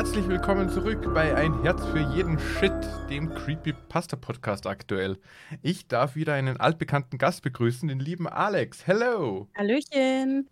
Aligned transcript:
herzlich 0.00 0.28
willkommen 0.28 0.70
zurück 0.70 1.12
bei 1.12 1.36
Ein 1.36 1.60
Herz 1.60 1.84
für 1.84 1.98
jeden 1.98 2.38
Shit, 2.38 2.72
dem 3.10 3.28
Creepypasta 3.34 4.16
Podcast 4.16 4.66
aktuell. 4.66 5.18
Ich 5.60 5.88
darf 5.88 6.16
wieder 6.16 6.32
einen 6.32 6.56
altbekannten 6.56 7.18
Gast 7.18 7.42
begrüßen, 7.42 7.86
den 7.86 8.00
lieben 8.00 8.26
Alex. 8.26 8.86
Hello! 8.86 9.50
Hallöchen! 9.54 10.48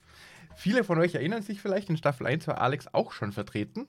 Viele 0.55 0.85
von 0.85 0.99
euch 0.99 1.15
erinnern 1.15 1.41
sich 1.41 1.63
vielleicht, 1.63 1.89
in 1.89 1.97
Staffel 1.97 2.27
1 2.27 2.47
war 2.47 2.61
Alex 2.61 2.93
auch 2.93 3.11
schon 3.11 3.33
vertreten 3.33 3.87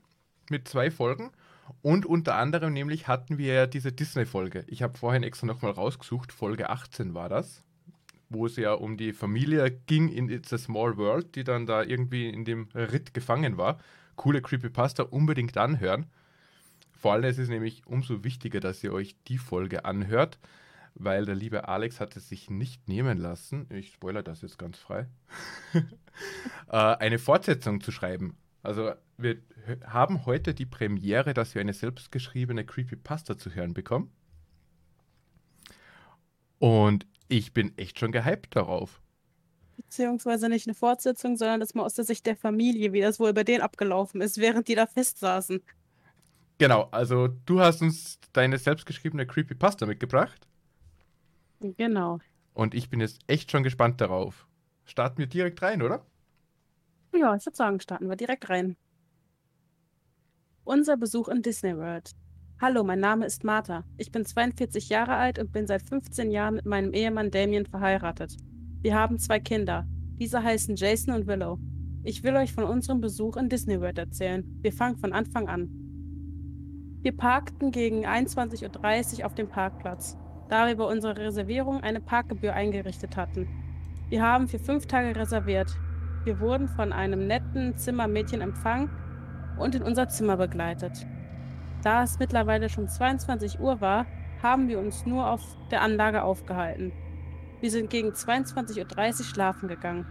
mit 0.49 0.65
zwei 0.69 0.89
Folgen. 0.91 1.31
Und 1.81 2.05
unter 2.05 2.35
anderem 2.35 2.71
nämlich 2.71 3.09
hatten 3.09 3.37
wir 3.37 3.53
ja 3.53 3.67
diese 3.67 3.91
Disney-Folge. 3.91 4.63
Ich 4.67 4.81
habe 4.81 4.97
vorhin 4.97 5.23
extra 5.23 5.45
nochmal 5.45 5.73
rausgesucht, 5.73 6.31
Folge 6.31 6.69
18 6.69 7.13
war 7.13 7.27
das, 7.27 7.65
wo 8.29 8.45
es 8.45 8.55
ja 8.55 8.71
um 8.71 8.95
die 8.95 9.11
Familie 9.11 9.69
ging 9.87 10.07
in 10.07 10.29
It's 10.29 10.53
a 10.53 10.57
Small 10.57 10.95
World, 10.95 11.35
die 11.35 11.43
dann 11.43 11.65
da 11.65 11.83
irgendwie 11.83 12.29
in 12.29 12.45
dem 12.45 12.69
Ritt 12.73 13.13
gefangen 13.13 13.57
war. 13.57 13.77
Coole 14.19 14.41
Creepypasta, 14.41 15.03
unbedingt 15.03 15.55
anhören. 15.55 16.05
Vor 16.91 17.13
allem 17.13 17.23
ist 17.23 17.37
es 17.37 17.47
nämlich 17.47 17.87
umso 17.87 18.25
wichtiger, 18.25 18.59
dass 18.59 18.83
ihr 18.83 18.91
euch 18.91 19.15
die 19.29 19.37
Folge 19.37 19.85
anhört, 19.85 20.39
weil 20.93 21.23
der 21.23 21.35
liebe 21.35 21.69
Alex 21.69 22.01
hat 22.01 22.17
es 22.17 22.27
sich 22.27 22.49
nicht 22.49 22.89
nehmen 22.89 23.17
lassen, 23.17 23.65
ich 23.69 23.93
spoilere 23.93 24.23
das 24.23 24.41
jetzt 24.41 24.59
ganz 24.59 24.77
frei, 24.77 25.07
äh, 25.73 26.75
eine 26.75 27.17
Fortsetzung 27.17 27.79
zu 27.79 27.93
schreiben. 27.93 28.35
Also 28.61 28.91
wir 29.17 29.37
haben 29.85 30.25
heute 30.25 30.53
die 30.53 30.65
Premiere, 30.65 31.33
dass 31.33 31.55
wir 31.55 31.61
eine 31.61 31.71
selbstgeschriebene 31.71 32.65
Creepypasta 32.65 33.37
zu 33.37 33.55
hören 33.55 33.73
bekommen. 33.73 34.11
Und 36.57 37.07
ich 37.29 37.53
bin 37.53 37.71
echt 37.77 37.99
schon 37.99 38.11
gehypt 38.11 38.53
darauf. 38.53 39.01
Beziehungsweise 39.85 40.49
nicht 40.49 40.67
eine 40.67 40.75
Fortsetzung, 40.75 41.37
sondern 41.37 41.61
das 41.61 41.73
mal 41.73 41.83
aus 41.83 41.93
der 41.93 42.03
Sicht 42.03 42.25
der 42.25 42.35
Familie, 42.35 42.91
wie 42.91 42.99
das 42.99 43.19
wohl 43.19 43.33
bei 43.33 43.45
denen 43.45 43.61
abgelaufen 43.61 44.19
ist, 44.19 44.37
während 44.37 44.67
die 44.67 44.75
da 44.75 44.85
festsaßen. 44.85 45.61
Genau, 46.57 46.89
also 46.91 47.29
du 47.45 47.61
hast 47.61 47.81
uns 47.81 48.19
deine 48.33 48.57
selbstgeschriebene 48.57 49.25
Creepypasta 49.25 49.85
mitgebracht. 49.85 50.47
Genau. 51.61 52.19
Und 52.53 52.75
ich 52.75 52.89
bin 52.89 52.99
jetzt 52.99 53.21
echt 53.27 53.51
schon 53.51 53.63
gespannt 53.63 54.01
darauf. 54.01 54.47
Starten 54.83 55.19
wir 55.19 55.27
direkt 55.27 55.61
rein, 55.61 55.81
oder? 55.81 56.05
Ja, 57.13 57.35
ich 57.35 57.45
würde 57.45 57.55
sagen, 57.55 57.79
starten 57.79 58.09
wir 58.09 58.17
direkt 58.17 58.49
rein. 58.49 58.75
Unser 60.65 60.97
Besuch 60.97 61.29
in 61.29 61.41
Disney 61.41 61.75
World. 61.77 62.11
Hallo, 62.61 62.83
mein 62.83 62.99
Name 62.99 63.25
ist 63.25 63.45
Martha. 63.45 63.85
Ich 63.97 64.11
bin 64.11 64.25
42 64.25 64.89
Jahre 64.89 65.15
alt 65.15 65.39
und 65.39 65.53
bin 65.53 65.65
seit 65.65 65.81
15 65.81 66.29
Jahren 66.31 66.55
mit 66.55 66.65
meinem 66.65 66.91
Ehemann 66.91 67.31
Damien 67.31 67.65
verheiratet. 67.65 68.35
Wir 68.81 68.95
haben 68.95 69.19
zwei 69.19 69.39
Kinder. 69.39 69.87
Diese 70.19 70.43
heißen 70.43 70.75
Jason 70.75 71.13
und 71.13 71.27
Willow. 71.27 71.59
Ich 72.03 72.23
will 72.23 72.35
euch 72.35 72.53
von 72.53 72.63
unserem 72.63 73.01
Besuch 73.01 73.37
in 73.37 73.49
Disney 73.49 73.79
World 73.79 73.97
erzählen. 73.97 74.43
Wir 74.61 74.71
fangen 74.71 74.97
von 74.97 75.13
Anfang 75.13 75.47
an. 75.47 75.69
Wir 77.01 77.15
parkten 77.15 77.71
gegen 77.71 78.05
21.30 78.05 79.19
Uhr 79.19 79.25
auf 79.25 79.35
dem 79.35 79.47
Parkplatz 79.47 80.17
da 80.49 80.67
wir 80.67 80.75
bei 80.75 80.83
unserer 80.83 81.15
Reservierung 81.15 81.81
eine 81.81 82.01
Parkgebühr 82.01 82.53
eingerichtet 82.53 83.15
hatten. 83.15 83.47
Wir 84.09 84.23
haben 84.23 84.47
für 84.47 84.59
fünf 84.59 84.87
Tage 84.87 85.15
reserviert. 85.15 85.77
Wir 86.25 86.39
wurden 86.39 86.67
von 86.67 86.91
einem 86.91 87.27
netten 87.27 87.77
Zimmermädchen 87.77 88.41
empfangen 88.41 88.89
und 89.57 89.75
in 89.75 89.83
unser 89.83 90.09
Zimmer 90.09 90.35
begleitet. 90.35 91.05
Da 91.83 92.03
es 92.03 92.19
mittlerweile 92.19 92.67
schon 92.67 92.87
22 92.87 93.59
Uhr 93.59 93.79
war, 93.79 94.05
haben 94.41 94.67
wir 94.67 94.79
uns 94.79 95.05
nur 95.05 95.29
auf 95.29 95.41
der 95.69 95.81
Anlage 95.81 96.23
aufgehalten. 96.23 96.91
Wir 97.61 97.71
sind 97.71 97.89
gegen 97.89 98.11
22.30 98.11 99.19
Uhr 99.19 99.25
schlafen 99.25 99.67
gegangen. 99.67 100.05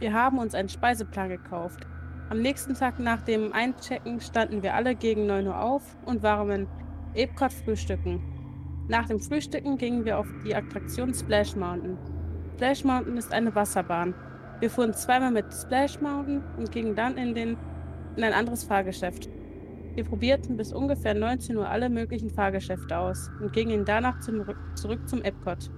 Wir 0.00 0.12
haben 0.12 0.38
uns 0.38 0.56
einen 0.56 0.68
Speiseplan 0.68 1.28
gekauft. 1.28 1.86
Am 2.30 2.40
nächsten 2.40 2.74
Tag 2.74 2.98
nach 2.98 3.22
dem 3.22 3.52
Einchecken 3.52 4.20
standen 4.20 4.64
wir 4.64 4.74
alle 4.74 4.96
gegen 4.96 5.26
9 5.26 5.46
Uhr 5.46 5.60
auf 5.60 5.96
und 6.04 6.24
waren 6.24 6.50
in 6.50 6.68
Epcot 7.14 7.52
frühstücken. 7.52 8.20
Nach 8.88 9.06
dem 9.06 9.20
Frühstücken 9.20 9.78
gingen 9.78 10.04
wir 10.04 10.18
auf 10.18 10.26
die 10.44 10.54
Attraktion 10.54 11.14
Splash 11.14 11.54
Mountain. 11.54 11.96
Splash 12.54 12.82
Mountain 12.82 13.18
ist 13.18 13.32
eine 13.32 13.54
Wasserbahn. 13.54 14.12
Wir 14.58 14.68
fuhren 14.68 14.94
zweimal 14.94 15.30
mit 15.30 15.54
Splash 15.54 16.00
Mountain 16.00 16.42
und 16.56 16.72
gingen 16.72 16.96
dann 16.96 17.16
in, 17.16 17.36
den, 17.36 17.56
in 18.16 18.24
ein 18.24 18.32
anderes 18.32 18.64
Fahrgeschäft. 18.64 19.28
Wir 19.94 20.04
probierten 20.04 20.56
bis 20.56 20.72
ungefähr 20.72 21.14
19 21.14 21.56
Uhr 21.56 21.68
alle 21.68 21.88
möglichen 21.88 22.30
Fahrgeschäfte 22.30 22.98
aus 22.98 23.30
und 23.40 23.52
gingen 23.52 23.84
danach 23.84 24.18
zum, 24.18 24.44
zurück 24.74 25.08
zum 25.08 25.22
Epcot. 25.22 25.70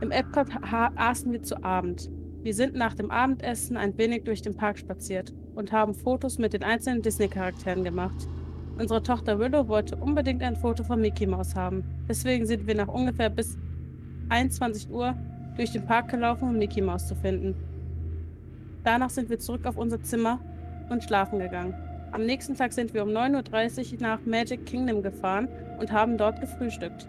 Im 0.00 0.10
Epcot 0.10 0.48
aßen 0.96 1.30
wir 1.30 1.42
zu 1.42 1.62
Abend. 1.62 2.10
Wir 2.42 2.54
sind 2.54 2.74
nach 2.74 2.94
dem 2.94 3.10
Abendessen 3.10 3.76
ein 3.76 3.98
wenig 3.98 4.24
durch 4.24 4.40
den 4.40 4.56
Park 4.56 4.78
spaziert 4.78 5.34
und 5.54 5.72
haben 5.72 5.92
Fotos 5.92 6.38
mit 6.38 6.54
den 6.54 6.62
einzelnen 6.62 7.02
Disney-Charakteren 7.02 7.84
gemacht. 7.84 8.26
Unsere 8.78 9.02
Tochter 9.02 9.38
Willow 9.38 9.68
wollte 9.68 9.96
unbedingt 9.96 10.42
ein 10.42 10.56
Foto 10.56 10.84
von 10.84 11.02
Mickey 11.02 11.26
Mouse 11.26 11.54
haben. 11.54 11.84
Deswegen 12.08 12.46
sind 12.46 12.66
wir 12.66 12.74
nach 12.74 12.88
ungefähr 12.88 13.28
bis 13.28 13.58
21 14.30 14.88
Uhr 14.88 15.14
durch 15.56 15.72
den 15.72 15.84
Park 15.84 16.08
gelaufen, 16.08 16.48
um 16.48 16.56
Mickey 16.56 16.80
Mouse 16.80 17.06
zu 17.06 17.14
finden. 17.14 17.54
Danach 18.84 19.10
sind 19.10 19.28
wir 19.28 19.38
zurück 19.38 19.66
auf 19.66 19.76
unser 19.76 20.02
Zimmer 20.02 20.40
und 20.88 21.04
schlafen 21.04 21.40
gegangen. 21.40 21.74
Am 22.12 22.24
nächsten 22.24 22.56
Tag 22.56 22.72
sind 22.72 22.94
wir 22.94 23.02
um 23.02 23.10
9.30 23.10 23.92
Uhr 23.92 24.00
nach 24.00 24.24
Magic 24.24 24.64
Kingdom 24.64 25.02
gefahren 25.02 25.48
und 25.78 25.92
haben 25.92 26.16
dort 26.16 26.40
gefrühstückt. 26.40 27.06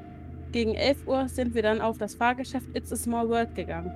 Gegen 0.52 0.76
11 0.76 1.08
Uhr 1.08 1.30
sind 1.30 1.56
wir 1.56 1.62
dann 1.62 1.80
auf 1.80 1.98
das 1.98 2.16
Fahrgeschäft 2.16 2.76
It's 2.76 2.92
a 2.92 2.98
Small 2.98 3.30
World 3.30 3.56
gegangen. 3.56 3.92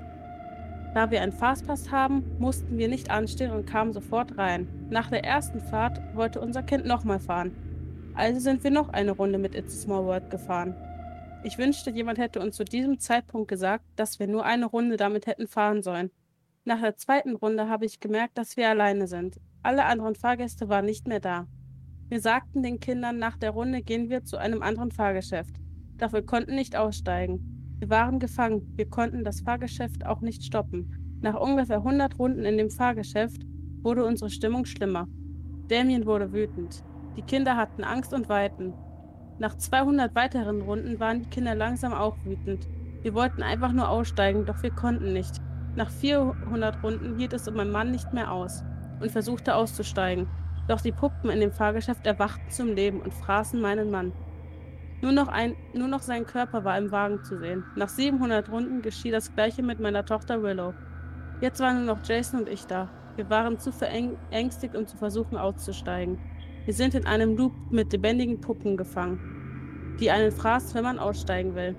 Da 0.94 1.12
wir 1.12 1.22
einen 1.22 1.34
Fastpass 1.34 1.92
haben, 1.92 2.24
mussten 2.40 2.78
wir 2.78 2.88
nicht 2.88 3.12
anstehen 3.12 3.52
und 3.52 3.66
kamen 3.66 3.92
sofort 3.92 4.38
rein. 4.38 4.88
Nach 4.90 5.10
der 5.10 5.26
ersten 5.26 5.60
Fahrt 5.60 6.00
wollte 6.16 6.40
unser 6.40 6.64
Kind 6.64 6.86
nochmal 6.86 7.20
fahren. 7.20 7.52
Also 8.14 8.40
sind 8.40 8.64
wir 8.64 8.72
noch 8.72 8.88
eine 8.88 9.12
Runde 9.12 9.38
mit 9.38 9.54
It's 9.54 9.76
a 9.76 9.82
Small 9.82 10.06
World 10.06 10.30
gefahren. 10.30 10.74
Ich 11.44 11.58
wünschte, 11.58 11.92
jemand 11.92 12.20
hätte 12.20 12.40
uns 12.40 12.56
zu 12.56 12.64
diesem 12.64 13.00
Zeitpunkt 13.00 13.50
gesagt, 13.50 13.84
dass 13.98 14.20
wir 14.20 14.28
nur 14.28 14.46
eine 14.46 14.68
Runde 14.68 14.96
damit 14.96 15.28
hätten 15.28 15.48
fahren 15.48 15.84
sollen. 15.84 16.10
Nach 16.64 16.80
der 16.80 16.96
zweiten 16.96 17.36
Runde 17.36 17.68
habe 17.68 17.86
ich 17.86 18.00
gemerkt, 18.00 18.38
dass 18.38 18.56
wir 18.56 18.70
alleine 18.70 19.08
sind. 19.08 19.42
Alle 19.62 19.84
anderen 19.84 20.16
Fahrgäste 20.16 20.70
waren 20.70 20.86
nicht 20.86 21.06
mehr 21.06 21.20
da. 21.20 21.48
Wir 22.08 22.22
sagten 22.22 22.64
den 22.64 22.80
Kindern, 22.80 23.20
nach 23.20 23.36
der 23.36 23.52
Runde 23.52 23.82
gehen 23.82 24.10
wir 24.10 24.24
zu 24.24 24.38
einem 24.38 24.62
anderen 24.62 24.94
Fahrgeschäft. 24.94 25.58
Doch 25.97 26.13
wir 26.13 26.23
konnten 26.23 26.56
nicht 26.56 26.75
aussteigen. 26.75 27.78
Wir 27.79 27.89
waren 27.89 28.19
gefangen, 28.19 28.73
wir 28.75 28.89
konnten 28.89 29.23
das 29.23 29.41
Fahrgeschäft 29.41 30.06
auch 30.06 30.22
nicht 30.22 30.44
stoppen. 30.44 31.19
Nach 31.22 31.39
ungefähr 31.39 31.78
100 31.78 32.19
Runden 32.19 32.45
in 32.45 32.57
dem 32.57 32.69
Fahrgeschäft 32.69 33.41
wurde 33.81 34.06
unsere 34.06 34.29
Stimmung 34.29 34.66
schlimmer. 34.66 35.07
Damien 35.67 36.06
wurde 36.06 36.31
wütend. 36.33 36.83
Die 37.16 37.22
Kinder 37.22 37.56
hatten 37.56 37.83
Angst 37.83 38.13
und 38.13 38.29
weinten. 38.29 38.73
Nach 39.39 39.56
200 39.56 40.16
weiteren 40.16 40.61
Runden 40.61 41.00
waren 41.00 41.22
die 41.22 41.29
Kinder 41.29 41.56
langsam 41.56 41.94
auch 41.94 42.16
wütend. 42.23 42.67
Wir 43.01 43.13
wollten 43.13 43.44
einfach 43.44 43.72
nur 43.72 43.89
aussteigen, 43.89 44.45
doch 44.45 44.63
wir 44.63 44.72
konnten 44.72 45.13
nicht. 45.13 45.41
Nach 45.75 45.89
400 45.89 46.81
Runden 46.83 47.17
hielt 47.17 47.33
es 47.33 47.47
um 47.47 47.56
mein 47.56 47.72
Mann 47.72 47.91
nicht 47.91 48.13
mehr 48.13 48.31
aus 48.31 48.63
und 49.01 49.12
versuchte 49.12 49.56
auszusteigen. 49.56 50.27
Doch 50.67 50.81
die 50.81 50.91
Puppen 50.91 51.29
in 51.29 51.39
dem 51.39 51.51
Fahrgeschäft 51.51 52.07
erwachten 52.07 52.50
zum 52.50 52.73
Leben 52.73 53.01
und 53.01 53.13
fraßen 53.13 53.62
meinen 53.62 53.91
Mann. 53.91 54.13
Nur 55.01 55.11
noch, 55.11 55.28
ein, 55.28 55.56
nur 55.73 55.88
noch 55.88 56.01
sein 56.01 56.25
Körper 56.25 56.63
war 56.63 56.78
im 56.78 56.91
Wagen 56.91 57.23
zu 57.23 57.38
sehen. 57.38 57.63
Nach 57.75 57.89
700 57.89 58.50
Runden 58.50 58.81
geschah 58.81 59.11
das 59.11 59.33
gleiche 59.33 59.61
mit 59.61 59.79
meiner 59.79 60.06
Tochter 60.06 60.41
Willow. 60.41 60.73
Jetzt 61.41 61.59
waren 61.59 61.85
nur 61.85 61.95
noch 61.95 62.03
Jason 62.06 62.41
und 62.41 62.50
ich 62.50 62.66
da. 62.66 62.89
Wir 63.16 63.29
waren 63.29 63.59
zu 63.59 63.72
verängstigt, 63.72 64.75
um 64.75 64.88
zu 64.88 64.97
versuchen 64.97 65.38
auszusteigen. 65.38 66.17
Wir 66.66 66.73
sind 66.73 66.95
in 66.95 67.06
einem 67.06 67.38
Loop 67.38 67.53
mit 67.69 67.91
lebendigen 67.91 68.41
Puppen 68.41 68.78
gefangen, 68.78 69.95
die 70.00 70.09
einen 70.11 70.31
fraß, 70.31 70.73
wenn 70.75 70.83
man 70.83 71.00
aussteigen 71.00 71.56
will. 71.56 71.75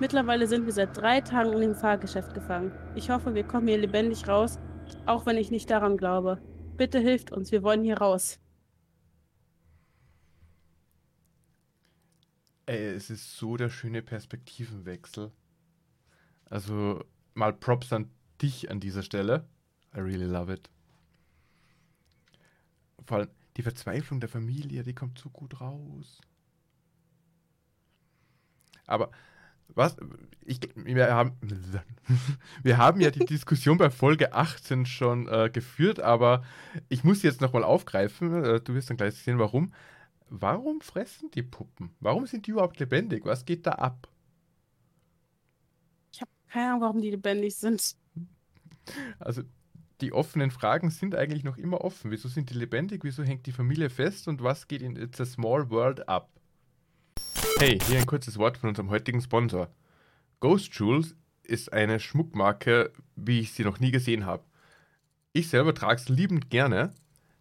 Mittlerweile 0.00 0.46
sind 0.46 0.66
wir 0.66 0.72
seit 0.72 0.96
drei 0.96 1.20
Tagen 1.20 1.52
in 1.54 1.60
dem 1.60 1.74
Fahrgeschäft 1.74 2.34
gefangen. 2.34 2.72
Ich 2.94 3.10
hoffe, 3.10 3.34
wir 3.34 3.42
kommen 3.44 3.66
hier 3.66 3.78
lebendig 3.78 4.28
raus, 4.28 4.58
auch 5.06 5.26
wenn 5.26 5.36
ich 5.36 5.50
nicht 5.50 5.70
daran 5.70 5.96
glaube. 5.96 6.38
Bitte 6.76 6.98
hilft 6.98 7.32
uns, 7.32 7.50
wir 7.50 7.62
wollen 7.62 7.82
hier 7.82 7.98
raus. 7.98 8.38
Ey, 12.68 12.88
es 12.88 13.08
ist 13.08 13.38
so 13.38 13.56
der 13.56 13.70
schöne 13.70 14.02
Perspektivenwechsel. 14.02 15.32
Also 16.50 17.02
mal 17.32 17.54
Props 17.54 17.94
an 17.94 18.10
dich 18.42 18.70
an 18.70 18.78
dieser 18.78 19.02
Stelle. 19.02 19.48
I 19.96 20.00
really 20.00 20.26
love 20.26 20.52
it. 20.52 20.68
Vor 23.06 23.16
allem, 23.16 23.28
die 23.56 23.62
Verzweiflung 23.62 24.20
der 24.20 24.28
Familie, 24.28 24.82
die 24.82 24.94
kommt 24.94 25.18
so 25.18 25.30
gut 25.30 25.62
raus. 25.62 26.20
Aber 28.86 29.12
was? 29.68 29.96
Ich, 30.44 30.60
wir, 30.74 31.10
haben, 31.14 31.38
wir 32.62 32.76
haben 32.76 33.00
ja 33.00 33.10
die 33.10 33.24
Diskussion 33.24 33.78
bei 33.78 33.88
Folge 33.88 34.34
18 34.34 34.84
schon 34.84 35.26
äh, 35.26 35.48
geführt, 35.50 36.00
aber 36.00 36.44
ich 36.90 37.02
muss 37.02 37.22
jetzt 37.22 37.40
nochmal 37.40 37.64
aufgreifen. 37.64 38.44
Äh, 38.44 38.60
du 38.60 38.74
wirst 38.74 38.90
dann 38.90 38.98
gleich 38.98 39.14
sehen, 39.14 39.38
warum. 39.38 39.72
Warum 40.30 40.80
fressen 40.80 41.30
die 41.30 41.42
Puppen? 41.42 41.90
Warum 42.00 42.26
sind 42.26 42.46
die 42.46 42.52
überhaupt 42.52 42.78
lebendig? 42.78 43.24
Was 43.24 43.44
geht 43.44 43.66
da 43.66 43.72
ab? 43.72 44.08
Ich 46.12 46.20
habe 46.20 46.30
keine 46.48 46.68
Ahnung, 46.68 46.80
warum 46.82 47.00
die 47.00 47.10
lebendig 47.10 47.56
sind. 47.56 47.96
Also, 49.18 49.42
die 50.00 50.12
offenen 50.12 50.50
Fragen 50.50 50.90
sind 50.90 51.14
eigentlich 51.14 51.44
noch 51.44 51.56
immer 51.56 51.80
offen. 51.80 52.10
Wieso 52.10 52.28
sind 52.28 52.50
die 52.50 52.54
lebendig? 52.54 53.04
Wieso 53.04 53.24
hängt 53.24 53.46
die 53.46 53.52
Familie 53.52 53.90
fest? 53.90 54.28
Und 54.28 54.42
was 54.42 54.68
geht 54.68 54.82
in 54.82 54.96
It's 54.96 55.20
a 55.20 55.24
Small 55.24 55.70
World 55.70 56.08
ab? 56.08 56.30
Hey, 57.58 57.78
hier 57.86 57.98
ein 57.98 58.06
kurzes 58.06 58.38
Wort 58.38 58.56
von 58.56 58.68
unserem 58.68 58.90
heutigen 58.90 59.20
Sponsor. 59.20 59.68
Ghost 60.40 60.72
Jewels 60.78 61.16
ist 61.42 61.72
eine 61.72 61.98
Schmuckmarke, 61.98 62.92
wie 63.16 63.40
ich 63.40 63.52
sie 63.52 63.64
noch 63.64 63.80
nie 63.80 63.90
gesehen 63.90 64.26
habe. 64.26 64.44
Ich 65.32 65.48
selber 65.48 65.74
trage 65.74 66.00
es 66.00 66.08
liebend 66.08 66.50
gerne. 66.50 66.92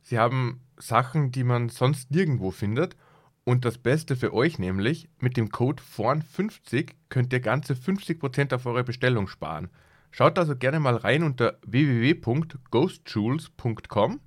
Sie 0.01 0.17
haben 0.17 0.61
Sachen, 0.77 1.31
die 1.31 1.43
man 1.43 1.69
sonst 1.69 2.11
nirgendwo 2.11 2.51
findet. 2.51 2.95
Und 3.43 3.65
das 3.65 3.77
Beste 3.77 4.15
für 4.15 4.33
euch 4.33 4.57
nämlich, 4.59 5.09
mit 5.19 5.37
dem 5.37 5.49
Code 5.49 5.81
FORN50 5.81 6.91
könnt 7.09 7.31
ihr 7.31 7.39
ganze 7.39 7.75
50% 7.75 8.53
auf 8.53 8.65
eure 8.65 8.83
Bestellung 8.83 9.27
sparen. 9.27 9.69
Schaut 10.11 10.37
also 10.37 10.55
gerne 10.55 10.79
mal 10.79 10.95
rein 10.95 11.23
unter 11.23 11.57
www.ghostjewels.com 11.65 14.19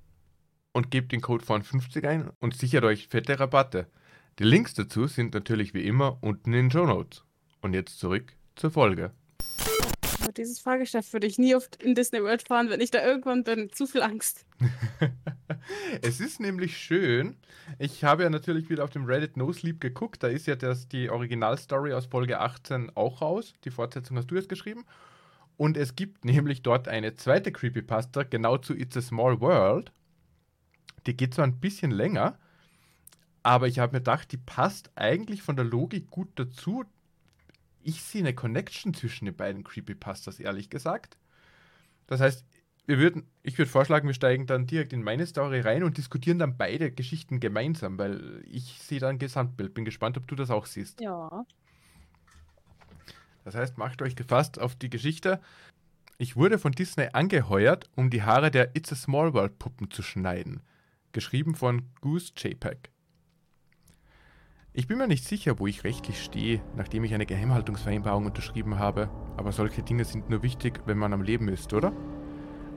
und 0.73 0.91
gebt 0.91 1.11
den 1.11 1.21
Code 1.21 1.45
FORN50 1.45 2.07
ein 2.07 2.29
und 2.39 2.55
sichert 2.55 2.83
euch 2.83 3.07
fette 3.07 3.39
Rabatte. 3.39 3.87
Die 4.39 4.43
Links 4.43 4.73
dazu 4.73 5.07
sind 5.07 5.33
natürlich 5.33 5.73
wie 5.73 5.85
immer 5.85 6.17
unten 6.21 6.53
in 6.53 6.69
den 6.69 6.71
Show 6.71 6.85
Notes. 6.85 7.25
Und 7.61 7.73
jetzt 7.73 7.99
zurück 7.99 8.33
zur 8.55 8.71
Folge. 8.71 9.11
Dieses 10.37 10.59
Fahrgeschäft 10.59 11.13
würde 11.13 11.27
ich 11.27 11.37
nie 11.37 11.55
oft 11.55 11.81
in 11.81 11.95
Disney 11.95 12.21
World 12.21 12.47
fahren, 12.47 12.69
wenn 12.69 12.81
ich 12.81 12.91
da 12.91 13.03
irgendwann 13.03 13.43
bin. 13.43 13.71
Zu 13.71 13.87
viel 13.87 14.01
Angst. 14.01 14.45
es 16.01 16.19
ist 16.19 16.39
nämlich 16.39 16.77
schön. 16.77 17.37
Ich 17.79 18.03
habe 18.03 18.23
ja 18.23 18.29
natürlich 18.29 18.69
wieder 18.69 18.83
auf 18.83 18.89
dem 18.89 19.05
Reddit 19.05 19.37
No 19.37 19.51
Sleep 19.51 19.79
geguckt. 19.81 20.23
Da 20.23 20.27
ist 20.27 20.47
ja 20.47 20.55
das, 20.55 20.87
die 20.87 21.09
Originalstory 21.09 21.93
aus 21.93 22.05
Folge 22.05 22.39
18 22.39 22.91
auch 22.95 23.21
raus. 23.21 23.53
Die 23.65 23.71
Fortsetzung 23.71 24.17
hast 24.17 24.31
du 24.31 24.35
jetzt 24.35 24.49
geschrieben. 24.49 24.85
Und 25.57 25.77
es 25.77 25.95
gibt 25.95 26.25
nämlich 26.25 26.63
dort 26.63 26.87
eine 26.87 27.15
zweite 27.15 27.51
Creepypasta, 27.51 28.23
genau 28.23 28.57
zu 28.57 28.73
It's 28.75 28.97
a 28.97 29.01
Small 29.01 29.41
World. 29.41 29.91
Die 31.05 31.15
geht 31.15 31.33
zwar 31.33 31.45
ein 31.45 31.59
bisschen 31.59 31.91
länger, 31.91 32.37
aber 33.43 33.67
ich 33.67 33.79
habe 33.79 33.93
mir 33.93 33.99
gedacht, 33.99 34.31
die 34.31 34.37
passt 34.37 34.91
eigentlich 34.95 35.41
von 35.41 35.55
der 35.55 35.65
Logik 35.65 36.09
gut 36.09 36.29
dazu 36.35 36.83
ich 37.83 38.01
sehe 38.01 38.21
eine 38.21 38.33
Connection 38.33 38.93
zwischen 38.93 39.25
den 39.25 39.35
beiden 39.35 39.63
Creepypastas, 39.63 40.39
ehrlich 40.39 40.69
gesagt. 40.69 41.17
Das 42.07 42.19
heißt, 42.19 42.45
wir 42.85 42.97
würden, 42.97 43.27
ich 43.43 43.57
würde 43.57 43.69
vorschlagen, 43.69 44.07
wir 44.07 44.13
steigen 44.13 44.47
dann 44.47 44.67
direkt 44.67 44.91
in 44.91 45.03
meine 45.03 45.25
Story 45.25 45.61
rein 45.61 45.83
und 45.83 45.97
diskutieren 45.97 46.39
dann 46.39 46.57
beide 46.57 46.91
Geschichten 46.91 47.39
gemeinsam, 47.39 47.97
weil 47.97 48.43
ich 48.49 48.79
sehe 48.81 48.99
da 48.99 49.09
ein 49.09 49.19
Gesamtbild. 49.19 49.73
Bin 49.73 49.85
gespannt, 49.85 50.17
ob 50.17 50.27
du 50.27 50.35
das 50.35 50.49
auch 50.49 50.65
siehst. 50.65 50.99
Ja. 50.99 51.45
Das 53.43 53.55
heißt, 53.55 53.77
macht 53.77 54.01
euch 54.01 54.15
gefasst 54.15 54.59
auf 54.59 54.75
die 54.75 54.89
Geschichte. 54.89 55.39
Ich 56.17 56.35
wurde 56.35 56.59
von 56.59 56.71
Disney 56.71 57.07
angeheuert, 57.13 57.89
um 57.95 58.09
die 58.09 58.23
Haare 58.23 58.51
der 58.51 58.75
It's 58.75 58.91
a 58.91 58.95
Small 58.95 59.33
World 59.33 59.57
Puppen 59.57 59.89
zu 59.89 60.03
schneiden. 60.03 60.61
Geschrieben 61.13 61.55
von 61.55 61.83
Goose 62.01 62.33
JPEG. 62.35 62.91
Ich 64.73 64.87
bin 64.87 64.99
mir 64.99 65.07
nicht 65.09 65.25
sicher, 65.25 65.59
wo 65.59 65.67
ich 65.67 65.83
rechtlich 65.83 66.23
stehe, 66.23 66.61
nachdem 66.77 67.03
ich 67.03 67.13
eine 67.13 67.25
Geheimhaltungsvereinbarung 67.25 68.25
unterschrieben 68.25 68.79
habe, 68.79 69.09
aber 69.35 69.51
solche 69.51 69.83
Dinge 69.83 70.05
sind 70.05 70.29
nur 70.29 70.43
wichtig, 70.43 70.79
wenn 70.85 70.97
man 70.97 71.11
am 71.11 71.23
Leben 71.23 71.49
ist, 71.49 71.73
oder? 71.73 71.91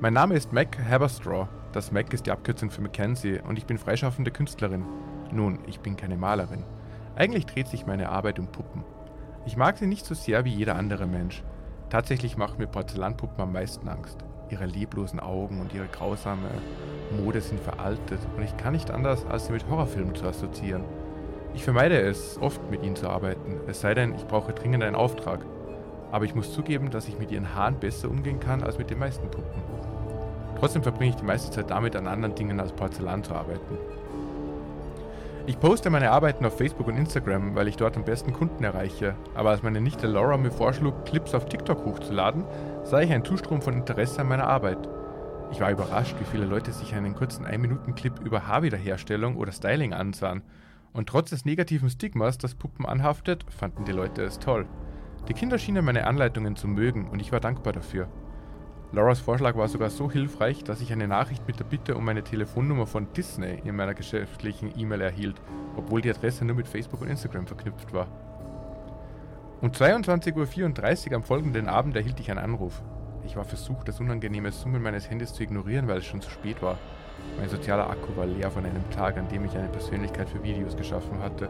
Mein 0.01 0.13
Name 0.13 0.35
ist 0.35 0.53
Mac 0.53 0.77
Haberstraw. 0.91 1.47
Das 1.73 1.93
Mac 1.93 2.13
ist 2.13 2.27
die 2.27 2.33
Abkürzung 2.33 2.73
für 2.73 2.83
Mackenzie 2.83 3.39
und 3.39 3.59
ich 3.59 3.67
bin 3.67 3.79
freischaffende 3.79 4.33
Künstlerin. 4.33 4.85
Nun, 5.31 5.61
ich 5.69 5.79
bin 5.79 5.97
keine 5.97 6.17
Malerin. 6.17 6.65
Eigentlich 7.15 7.47
dreht 7.47 7.69
sich 7.69 7.87
meine 7.87 8.09
Arbeit 8.09 8.41
um 8.41 8.49
Puppen. 8.49 8.83
Ich 9.47 9.57
mag 9.57 9.79
sie 9.79 9.87
nicht 9.87 10.05
so 10.05 10.15
sehr 10.15 10.45
wie 10.45 10.53
jeder 10.53 10.75
andere 10.75 11.07
Mensch. 11.07 11.45
Tatsächlich 11.91 12.37
machen 12.37 12.59
mir 12.59 12.67
Porzellanpuppen 12.67 13.41
am 13.41 13.53
meisten 13.53 13.89
Angst. 13.89 14.19
Ihre 14.51 14.67
leblosen 14.67 15.21
Augen 15.21 15.61
und 15.61 15.73
ihre 15.73 15.87
grausame 15.87 16.51
Mode 17.17 17.41
sind 17.41 17.61
veraltet 17.61 18.19
und 18.37 18.43
ich 18.43 18.57
kann 18.57 18.73
nicht 18.73 18.91
anders, 18.91 19.25
als 19.27 19.47
sie 19.47 19.53
mit 19.53 19.69
Horrorfilmen 19.69 20.17
zu 20.17 20.27
assoziieren. 20.27 20.83
Ich 21.55 21.63
vermeide 21.63 22.01
es, 22.01 22.37
oft 22.41 22.61
mit 22.71 22.83
ihnen 22.83 22.97
zu 22.97 23.09
arbeiten, 23.09 23.61
es 23.69 23.81
sei 23.81 23.95
denn, 23.95 24.15
ich 24.17 24.27
brauche 24.27 24.53
dringend 24.53 24.83
einen 24.83 24.97
Auftrag. 24.97 25.41
Aber 26.11 26.25
ich 26.25 26.35
muss 26.35 26.53
zugeben, 26.53 26.91
dass 26.91 27.09
ich 27.09 27.19
mit 27.19 27.31
ihren 27.31 27.55
Haaren 27.55 27.79
besser 27.79 28.11
umgehen 28.11 28.41
kann 28.41 28.63
als 28.63 28.77
mit 28.77 28.91
den 28.91 28.99
meisten 28.99 29.31
Puppen. 29.31 29.63
Trotzdem 30.59 30.83
verbringe 30.83 31.11
ich 31.11 31.17
die 31.17 31.25
meiste 31.25 31.51
Zeit 31.51 31.71
damit, 31.71 31.95
an 31.97 32.09
anderen 32.09 32.35
Dingen 32.35 32.59
als 32.59 32.73
Porzellan 32.73 33.23
zu 33.23 33.35
arbeiten. 33.35 33.79
Ich 35.47 35.61
poste 35.61 35.91
meine 35.91 36.11
Arbeiten 36.11 36.45
auf 36.45 36.57
Facebook 36.57 36.89
und 36.89 36.97
Instagram, 36.97 37.55
weil 37.55 37.69
ich 37.69 37.77
dort 37.77 37.97
am 37.97 38.05
besten 38.05 38.33
Kunden 38.33 38.65
erreiche. 38.65 39.15
Aber 39.35 39.51
als 39.51 39.63
meine 39.63 39.81
Nichte 39.81 40.07
Laura 40.07 40.37
mir 40.37 40.51
vorschlug, 40.51 41.05
Clips 41.05 41.35
auf 41.35 41.47
TikTok 41.47 41.85
hochzuladen, 41.85 42.45
sah 42.83 43.01
ich 43.01 43.13
einen 43.13 43.25
Zustrom 43.25 43.63
von 43.63 43.75
Interesse 43.75 44.23
an 44.23 44.29
meiner 44.29 44.49
Arbeit. 44.49 44.89
Ich 45.53 45.61
war 45.61 45.71
überrascht, 45.71 46.17
wie 46.19 46.25
viele 46.25 46.47
Leute 46.47 46.73
sich 46.73 46.95
einen 46.95 47.15
kurzen 47.15 47.47
1-Minuten-Clip 47.47 48.21
über 48.25 48.49
Haarwiederherstellung 48.49 49.37
oder 49.37 49.53
Styling 49.53 49.93
ansahen 49.93 50.43
und 50.95 51.09
trotz 51.09 51.31
des 51.31 51.45
negativen 51.45 51.91
Stigmas, 51.91 52.39
das 52.39 52.55
Puppen 52.55 52.87
anhaftet, 52.87 53.45
fanden 53.51 53.85
die 53.85 53.93
Leute 53.93 54.23
es 54.23 54.39
toll. 54.39 54.67
Die 55.29 55.35
Kinder 55.35 55.59
schienen 55.59 55.85
meine 55.85 56.07
Anleitungen 56.07 56.57
zu 56.57 56.69
mögen 56.69 57.09
und 57.11 57.21
ich 57.21 57.33
war 57.33 57.41
dankbar 57.41 57.73
dafür. 57.73 58.09
Lauras 58.93 59.19
Vorschlag 59.19 59.57
war 59.57 59.67
sogar 59.67 59.91
so 59.91 60.09
hilfreich, 60.09 60.63
dass 60.63 60.81
ich 60.81 60.93
eine 60.93 61.09
Nachricht 61.09 61.47
mit 61.49 61.59
der 61.59 61.65
Bitte 61.65 61.97
um 61.97 62.05
meine 62.05 62.23
Telefonnummer 62.23 62.87
von 62.87 63.13
Disney 63.13 63.61
in 63.65 63.75
meiner 63.75 63.95
geschäftlichen 63.95 64.73
E-Mail 64.79 65.01
erhielt, 65.01 65.41
obwohl 65.77 66.01
die 66.01 66.11
Adresse 66.11 66.45
nur 66.45 66.55
mit 66.55 66.69
Facebook 66.69 67.01
und 67.01 67.09
Instagram 67.09 67.49
verknüpft 67.49 67.93
war. 67.93 68.07
Um 69.61 69.71
22.34 69.71 71.11
Uhr 71.11 71.17
am 71.17 71.25
folgenden 71.25 71.69
Abend 71.69 71.97
erhielt 71.97 72.21
ich 72.21 72.31
einen 72.31 72.39
Anruf. 72.39 72.83
Ich 73.25 73.35
war 73.35 73.45
versucht, 73.45 73.89
das 73.89 73.99
unangenehme 73.99 74.53
Summen 74.53 74.83
meines 74.83 75.11
Handys 75.11 75.33
zu 75.33 75.43
ignorieren, 75.43 75.89
weil 75.89 75.99
es 75.99 76.05
schon 76.05 76.21
zu 76.21 76.31
spät 76.31 76.63
war. 76.63 76.79
Mein 77.39 77.49
sozialer 77.49 77.91
Akku 77.91 78.17
war 78.17 78.27
leer 78.27 78.51
von 78.51 78.65
einem 78.65 78.89
Tag, 78.91 79.17
an 79.19 79.29
dem 79.29 79.45
ich 79.45 79.57
eine 79.57 79.69
Persönlichkeit 79.69 80.29
für 80.29 80.43
Videos 80.43 80.77
geschaffen 80.77 81.21
hatte. 81.23 81.49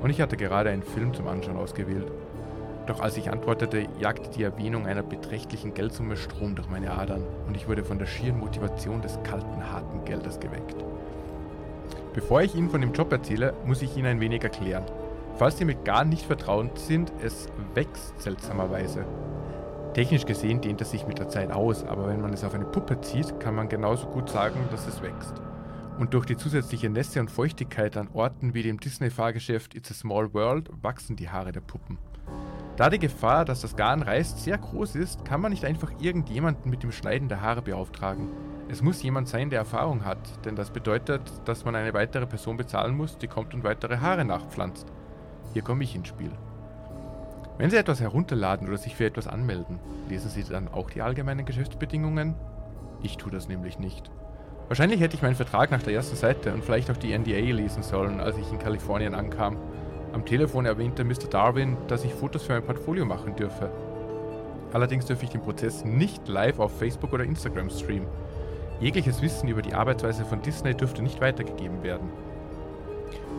Und 0.00 0.10
ich 0.10 0.20
hatte 0.20 0.36
gerade 0.36 0.70
einen 0.70 0.82
Film 0.82 1.12
zum 1.12 1.26
Anschauen 1.28 1.56
ausgewählt. 1.56 2.10
Doch 2.86 3.00
als 3.00 3.16
ich 3.18 3.30
antwortete, 3.30 3.86
jagte 3.98 4.30
die 4.30 4.42
Erwähnung 4.42 4.86
einer 4.86 5.02
beträchtlichen 5.02 5.74
Geldsumme 5.74 6.16
Strom 6.16 6.54
durch 6.54 6.70
meine 6.70 6.92
Adern 6.92 7.22
und 7.46 7.54
ich 7.54 7.68
wurde 7.68 7.84
von 7.84 7.98
der 7.98 8.06
schieren 8.06 8.38
Motivation 8.38 9.02
des 9.02 9.22
kalten, 9.24 9.70
harten 9.70 10.04
Geldes 10.06 10.40
geweckt. 10.40 10.76
Bevor 12.14 12.40
ich 12.40 12.54
Ihnen 12.54 12.70
von 12.70 12.80
dem 12.80 12.94
Job 12.94 13.12
erzähle, 13.12 13.52
muss 13.66 13.82
ich 13.82 13.96
Ihnen 13.96 14.06
ein 14.06 14.20
wenig 14.20 14.42
erklären. 14.42 14.84
Falls 15.36 15.58
Sie 15.58 15.64
mit 15.64 15.84
gar 15.84 16.04
nicht 16.04 16.24
vertraut 16.24 16.78
sind, 16.78 17.12
es 17.22 17.48
wächst 17.74 18.20
seltsamerweise. 18.20 19.04
Technisch 19.98 20.26
gesehen 20.26 20.60
dehnt 20.60 20.80
es 20.80 20.92
sich 20.92 21.08
mit 21.08 21.18
der 21.18 21.28
Zeit 21.28 21.50
aus, 21.50 21.82
aber 21.82 22.06
wenn 22.06 22.20
man 22.20 22.32
es 22.32 22.44
auf 22.44 22.54
eine 22.54 22.66
Puppe 22.66 23.00
zieht, 23.00 23.40
kann 23.40 23.56
man 23.56 23.68
genauso 23.68 24.06
gut 24.06 24.30
sagen, 24.30 24.60
dass 24.70 24.86
es 24.86 25.02
wächst. 25.02 25.34
Und 25.98 26.14
durch 26.14 26.24
die 26.24 26.36
zusätzliche 26.36 26.88
Nässe 26.88 27.18
und 27.18 27.32
Feuchtigkeit 27.32 27.96
an 27.96 28.08
Orten 28.12 28.54
wie 28.54 28.62
dem 28.62 28.78
Disney-Fahrgeschäft 28.78 29.74
It's 29.74 29.90
a 29.90 29.94
Small 29.94 30.32
World 30.34 30.70
wachsen 30.82 31.16
die 31.16 31.28
Haare 31.28 31.50
der 31.50 31.62
Puppen. 31.62 31.98
Da 32.76 32.90
die 32.90 33.00
Gefahr, 33.00 33.44
dass 33.44 33.62
das 33.62 33.74
Garn 33.74 34.02
reißt, 34.02 34.38
sehr 34.38 34.58
groß 34.58 34.94
ist, 34.94 35.24
kann 35.24 35.40
man 35.40 35.50
nicht 35.50 35.64
einfach 35.64 35.90
irgendjemanden 36.00 36.70
mit 36.70 36.84
dem 36.84 36.92
Schneiden 36.92 37.28
der 37.28 37.40
Haare 37.40 37.62
beauftragen. 37.62 38.28
Es 38.68 38.82
muss 38.82 39.02
jemand 39.02 39.26
sein, 39.26 39.50
der 39.50 39.58
Erfahrung 39.58 40.04
hat, 40.04 40.44
denn 40.44 40.54
das 40.54 40.70
bedeutet, 40.70 41.22
dass 41.44 41.64
man 41.64 41.74
eine 41.74 41.92
weitere 41.92 42.28
Person 42.28 42.56
bezahlen 42.56 42.96
muss, 42.96 43.18
die 43.18 43.26
kommt 43.26 43.52
und 43.52 43.64
weitere 43.64 43.98
Haare 43.98 44.24
nachpflanzt. 44.24 44.86
Hier 45.54 45.62
komme 45.62 45.82
ich 45.82 45.96
ins 45.96 46.06
Spiel. 46.06 46.30
Wenn 47.58 47.70
Sie 47.70 47.76
etwas 47.76 48.00
herunterladen 48.00 48.68
oder 48.68 48.78
sich 48.78 48.94
für 48.94 49.04
etwas 49.04 49.26
anmelden, 49.26 49.80
lesen 50.08 50.30
Sie 50.30 50.44
dann 50.44 50.68
auch 50.68 50.90
die 50.90 51.02
allgemeinen 51.02 51.44
Geschäftsbedingungen? 51.44 52.36
Ich 53.02 53.16
tue 53.16 53.32
das 53.32 53.48
nämlich 53.48 53.80
nicht. 53.80 54.12
Wahrscheinlich 54.68 55.00
hätte 55.00 55.16
ich 55.16 55.22
meinen 55.22 55.34
Vertrag 55.34 55.72
nach 55.72 55.82
der 55.82 55.94
ersten 55.94 56.14
Seite 56.14 56.54
und 56.54 56.64
vielleicht 56.64 56.88
auch 56.88 56.96
die 56.96 57.18
NDA 57.18 57.52
lesen 57.52 57.82
sollen, 57.82 58.20
als 58.20 58.38
ich 58.38 58.52
in 58.52 58.60
Kalifornien 58.60 59.12
ankam. 59.12 59.56
Am 60.12 60.24
Telefon 60.24 60.66
erwähnte 60.66 61.02
Mr. 61.02 61.26
Darwin, 61.28 61.76
dass 61.88 62.04
ich 62.04 62.14
Fotos 62.14 62.44
für 62.44 62.52
mein 62.52 62.62
Portfolio 62.62 63.04
machen 63.04 63.34
dürfe. 63.34 63.72
Allerdings 64.72 65.06
dürfe 65.06 65.24
ich 65.24 65.30
den 65.30 65.42
Prozess 65.42 65.84
nicht 65.84 66.28
live 66.28 66.60
auf 66.60 66.78
Facebook 66.78 67.12
oder 67.12 67.24
Instagram 67.24 67.70
streamen. 67.70 68.06
Jegliches 68.78 69.20
Wissen 69.20 69.48
über 69.48 69.62
die 69.62 69.74
Arbeitsweise 69.74 70.24
von 70.24 70.42
Disney 70.42 70.74
dürfte 70.74 71.02
nicht 71.02 71.20
weitergegeben 71.20 71.82
werden. 71.82 72.08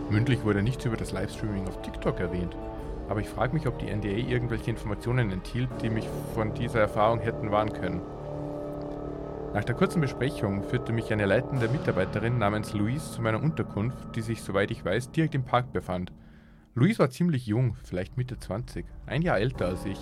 Mündlich 0.10 0.44
wurde 0.44 0.62
nichts 0.62 0.84
über 0.84 0.98
das 0.98 1.14
Livestreaming 1.14 1.70
auf 1.70 1.82
TikTok 1.84 2.20
erwähnt 2.20 2.58
aber 3.10 3.20
ich 3.20 3.28
frage 3.28 3.54
mich, 3.54 3.68
ob 3.68 3.80
die 3.80 3.94
NDA 3.94 4.10
irgendwelche 4.10 4.70
Informationen 4.70 5.32
enthielt, 5.32 5.70
die 5.82 5.90
mich 5.90 6.08
von 6.36 6.54
dieser 6.54 6.80
Erfahrung 6.80 7.20
hätten 7.20 7.52
warnen 7.52 7.74
können. 7.74 8.02
Nach 9.54 9.64
der 9.64 9.74
kurzen 9.74 10.00
Besprechung 10.00 10.64
führte 10.64 10.94
mich 10.94 11.12
eine 11.12 11.26
leitende 11.26 11.68
Mitarbeiterin 11.70 12.38
namens 12.38 12.74
Louise 12.74 13.12
zu 13.12 13.22
meiner 13.22 13.42
Unterkunft, 13.42 14.16
die 14.16 14.22
sich, 14.22 14.44
soweit 14.44 14.70
ich 14.70 14.86
weiß, 14.86 15.10
direkt 15.12 15.34
im 15.34 15.44
Park 15.44 15.74
befand. 15.74 16.12
Louise 16.76 17.00
war 17.00 17.10
ziemlich 17.10 17.48
jung, 17.48 17.76
vielleicht 17.84 18.16
Mitte 18.16 18.38
20, 18.38 18.86
ein 19.08 19.24
Jahr 19.24 19.40
älter 19.40 19.66
als 19.66 19.86
ich. 19.86 20.00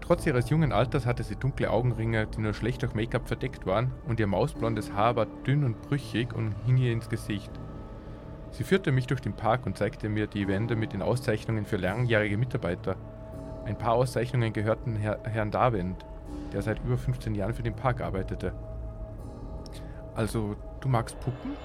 Trotz 0.00 0.26
ihres 0.26 0.48
jungen 0.48 0.72
Alters 0.72 1.04
hatte 1.04 1.22
sie 1.22 1.36
dunkle 1.36 1.70
Augenringe, 1.70 2.26
die 2.26 2.40
nur 2.40 2.54
schlecht 2.54 2.82
durch 2.82 2.94
Make-up 2.94 3.28
verdeckt 3.28 3.66
waren, 3.66 3.90
und 4.08 4.18
ihr 4.18 4.26
mausblondes 4.26 4.92
Haar 4.92 5.16
war 5.16 5.26
dünn 5.46 5.64
und 5.64 5.82
brüchig 5.82 6.32
und 6.32 6.54
hing 6.64 6.78
ihr 6.78 6.92
ins 6.92 7.10
Gesicht. 7.10 7.50
Sie 8.54 8.62
führte 8.62 8.92
mich 8.92 9.08
durch 9.08 9.20
den 9.20 9.32
Park 9.32 9.66
und 9.66 9.76
zeigte 9.76 10.08
mir 10.08 10.28
die 10.28 10.46
Wände 10.46 10.76
mit 10.76 10.92
den 10.92 11.02
Auszeichnungen 11.02 11.64
für 11.64 11.76
langjährige 11.76 12.36
Mitarbeiter. 12.36 12.94
Ein 13.64 13.76
paar 13.76 13.94
Auszeichnungen 13.94 14.52
gehörten 14.52 14.94
Herr, 14.94 15.18
Herrn 15.24 15.50
Darwin, 15.50 15.96
der 16.52 16.62
seit 16.62 16.78
über 16.84 16.96
15 16.96 17.34
Jahren 17.34 17.52
für 17.52 17.64
den 17.64 17.74
Park 17.74 18.00
arbeitete. 18.00 18.52
Also, 20.14 20.54
du 20.80 20.88
magst 20.88 21.18
Puppen? 21.18 21.56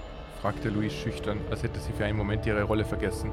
fragte 0.41 0.69
Louise 0.69 0.95
schüchtern, 0.95 1.37
als 1.51 1.61
hätte 1.61 1.79
sie 1.79 1.93
für 1.93 2.05
einen 2.05 2.17
Moment 2.17 2.47
ihre 2.47 2.63
Rolle 2.63 2.85
vergessen. 2.85 3.29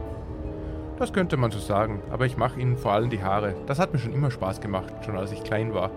Das 0.98 1.14
könnte 1.14 1.38
man 1.38 1.50
so 1.50 1.58
sagen, 1.58 2.02
aber 2.10 2.26
ich 2.26 2.36
mache 2.36 2.60
ihnen 2.60 2.76
vor 2.76 2.92
allem 2.92 3.08
die 3.08 3.22
Haare. 3.22 3.54
Das 3.66 3.78
hat 3.78 3.94
mir 3.94 3.98
schon 3.98 4.12
immer 4.12 4.30
Spaß 4.30 4.60
gemacht, 4.60 4.92
schon 5.02 5.16
als 5.16 5.32
ich 5.32 5.42
klein 5.44 5.72
war. 5.72 5.90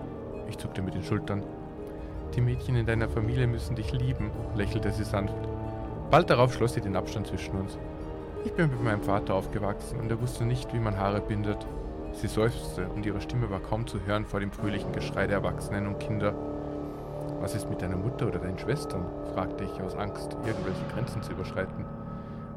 Ich 0.48 0.56
zuckte 0.56 0.80
mit 0.80 0.94
den 0.94 1.02
Schultern. 1.02 1.42
Die 2.34 2.40
Mädchen 2.40 2.76
in 2.76 2.86
deiner 2.86 3.10
Familie 3.10 3.46
müssen 3.46 3.76
dich 3.76 3.92
lieben, 3.92 4.30
lächelte 4.54 4.92
sie 4.92 5.04
sanft. 5.04 5.49
Bald 6.10 6.28
darauf 6.28 6.52
schloss 6.52 6.74
sie 6.74 6.80
den 6.80 6.96
Abstand 6.96 7.28
zwischen 7.28 7.56
uns. 7.56 7.78
Ich 8.44 8.52
bin 8.52 8.68
mit 8.68 8.82
meinem 8.82 9.02
Vater 9.02 9.34
aufgewachsen 9.34 10.00
und 10.00 10.10
er 10.10 10.20
wusste 10.20 10.44
nicht, 10.44 10.74
wie 10.74 10.80
man 10.80 10.96
Haare 10.96 11.20
bindet. 11.20 11.64
Sie 12.14 12.26
seufzte 12.26 12.88
und 12.88 13.06
ihre 13.06 13.20
Stimme 13.20 13.48
war 13.48 13.60
kaum 13.60 13.86
zu 13.86 14.04
hören 14.04 14.24
vor 14.24 14.40
dem 14.40 14.50
fröhlichen 14.50 14.90
Geschrei 14.92 15.28
der 15.28 15.36
Erwachsenen 15.36 15.86
und 15.86 16.00
Kinder. 16.00 16.34
Was 17.40 17.54
ist 17.54 17.70
mit 17.70 17.80
deiner 17.80 17.96
Mutter 17.96 18.26
oder 18.26 18.40
deinen 18.40 18.58
Schwestern? 18.58 19.06
fragte 19.34 19.62
ich 19.62 19.80
aus 19.80 19.94
Angst, 19.94 20.36
irgendwelche 20.44 20.84
Grenzen 20.92 21.22
zu 21.22 21.30
überschreiten. 21.30 21.84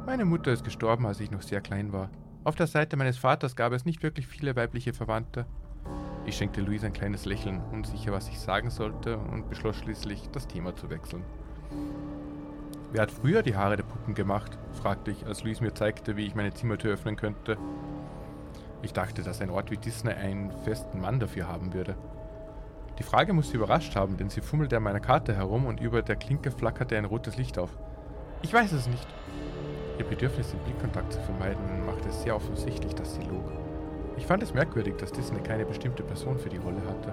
Meine 0.07 0.25
Mutter 0.25 0.51
ist 0.51 0.63
gestorben, 0.63 1.05
als 1.05 1.19
ich 1.19 1.29
noch 1.29 1.43
sehr 1.43 1.61
klein 1.61 1.93
war. 1.93 2.09
Auf 2.43 2.55
der 2.55 2.67
Seite 2.67 2.97
meines 2.97 3.19
Vaters 3.19 3.55
gab 3.55 3.71
es 3.71 3.85
nicht 3.85 4.01
wirklich 4.01 4.25
viele 4.25 4.55
weibliche 4.55 4.93
Verwandte. 4.93 5.45
Ich 6.25 6.37
schenkte 6.37 6.61
Louise 6.61 6.87
ein 6.87 6.93
kleines 6.93 7.25
Lächeln, 7.25 7.61
unsicher, 7.71 8.13
was 8.13 8.29
ich 8.29 8.39
sagen 8.39 8.71
sollte, 8.71 9.17
und 9.17 9.49
beschloss 9.49 9.75
schließlich, 9.75 10.29
das 10.31 10.47
Thema 10.47 10.75
zu 10.75 10.89
wechseln. 10.89 11.23
Wer 12.93 13.01
hat 13.01 13.11
früher 13.11 13.41
die 13.41 13.55
Haare 13.55 13.75
der 13.75 13.83
Puppen 13.83 14.13
gemacht? 14.13 14.55
fragte 14.71 15.09
ich, 15.09 15.25
als 15.25 15.43
Louise 15.43 15.63
mir 15.63 15.73
zeigte, 15.73 16.15
wie 16.15 16.27
ich 16.27 16.35
meine 16.35 16.53
Zimmertür 16.53 16.93
öffnen 16.93 17.15
könnte. 17.15 17.57
Ich 18.83 18.93
dachte, 18.93 19.23
dass 19.23 19.41
ein 19.41 19.49
Ort 19.49 19.71
wie 19.71 19.77
Disney 19.77 20.11
einen 20.11 20.51
festen 20.63 21.01
Mann 21.01 21.19
dafür 21.19 21.47
haben 21.47 21.73
würde. 21.73 21.95
Die 22.99 23.03
Frage 23.03 23.33
muss 23.33 23.49
sie 23.49 23.55
überrascht 23.55 23.95
haben, 23.95 24.17
denn 24.17 24.29
sie 24.29 24.41
fummelte 24.41 24.77
an 24.77 24.83
meiner 24.83 24.99
Karte 24.99 25.33
herum 25.35 25.65
und 25.65 25.79
über 25.79 26.03
der 26.03 26.17
Klinke 26.17 26.51
flackerte 26.51 26.95
ein 26.95 27.05
rotes 27.05 27.35
Licht 27.35 27.57
auf. 27.57 27.71
Ich 28.43 28.53
weiß 28.53 28.71
es 28.73 28.87
nicht. 28.87 29.07
Ihr 29.97 30.05
Bedürfnis, 30.05 30.51
den 30.51 30.59
Blickkontakt 30.59 31.13
zu 31.13 31.21
vermeiden, 31.21 31.83
machte 31.87 32.09
es 32.09 32.21
sehr 32.21 32.35
offensichtlich, 32.35 32.93
dass 32.93 33.15
sie 33.15 33.23
log. 33.23 33.51
Ich 34.17 34.27
fand 34.27 34.43
es 34.43 34.53
merkwürdig, 34.53 34.97
dass 34.97 35.11
Disney 35.11 35.39
keine 35.39 35.65
bestimmte 35.65 36.03
Person 36.03 36.37
für 36.37 36.49
die 36.49 36.57
Rolle 36.57 36.81
hatte. 36.87 37.11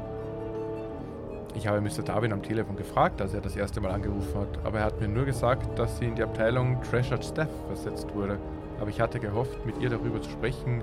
Ich 1.57 1.67
habe 1.67 1.81
Mr. 1.81 2.03
Darwin 2.05 2.33
am 2.33 2.43
Telefon 2.43 2.77
gefragt, 2.77 3.21
als 3.21 3.35
er 3.35 3.41
das 3.41 3.57
erste 3.57 3.81
Mal 3.81 3.91
angerufen 3.91 4.41
hat, 4.41 4.65
aber 4.65 4.79
er 4.79 4.85
hat 4.85 5.01
mir 5.01 5.09
nur 5.09 5.25
gesagt, 5.25 5.79
dass 5.79 5.99
sie 5.99 6.07
in 6.07 6.15
die 6.15 6.23
Abteilung 6.23 6.81
Treasured 6.83 7.25
Staff 7.25 7.51
versetzt 7.67 8.15
wurde. 8.15 8.39
Aber 8.81 8.89
ich 8.89 9.01
hatte 9.01 9.19
gehofft, 9.19 9.67
mit 9.67 9.79
ihr 9.79 9.91
darüber 9.91 10.23
zu 10.23 10.31
sprechen, 10.31 10.83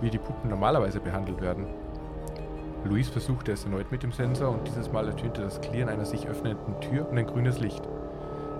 wie 0.00 0.10
die 0.10 0.18
Puppen 0.18 0.50
normalerweise 0.50 1.00
behandelt 1.00 1.40
werden. 1.40 1.66
Luis 2.84 3.08
versuchte 3.08 3.52
es 3.52 3.64
erneut 3.64 3.90
mit 3.90 4.02
dem 4.02 4.12
Sensor 4.12 4.50
und 4.50 4.66
dieses 4.68 4.92
Mal 4.92 5.08
ertönte 5.08 5.40
das 5.42 5.60
Klirren 5.60 5.88
einer 5.88 6.04
sich 6.04 6.28
öffnenden 6.28 6.80
Tür 6.80 7.08
und 7.08 7.18
ein 7.18 7.26
grünes 7.26 7.58
Licht. 7.58 7.82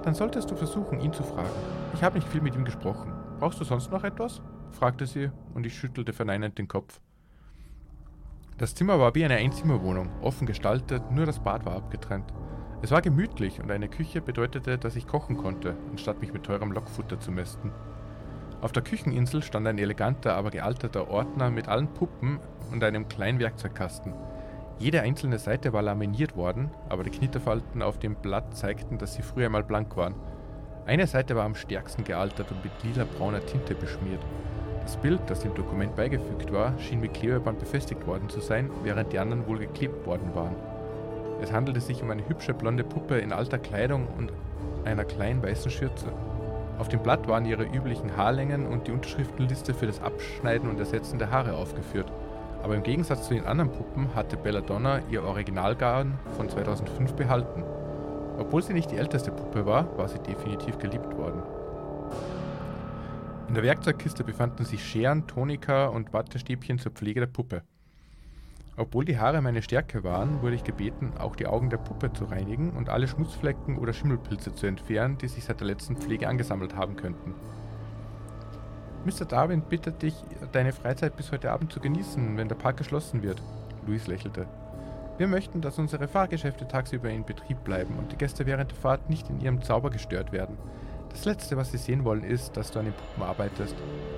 Dann 0.02 0.14
solltest 0.14 0.50
du 0.50 0.56
versuchen, 0.56 1.00
ihn 1.00 1.12
zu 1.12 1.22
fragen. 1.22 1.48
Ich 1.94 2.02
habe 2.02 2.16
nicht 2.16 2.28
viel 2.28 2.40
mit 2.40 2.54
ihm 2.54 2.64
gesprochen. 2.64 3.12
Brauchst 3.38 3.60
du 3.60 3.64
sonst 3.64 3.90
noch 3.90 4.04
etwas? 4.04 4.42
fragte 4.70 5.06
sie 5.06 5.30
und 5.54 5.66
ich 5.66 5.78
schüttelte 5.78 6.12
verneinend 6.12 6.58
den 6.58 6.68
Kopf. 6.68 7.00
Das 8.56 8.76
Zimmer 8.76 9.00
war 9.00 9.16
wie 9.16 9.24
eine 9.24 9.34
Einzimmerwohnung, 9.34 10.10
offen 10.22 10.46
gestaltet, 10.46 11.10
nur 11.10 11.26
das 11.26 11.40
Bad 11.40 11.66
war 11.66 11.74
abgetrennt. 11.74 12.32
Es 12.82 12.92
war 12.92 13.02
gemütlich 13.02 13.60
und 13.60 13.68
eine 13.72 13.88
Küche 13.88 14.20
bedeutete, 14.20 14.78
dass 14.78 14.94
ich 14.94 15.08
kochen 15.08 15.36
konnte, 15.36 15.74
anstatt 15.90 16.20
mich 16.20 16.32
mit 16.32 16.44
teurem 16.44 16.70
Lockfutter 16.70 17.18
zu 17.18 17.32
mästen. 17.32 17.72
Auf 18.60 18.70
der 18.70 18.84
Kücheninsel 18.84 19.42
stand 19.42 19.66
ein 19.66 19.78
eleganter, 19.78 20.36
aber 20.36 20.50
gealterter 20.50 21.08
Ordner 21.10 21.50
mit 21.50 21.66
allen 21.66 21.88
Puppen 21.88 22.38
und 22.70 22.84
einem 22.84 23.08
kleinen 23.08 23.40
Werkzeugkasten. 23.40 24.14
Jede 24.78 25.00
einzelne 25.00 25.40
Seite 25.40 25.72
war 25.72 25.82
laminiert 25.82 26.36
worden, 26.36 26.70
aber 26.88 27.02
die 27.02 27.10
Knitterfalten 27.10 27.82
auf 27.82 27.98
dem 27.98 28.14
Blatt 28.14 28.56
zeigten, 28.56 28.98
dass 28.98 29.14
sie 29.14 29.22
früher 29.22 29.46
einmal 29.46 29.64
blank 29.64 29.96
waren. 29.96 30.14
Eine 30.86 31.08
Seite 31.08 31.34
war 31.34 31.44
am 31.44 31.56
stärksten 31.56 32.04
gealtert 32.04 32.52
und 32.52 32.62
mit 32.62 32.72
lila-brauner 32.84 33.44
Tinte 33.44 33.74
beschmiert. 33.74 34.22
Das 34.84 34.98
Bild, 34.98 35.20
das 35.28 35.40
dem 35.40 35.54
Dokument 35.54 35.96
beigefügt 35.96 36.52
war, 36.52 36.78
schien 36.78 37.00
mit 37.00 37.14
Klebeband 37.14 37.58
befestigt 37.58 38.06
worden 38.06 38.28
zu 38.28 38.40
sein, 38.40 38.70
während 38.82 39.12
die 39.12 39.18
anderen 39.18 39.46
wohl 39.46 39.58
geklebt 39.58 40.06
worden 40.06 40.34
waren. 40.34 40.54
Es 41.40 41.52
handelte 41.52 41.80
sich 41.80 42.02
um 42.02 42.10
eine 42.10 42.28
hübsche 42.28 42.52
blonde 42.52 42.84
Puppe 42.84 43.18
in 43.18 43.32
alter 43.32 43.58
Kleidung 43.58 44.06
und 44.18 44.30
einer 44.84 45.04
kleinen 45.04 45.42
weißen 45.42 45.70
Schürze. 45.70 46.12
Auf 46.78 46.88
dem 46.88 47.00
Blatt 47.00 47.26
waren 47.28 47.46
ihre 47.46 47.64
üblichen 47.64 48.16
Haarlängen 48.16 48.66
und 48.66 48.86
die 48.86 48.92
Unterschriftenliste 48.92 49.72
für 49.72 49.86
das 49.86 50.02
Abschneiden 50.02 50.68
und 50.68 50.78
Ersetzen 50.78 51.18
der 51.18 51.30
Haare 51.30 51.54
aufgeführt. 51.54 52.12
Aber 52.62 52.74
im 52.74 52.82
Gegensatz 52.82 53.28
zu 53.28 53.34
den 53.34 53.46
anderen 53.46 53.70
Puppen 53.70 54.14
hatte 54.14 54.36
Belladonna 54.36 55.00
ihr 55.10 55.24
Originalgarn 55.24 56.18
von 56.36 56.48
2005 56.48 57.14
behalten. 57.14 57.62
Obwohl 58.38 58.62
sie 58.62 58.74
nicht 58.74 58.90
die 58.90 58.96
älteste 58.96 59.30
Puppe 59.30 59.64
war, 59.64 59.96
war 59.96 60.08
sie 60.08 60.18
definitiv 60.18 60.78
geliebt 60.78 61.16
worden. 61.16 61.42
In 63.48 63.54
der 63.54 63.62
Werkzeugkiste 63.62 64.24
befanden 64.24 64.64
sich 64.64 64.84
Scheren, 64.84 65.26
Tonika 65.26 65.86
und 65.86 66.12
Wattestäbchen 66.12 66.78
zur 66.78 66.92
Pflege 66.92 67.20
der 67.20 67.26
Puppe. 67.26 67.62
Obwohl 68.76 69.04
die 69.04 69.18
Haare 69.18 69.42
meine 69.42 69.62
Stärke 69.62 70.02
waren, 70.02 70.42
wurde 70.42 70.56
ich 70.56 70.64
gebeten, 70.64 71.12
auch 71.18 71.36
die 71.36 71.46
Augen 71.46 71.70
der 71.70 71.76
Puppe 71.76 72.12
zu 72.12 72.24
reinigen 72.24 72.70
und 72.70 72.88
alle 72.88 73.06
Schmutzflecken 73.06 73.78
oder 73.78 73.92
Schimmelpilze 73.92 74.54
zu 74.54 74.66
entfernen, 74.66 75.18
die 75.18 75.28
sich 75.28 75.44
seit 75.44 75.60
der 75.60 75.66
letzten 75.66 75.96
Pflege 75.96 76.26
angesammelt 76.26 76.74
haben 76.74 76.96
könnten. 76.96 77.34
Mr. 79.04 79.26
Darwin 79.26 79.60
bittet 79.60 80.00
dich, 80.00 80.14
deine 80.52 80.72
Freizeit 80.72 81.14
bis 81.16 81.30
heute 81.30 81.52
Abend 81.52 81.70
zu 81.70 81.78
genießen, 81.78 82.38
wenn 82.38 82.48
der 82.48 82.56
Park 82.56 82.78
geschlossen 82.78 83.22
wird. 83.22 83.42
Louis 83.86 84.06
lächelte. 84.06 84.46
Wir 85.18 85.28
möchten, 85.28 85.60
dass 85.60 85.78
unsere 85.78 86.08
Fahrgeschäfte 86.08 86.66
tagsüber 86.66 87.10
in 87.10 87.24
Betrieb 87.24 87.62
bleiben 87.62 87.98
und 87.98 88.10
die 88.10 88.16
Gäste 88.16 88.46
während 88.46 88.70
der 88.70 88.78
Fahrt 88.78 89.10
nicht 89.10 89.28
in 89.28 89.40
ihrem 89.40 89.62
Zauber 89.62 89.90
gestört 89.90 90.32
werden. 90.32 90.56
Das 91.14 91.24
Letzte, 91.26 91.56
was 91.56 91.70
sie 91.70 91.78
sehen 91.78 92.04
wollen, 92.04 92.24
ist, 92.24 92.56
dass 92.56 92.72
du 92.72 92.80
an 92.80 92.86
den 92.86 92.94
Puppen 92.94 93.22
arbeitest. 93.22 93.76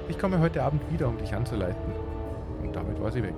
Ich 0.09 0.19
komme 0.19 0.41
heute 0.41 0.63
Abend 0.63 0.81
wieder, 0.91 1.07
um 1.09 1.19
dich 1.19 1.35
anzuleiten. 1.35 1.93
Und 2.63 2.75
damit 2.75 3.01
war 3.01 3.13
sie 3.13 3.23
weg. 3.23 3.35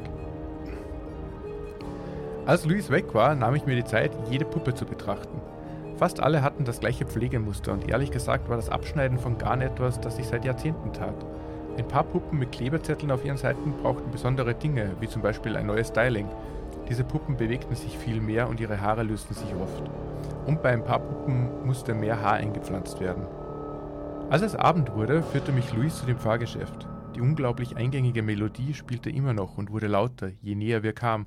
Als 2.47 2.65
Luis 2.65 2.89
weg 2.89 3.13
war, 3.15 3.35
nahm 3.35 3.57
ich 3.57 3.67
mir 3.67 3.75
die 3.75 3.85
Zeit, 3.85 4.13
jede 4.31 4.45
Puppe 4.45 4.75
zu 4.75 4.87
betrachten. 4.87 5.41
Fast 5.99 6.21
alle 6.21 6.43
hatten 6.43 6.65
das 6.65 6.79
gleiche 6.79 7.05
Pflegemuster 7.05 7.73
und 7.73 7.89
ehrlich 7.89 8.13
gesagt 8.13 8.49
war 8.49 8.57
das 8.57 8.71
Abschneiden 8.71 9.19
von 9.19 9.37
Garn 9.37 9.61
etwas, 9.61 10.01
das 10.01 10.19
ich 10.21 10.29
seit 10.29 10.45
Jahrzehnten 10.45 10.93
tat. 10.93 11.27
Ein 11.77 11.89
paar 11.89 12.05
Puppen 12.05 12.39
mit 12.39 12.53
Kleberzetteln 12.53 13.11
auf 13.11 13.25
ihren 13.25 13.37
Seiten 13.37 13.73
brauchten 13.83 14.13
besondere 14.13 14.55
Dinge, 14.55 14.93
wie 15.01 15.09
zum 15.09 15.21
Beispiel 15.21 15.57
ein 15.57 15.67
neues 15.67 15.89
Styling. 15.89 16.29
Diese 16.89 17.03
Puppen 17.05 17.37
bewegten 17.37 17.75
sich 17.75 17.99
viel 17.99 18.21
mehr 18.21 18.49
und 18.49 18.61
ihre 18.61 18.81
Haare 18.81 19.03
lösten 19.03 19.35
sich 19.35 19.53
oft. 19.61 19.83
Und 20.47 20.63
bei 20.63 20.71
ein 20.71 20.85
paar 20.85 21.01
Puppen 21.01 21.67
musste 21.67 21.93
mehr 21.93 22.23
Haar 22.23 22.35
eingepflanzt 22.35 23.01
werden. 23.01 23.27
Als 24.31 24.43
es 24.43 24.55
Abend 24.55 24.93
wurde, 24.93 25.23
führte 25.23 25.53
mich 25.53 25.73
Luis 25.73 26.01
zu 26.01 26.05
dem 26.05 26.19
Fahrgeschäft. 26.19 26.87
Die 27.17 27.23
unglaublich 27.23 27.79
eingängige 27.79 28.23
Melodie 28.23 28.75
spielte 28.75 29.09
immer 29.09 29.33
noch 29.33 29.57
und 29.57 29.71
wurde 29.71 29.87
lauter, 29.87 30.29
je 30.43 30.55
näher 30.55 30.83
wir 30.83 30.93
kamen. 30.93 31.25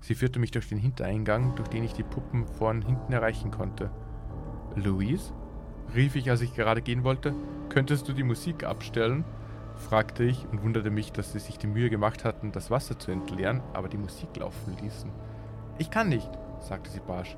Sie 0.00 0.14
führte 0.14 0.38
mich 0.38 0.52
durch 0.52 0.68
den 0.68 0.78
Hintereingang, 0.78 1.56
durch 1.56 1.66
den 1.68 1.82
ich 1.82 1.92
die 1.92 2.04
Puppen 2.04 2.46
vorn 2.46 2.82
hinten 2.82 3.12
erreichen 3.12 3.50
konnte. 3.50 3.90
Louise? 4.76 5.32
rief 5.96 6.14
ich, 6.14 6.30
als 6.30 6.40
ich 6.40 6.54
gerade 6.54 6.82
gehen 6.82 7.02
wollte. 7.02 7.34
Könntest 7.68 8.06
du 8.08 8.12
die 8.12 8.22
Musik 8.22 8.62
abstellen? 8.62 9.24
fragte 9.74 10.22
ich 10.22 10.46
und 10.48 10.62
wunderte 10.62 10.90
mich, 10.90 11.10
dass 11.10 11.32
sie 11.32 11.40
sich 11.40 11.58
die 11.58 11.66
Mühe 11.66 11.90
gemacht 11.90 12.24
hatten, 12.24 12.52
das 12.52 12.70
Wasser 12.70 12.96
zu 12.96 13.10
entleeren, 13.10 13.60
aber 13.72 13.88
die 13.88 13.98
Musik 13.98 14.36
laufen 14.36 14.76
ließen. 14.80 15.10
Ich 15.78 15.90
kann 15.90 16.08
nicht, 16.08 16.30
sagte 16.60 16.90
sie 16.90 17.00
barsch. 17.00 17.36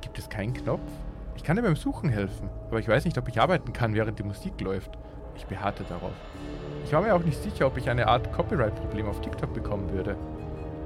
Gibt 0.00 0.18
es 0.18 0.30
keinen 0.30 0.54
Knopf? 0.54 0.90
Ich 1.36 1.44
kann 1.44 1.56
dir 1.56 1.62
beim 1.62 1.76
Suchen 1.76 2.10
helfen, 2.10 2.50
aber 2.68 2.78
ich 2.78 2.88
weiß 2.88 3.04
nicht, 3.04 3.16
ob 3.18 3.28
ich 3.28 3.40
arbeiten 3.40 3.72
kann, 3.72 3.94
während 3.94 4.18
die 4.18 4.24
Musik 4.24 4.60
läuft. 4.60 4.90
Ich 5.36 5.46
beharrte 5.46 5.84
darauf. 5.84 6.12
Ich 6.84 6.92
war 6.92 7.02
mir 7.02 7.14
auch 7.14 7.24
nicht 7.24 7.42
sicher, 7.42 7.66
ob 7.66 7.76
ich 7.76 7.88
eine 7.88 8.08
Art 8.08 8.32
Copyright-Problem 8.32 9.06
auf 9.06 9.20
TikTok 9.20 9.54
bekommen 9.54 9.90
würde. 9.92 10.16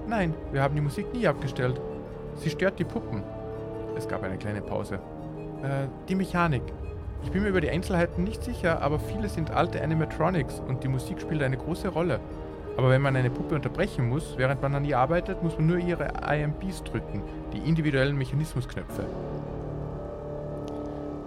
Nein, 0.07 0.35
wir 0.53 0.63
haben 0.63 0.75
die 0.75 0.81
Musik 0.81 1.13
nie 1.13 1.27
abgestellt. 1.27 1.81
Sie 2.37 2.51
stört 2.51 2.79
die 2.79 2.85
Puppen. 2.85 3.23
Es 3.97 4.07
gab 4.07 4.23
eine 4.23 4.37
kleine 4.37 4.61
Pause. 4.61 5.01
Äh, 5.63 5.89
die 6.09 6.15
Mechanik. 6.15 6.63
Ich 7.23 7.31
bin 7.31 7.43
mir 7.43 7.49
über 7.49 7.61
die 7.61 7.71
Einzelheiten 7.71 8.23
nicht 8.23 8.45
sicher, 8.45 8.83
aber 8.83 8.99
viele 8.99 9.29
sind 9.29 9.51
alte 9.51 9.83
Animatronics 9.83 10.61
und 10.61 10.85
die 10.85 10.89
Musik 10.89 11.21
spielt 11.21 11.43
eine 11.43 11.57
große 11.57 11.89
Rolle. 11.89 12.21
Aber 12.77 12.91
wenn 12.91 13.03
man 13.03 13.17
eine 13.17 13.31
Puppe 13.31 13.55
unterbrechen 13.55 14.09
muss, 14.09 14.37
während 14.37 14.61
man 14.61 14.75
an 14.75 14.85
ihr 14.85 14.99
arbeitet, 14.99 15.43
muss 15.43 15.57
man 15.57 15.67
nur 15.69 15.79
ihre 15.79 16.13
IMBs 16.29 16.83
drücken, 16.85 17.23
die 17.53 17.59
individuellen 17.59 18.17
Mechanismusknöpfe. 18.19 19.07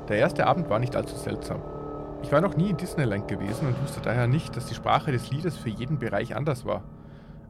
Der 0.09 0.17
erste 0.17 0.47
Abend 0.47 0.69
war 0.69 0.79
nicht 0.79 0.95
allzu 0.95 1.15
seltsam. 1.15 1.61
Ich 2.23 2.31
war 2.31 2.41
noch 2.41 2.55
nie 2.55 2.69
in 2.69 2.77
Disneyland 2.77 3.27
gewesen 3.27 3.67
und 3.67 3.81
wusste 3.81 4.01
daher 4.01 4.27
nicht, 4.27 4.55
dass 4.55 4.65
die 4.65 4.75
Sprache 4.75 5.11
des 5.11 5.29
Liedes 5.29 5.57
für 5.57 5.69
jeden 5.69 5.99
Bereich 5.99 6.35
anders 6.35 6.65
war. 6.65 6.83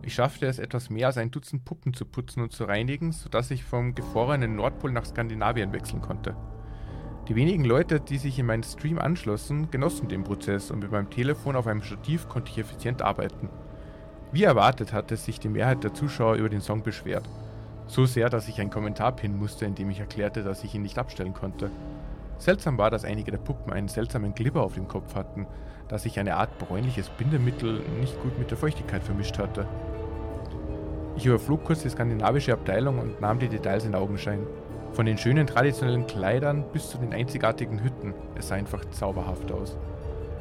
Ich 0.01 0.15
schaffte 0.15 0.45
es, 0.47 0.59
etwas 0.59 0.89
mehr 0.89 1.07
als 1.07 1.17
ein 1.17 1.31
Dutzend 1.31 1.65
Puppen 1.65 1.93
zu 1.93 2.05
putzen 2.05 2.41
und 2.41 2.51
zu 2.51 2.63
reinigen, 2.63 3.11
sodass 3.11 3.51
ich 3.51 3.63
vom 3.63 3.93
gefrorenen 3.93 4.55
Nordpol 4.55 4.91
nach 4.91 5.05
Skandinavien 5.05 5.73
wechseln 5.73 6.01
konnte. 6.01 6.35
Die 7.27 7.35
wenigen 7.35 7.65
Leute, 7.65 7.99
die 7.99 8.17
sich 8.17 8.39
in 8.39 8.45
meinen 8.45 8.63
Stream 8.63 8.99
anschlossen, 8.99 9.69
genossen 9.69 10.07
den 10.07 10.23
Prozess 10.23 10.71
und 10.71 10.79
mit 10.79 10.91
meinem 10.91 11.09
Telefon 11.09 11.57
auf 11.57 11.67
einem 11.67 11.83
Stativ 11.83 12.29
konnte 12.29 12.51
ich 12.51 12.57
effizient 12.57 13.01
arbeiten. 13.01 13.49
Wie 14.31 14.43
erwartet 14.43 14.93
hatte 14.93 15.17
sich 15.17 15.39
die 15.39 15.49
Mehrheit 15.49 15.83
der 15.83 15.93
Zuschauer 15.93 16.35
über 16.35 16.49
den 16.49 16.61
Song 16.61 16.83
beschwert. 16.83 17.27
So 17.87 18.05
sehr, 18.05 18.29
dass 18.29 18.47
ich 18.47 18.59
einen 18.59 18.69
Kommentar 18.69 19.13
pinnen 19.13 19.37
musste, 19.37 19.65
in 19.65 19.75
dem 19.75 19.89
ich 19.89 19.99
erklärte, 19.99 20.43
dass 20.43 20.63
ich 20.63 20.75
ihn 20.75 20.81
nicht 20.81 20.97
abstellen 20.97 21.33
konnte. 21.33 21.71
Seltsam 22.37 22.77
war, 22.77 22.91
dass 22.91 23.03
einige 23.03 23.31
der 23.31 23.39
Puppen 23.39 23.73
einen 23.73 23.87
seltsamen 23.87 24.35
Glibber 24.35 24.63
auf 24.63 24.75
dem 24.75 24.87
Kopf 24.87 25.15
hatten, 25.15 25.47
da 25.87 25.97
sich 25.97 26.19
eine 26.19 26.35
Art 26.35 26.57
bräunliches 26.59 27.09
Bindemittel 27.09 27.81
nicht 27.99 28.21
gut 28.21 28.37
mit 28.37 28.51
der 28.51 28.57
Feuchtigkeit 28.57 29.03
vermischt 29.03 29.37
hatte. 29.39 29.67
Ich 31.15 31.25
überflog 31.25 31.63
kurz 31.63 31.81
die 31.81 31.89
skandinavische 31.89 32.53
Abteilung 32.53 32.99
und 32.99 33.19
nahm 33.21 33.39
die 33.39 33.49
Details 33.49 33.85
in 33.85 33.95
Augenschein. 33.95 34.45
Von 34.93 35.05
den 35.05 35.17
schönen 35.17 35.47
traditionellen 35.47 36.05
Kleidern 36.05 36.63
bis 36.71 36.89
zu 36.89 36.97
den 36.97 37.13
einzigartigen 37.13 37.83
Hütten. 37.83 38.13
Es 38.35 38.49
sah 38.49 38.55
einfach 38.55 38.85
zauberhaft 38.91 39.51
aus. 39.51 39.77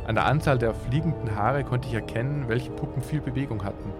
An 0.06 0.14
der 0.14 0.26
Anzahl 0.26 0.58
der 0.58 0.74
fliegenden 0.74 1.34
Haare 1.34 1.64
konnte 1.64 1.88
ich 1.88 1.94
erkennen, 1.94 2.44
welche 2.46 2.70
Puppen 2.70 3.02
viel 3.02 3.20
Bewegung 3.20 3.64
hatten. 3.64 3.90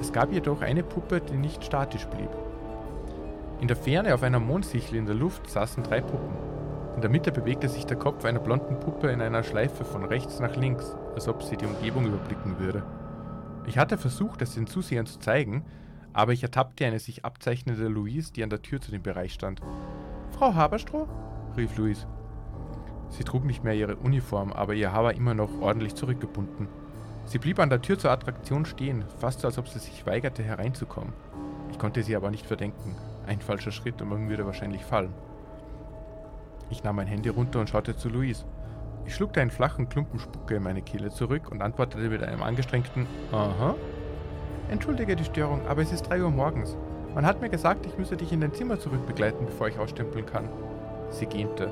Es 0.00 0.12
gab 0.12 0.32
jedoch 0.32 0.62
eine 0.62 0.82
Puppe, 0.82 1.20
die 1.20 1.36
nicht 1.36 1.64
statisch 1.64 2.06
blieb. 2.06 2.30
In 3.60 3.68
der 3.68 3.76
Ferne 3.76 4.14
auf 4.14 4.22
einer 4.22 4.40
Mondsichel 4.40 4.98
in 4.98 5.06
der 5.06 5.14
Luft 5.14 5.48
saßen 5.48 5.82
drei 5.82 6.00
Puppen. 6.00 6.55
In 6.96 7.02
der 7.02 7.10
Mitte 7.10 7.30
bewegte 7.30 7.68
sich 7.68 7.84
der 7.84 7.98
Kopf 7.98 8.24
einer 8.24 8.40
blonden 8.40 8.80
Puppe 8.80 9.10
in 9.10 9.20
einer 9.20 9.42
Schleife 9.42 9.84
von 9.84 10.02
rechts 10.02 10.40
nach 10.40 10.56
links, 10.56 10.96
als 11.14 11.28
ob 11.28 11.42
sie 11.42 11.58
die 11.58 11.66
Umgebung 11.66 12.06
überblicken 12.06 12.58
würde. 12.58 12.82
Ich 13.66 13.76
hatte 13.76 13.98
versucht, 13.98 14.40
es 14.40 14.54
den 14.54 14.66
Zusehern 14.66 15.04
zu 15.04 15.18
zeigen, 15.18 15.62
aber 16.14 16.32
ich 16.32 16.42
ertappte 16.42 16.86
eine 16.86 16.98
sich 16.98 17.22
abzeichnende 17.22 17.88
Louise, 17.88 18.32
die 18.32 18.42
an 18.42 18.48
der 18.48 18.62
Tür 18.62 18.80
zu 18.80 18.90
dem 18.90 19.02
Bereich 19.02 19.34
stand. 19.34 19.60
Frau 20.30 20.54
Haberstroh? 20.54 21.06
rief 21.54 21.76
Louise. 21.76 22.06
Sie 23.10 23.24
trug 23.24 23.44
nicht 23.44 23.62
mehr 23.62 23.74
ihre 23.74 23.96
Uniform, 23.96 24.50
aber 24.50 24.72
ihr 24.72 24.90
Haar 24.90 25.04
war 25.04 25.14
immer 25.14 25.34
noch 25.34 25.60
ordentlich 25.60 25.94
zurückgebunden. 25.96 26.66
Sie 27.26 27.38
blieb 27.38 27.58
an 27.58 27.68
der 27.68 27.82
Tür 27.82 27.98
zur 27.98 28.10
Attraktion 28.10 28.64
stehen, 28.64 29.04
fast 29.18 29.40
so, 29.40 29.48
als 29.48 29.58
ob 29.58 29.68
sie 29.68 29.80
sich 29.80 30.06
weigerte, 30.06 30.42
hereinzukommen. 30.42 31.12
Ich 31.70 31.78
konnte 31.78 32.02
sie 32.02 32.16
aber 32.16 32.30
nicht 32.30 32.46
verdenken. 32.46 32.94
Ein 33.26 33.40
falscher 33.40 33.72
Schritt 33.72 34.00
und 34.00 34.08
man 34.08 34.30
würde 34.30 34.46
wahrscheinlich 34.46 34.82
fallen. 34.82 35.12
Ich 36.70 36.82
nahm 36.82 36.96
mein 36.96 37.06
Handy 37.06 37.28
runter 37.28 37.60
und 37.60 37.70
schaute 37.70 37.96
zu 37.96 38.08
Louise. 38.08 38.44
Ich 39.04 39.14
schluckte 39.14 39.40
einen 39.40 39.52
flachen 39.52 39.88
Klumpen 39.88 40.18
Spucke 40.18 40.56
in 40.56 40.62
meine 40.62 40.82
Kehle 40.82 41.10
zurück 41.10 41.50
und 41.50 41.62
antwortete 41.62 42.08
mit 42.08 42.22
einem 42.22 42.42
angestrengten 42.42 43.06
Aha. 43.30 43.76
Entschuldige 44.68 45.14
die 45.14 45.24
Störung, 45.24 45.60
aber 45.68 45.82
es 45.82 45.92
ist 45.92 46.08
3 46.08 46.24
Uhr 46.24 46.30
morgens. 46.30 46.76
Man 47.14 47.24
hat 47.24 47.40
mir 47.40 47.48
gesagt, 47.48 47.86
ich 47.86 47.96
müsse 47.96 48.16
dich 48.16 48.32
in 48.32 48.40
dein 48.40 48.52
Zimmer 48.52 48.80
zurückbegleiten, 48.80 49.46
bevor 49.46 49.68
ich 49.68 49.78
ausstempeln 49.78 50.26
kann. 50.26 50.48
Sie 51.10 51.26
gähnte. 51.26 51.70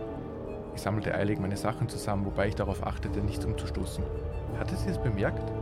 Ich 0.76 0.82
sammelte 0.82 1.12
eilig 1.14 1.40
meine 1.40 1.56
Sachen 1.56 1.88
zusammen, 1.88 2.24
wobei 2.24 2.48
ich 2.48 2.54
darauf 2.54 2.86
achtete, 2.86 3.20
nichts 3.20 3.44
umzustoßen. 3.44 4.04
Hatte 4.58 4.76
sie 4.76 4.90
es 4.90 4.98
bemerkt? 4.98 5.52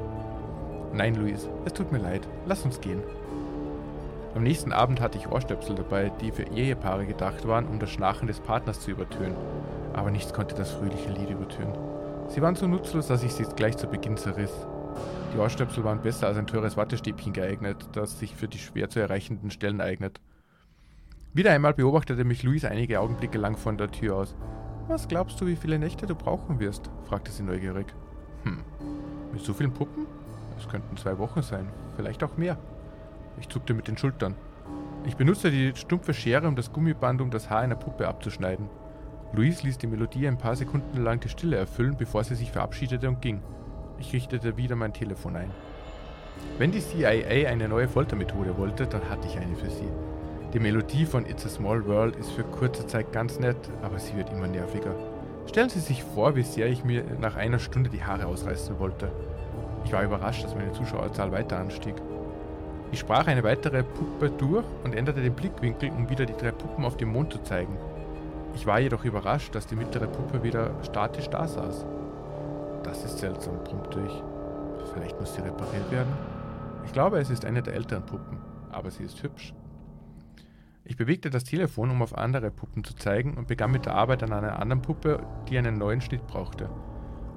Nein, 0.92 1.14
Louise, 1.14 1.48
es 1.64 1.72
tut 1.72 1.90
mir 1.90 1.98
leid. 1.98 2.28
Lass 2.44 2.66
uns 2.66 2.80
gehen. 2.80 3.02
Am 4.34 4.42
nächsten 4.42 4.72
Abend 4.72 5.00
hatte 5.00 5.18
ich 5.18 5.30
Ohrstöpsel 5.30 5.74
dabei, 5.74 6.10
die 6.20 6.32
für 6.32 6.44
Ehepaare 6.44 7.04
gedacht 7.04 7.46
waren, 7.46 7.66
um 7.66 7.78
das 7.78 7.90
Schnarchen 7.90 8.26
des 8.26 8.40
Partners 8.40 8.80
zu 8.80 8.90
übertönen. 8.90 9.36
Aber 9.92 10.10
nichts 10.10 10.32
konnte 10.32 10.54
das 10.54 10.70
fröhliche 10.70 11.10
Lied 11.10 11.28
übertönen. 11.28 11.76
Sie 12.28 12.40
waren 12.40 12.56
so 12.56 12.66
nutzlos, 12.66 13.08
dass 13.08 13.22
ich 13.22 13.34
sie 13.34 13.44
gleich 13.56 13.76
zu 13.76 13.86
Beginn 13.86 14.16
zerriss. 14.16 14.66
Die 15.34 15.38
Ohrstöpsel 15.38 15.84
waren 15.84 16.00
besser 16.00 16.28
als 16.28 16.38
ein 16.38 16.46
teures 16.46 16.78
Wattestäbchen 16.78 17.34
geeignet, 17.34 17.88
das 17.92 18.18
sich 18.18 18.34
für 18.34 18.48
die 18.48 18.58
schwer 18.58 18.88
zu 18.88 19.00
erreichenden 19.00 19.50
Stellen 19.50 19.82
eignet. 19.82 20.18
Wieder 21.34 21.50
einmal 21.50 21.74
beobachtete 21.74 22.24
mich 22.24 22.42
Luis 22.42 22.64
einige 22.64 23.00
Augenblicke 23.00 23.38
lang 23.38 23.56
von 23.58 23.76
der 23.76 23.90
Tür 23.90 24.16
aus. 24.16 24.34
Was 24.88 25.08
glaubst 25.08 25.40
du, 25.40 25.46
wie 25.46 25.56
viele 25.56 25.78
Nächte 25.78 26.06
du 26.06 26.14
brauchen 26.14 26.58
wirst? 26.58 26.90
fragte 27.04 27.30
sie 27.30 27.42
neugierig. 27.42 27.86
Hm, 28.44 28.60
mit 29.32 29.42
so 29.42 29.52
vielen 29.52 29.72
Puppen? 29.72 30.06
Es 30.58 30.68
könnten 30.68 30.96
zwei 30.96 31.18
Wochen 31.18 31.42
sein, 31.42 31.68
vielleicht 31.96 32.22
auch 32.24 32.36
mehr. 32.36 32.56
Ich 33.40 33.48
zuckte 33.48 33.74
mit 33.74 33.88
den 33.88 33.96
Schultern. 33.96 34.34
Ich 35.04 35.16
benutzte 35.16 35.50
die 35.50 35.72
stumpfe 35.74 36.14
Schere, 36.14 36.46
um 36.46 36.56
das 36.56 36.72
Gummiband 36.72 37.20
um 37.20 37.30
das 37.30 37.50
Haar 37.50 37.60
einer 37.60 37.74
Puppe 37.74 38.06
abzuschneiden. 38.06 38.68
Louise 39.32 39.64
ließ 39.64 39.78
die 39.78 39.86
Melodie 39.86 40.28
ein 40.28 40.38
paar 40.38 40.54
Sekunden 40.56 41.02
lang 41.02 41.20
die 41.20 41.28
Stille 41.28 41.56
erfüllen, 41.56 41.96
bevor 41.96 42.22
sie 42.22 42.34
sich 42.34 42.52
verabschiedete 42.52 43.08
und 43.08 43.20
ging. 43.22 43.40
Ich 43.98 44.12
richtete 44.12 44.56
wieder 44.56 44.76
mein 44.76 44.92
Telefon 44.92 45.36
ein. 45.36 45.50
Wenn 46.58 46.70
die 46.70 46.80
CIA 46.80 47.48
eine 47.48 47.68
neue 47.68 47.88
Foltermethode 47.88 48.56
wollte, 48.58 48.86
dann 48.86 49.08
hatte 49.08 49.26
ich 49.26 49.38
eine 49.38 49.56
für 49.56 49.70
sie. 49.70 49.88
Die 50.52 50.60
Melodie 50.60 51.06
von 51.06 51.24
It's 51.24 51.46
a 51.46 51.48
Small 51.48 51.86
World 51.86 52.16
ist 52.16 52.30
für 52.32 52.44
kurze 52.44 52.86
Zeit 52.86 53.12
ganz 53.12 53.40
nett, 53.40 53.70
aber 53.82 53.98
sie 53.98 54.16
wird 54.16 54.30
immer 54.30 54.46
nerviger. 54.46 54.94
Stellen 55.46 55.70
Sie 55.70 55.80
sich 55.80 56.04
vor, 56.04 56.36
wie 56.36 56.42
sehr 56.42 56.68
ich 56.68 56.84
mir 56.84 57.04
nach 57.20 57.36
einer 57.36 57.58
Stunde 57.58 57.90
die 57.90 58.04
Haare 58.04 58.26
ausreißen 58.26 58.78
wollte. 58.78 59.10
Ich 59.84 59.92
war 59.92 60.04
überrascht, 60.04 60.44
dass 60.44 60.54
meine 60.54 60.72
Zuschauerzahl 60.72 61.32
weiter 61.32 61.58
anstieg. 61.58 61.94
Ich 62.92 63.00
sprach 63.00 63.26
eine 63.26 63.42
weitere 63.42 63.82
Puppe 63.82 64.30
durch 64.30 64.66
und 64.84 64.94
änderte 64.94 65.22
den 65.22 65.34
Blickwinkel, 65.34 65.90
um 65.90 66.10
wieder 66.10 66.26
die 66.26 66.36
drei 66.36 66.52
Puppen 66.52 66.84
auf 66.84 66.98
dem 66.98 67.10
Mond 67.10 67.32
zu 67.32 67.42
zeigen. 67.42 67.78
Ich 68.54 68.66
war 68.66 68.80
jedoch 68.80 69.04
überrascht, 69.06 69.54
dass 69.54 69.66
die 69.66 69.76
mittlere 69.76 70.06
Puppe 70.06 70.42
wieder 70.42 70.70
statisch 70.82 71.30
da 71.30 71.48
saß. 71.48 71.86
Das 72.82 73.02
ist 73.02 73.18
seltsam, 73.18 73.64
brummte 73.64 73.98
ich. 74.06 74.22
Vielleicht 74.92 75.18
muss 75.18 75.34
sie 75.34 75.40
repariert 75.40 75.90
werden? 75.90 76.12
Ich 76.84 76.92
glaube, 76.92 77.18
es 77.18 77.30
ist 77.30 77.46
eine 77.46 77.62
der 77.62 77.74
älteren 77.74 78.04
Puppen, 78.04 78.36
aber 78.70 78.90
sie 78.90 79.04
ist 79.04 79.22
hübsch. 79.22 79.54
Ich 80.84 80.98
bewegte 80.98 81.30
das 81.30 81.44
Telefon, 81.44 81.90
um 81.90 82.02
auf 82.02 82.18
andere 82.18 82.50
Puppen 82.50 82.84
zu 82.84 82.94
zeigen 82.94 83.38
und 83.38 83.48
begann 83.48 83.70
mit 83.70 83.86
der 83.86 83.94
Arbeit 83.94 84.22
an 84.22 84.34
einer 84.34 84.58
anderen 84.58 84.82
Puppe, 84.82 85.22
die 85.48 85.56
einen 85.56 85.78
neuen 85.78 86.02
Schnitt 86.02 86.26
brauchte. 86.26 86.68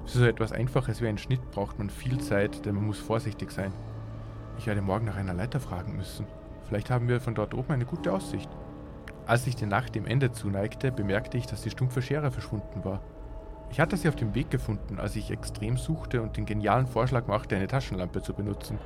Für 0.04 0.18
so 0.18 0.24
etwas 0.26 0.52
Einfaches 0.52 1.00
wie 1.00 1.06
ein 1.06 1.16
Schnitt 1.16 1.50
braucht 1.50 1.78
man 1.78 1.88
viel 1.88 2.18
Zeit, 2.18 2.66
denn 2.66 2.74
man 2.74 2.84
muss 2.84 2.98
vorsichtig 2.98 3.50
sein. 3.50 3.72
Ich 4.58 4.66
werde 4.66 4.82
morgen 4.82 5.06
nach 5.06 5.16
einer 5.16 5.34
Leiter 5.34 5.60
fragen 5.60 5.96
müssen. 5.96 6.26
Vielleicht 6.66 6.90
haben 6.90 7.08
wir 7.08 7.20
von 7.20 7.34
dort 7.34 7.54
oben 7.54 7.72
eine 7.72 7.84
gute 7.84 8.12
Aussicht. 8.12 8.50
Als 9.26 9.44
sich 9.44 9.56
die 9.56 9.66
Nacht 9.66 9.94
dem 9.94 10.06
Ende 10.06 10.32
zuneigte, 10.32 10.92
bemerkte 10.92 11.36
ich, 11.36 11.46
dass 11.46 11.62
die 11.62 11.70
stumpfe 11.70 12.02
Schere 12.02 12.30
verschwunden 12.30 12.84
war. 12.84 13.00
Ich 13.70 13.80
hatte 13.80 13.96
sie 13.96 14.08
auf 14.08 14.16
dem 14.16 14.34
Weg 14.34 14.50
gefunden, 14.50 14.98
als 15.00 15.16
ich 15.16 15.30
extrem 15.30 15.76
suchte 15.76 16.22
und 16.22 16.36
den 16.36 16.46
genialen 16.46 16.86
Vorschlag 16.86 17.26
machte, 17.26 17.56
eine 17.56 17.66
Taschenlampe 17.66 18.22
zu 18.22 18.32
benutzen. 18.32 18.78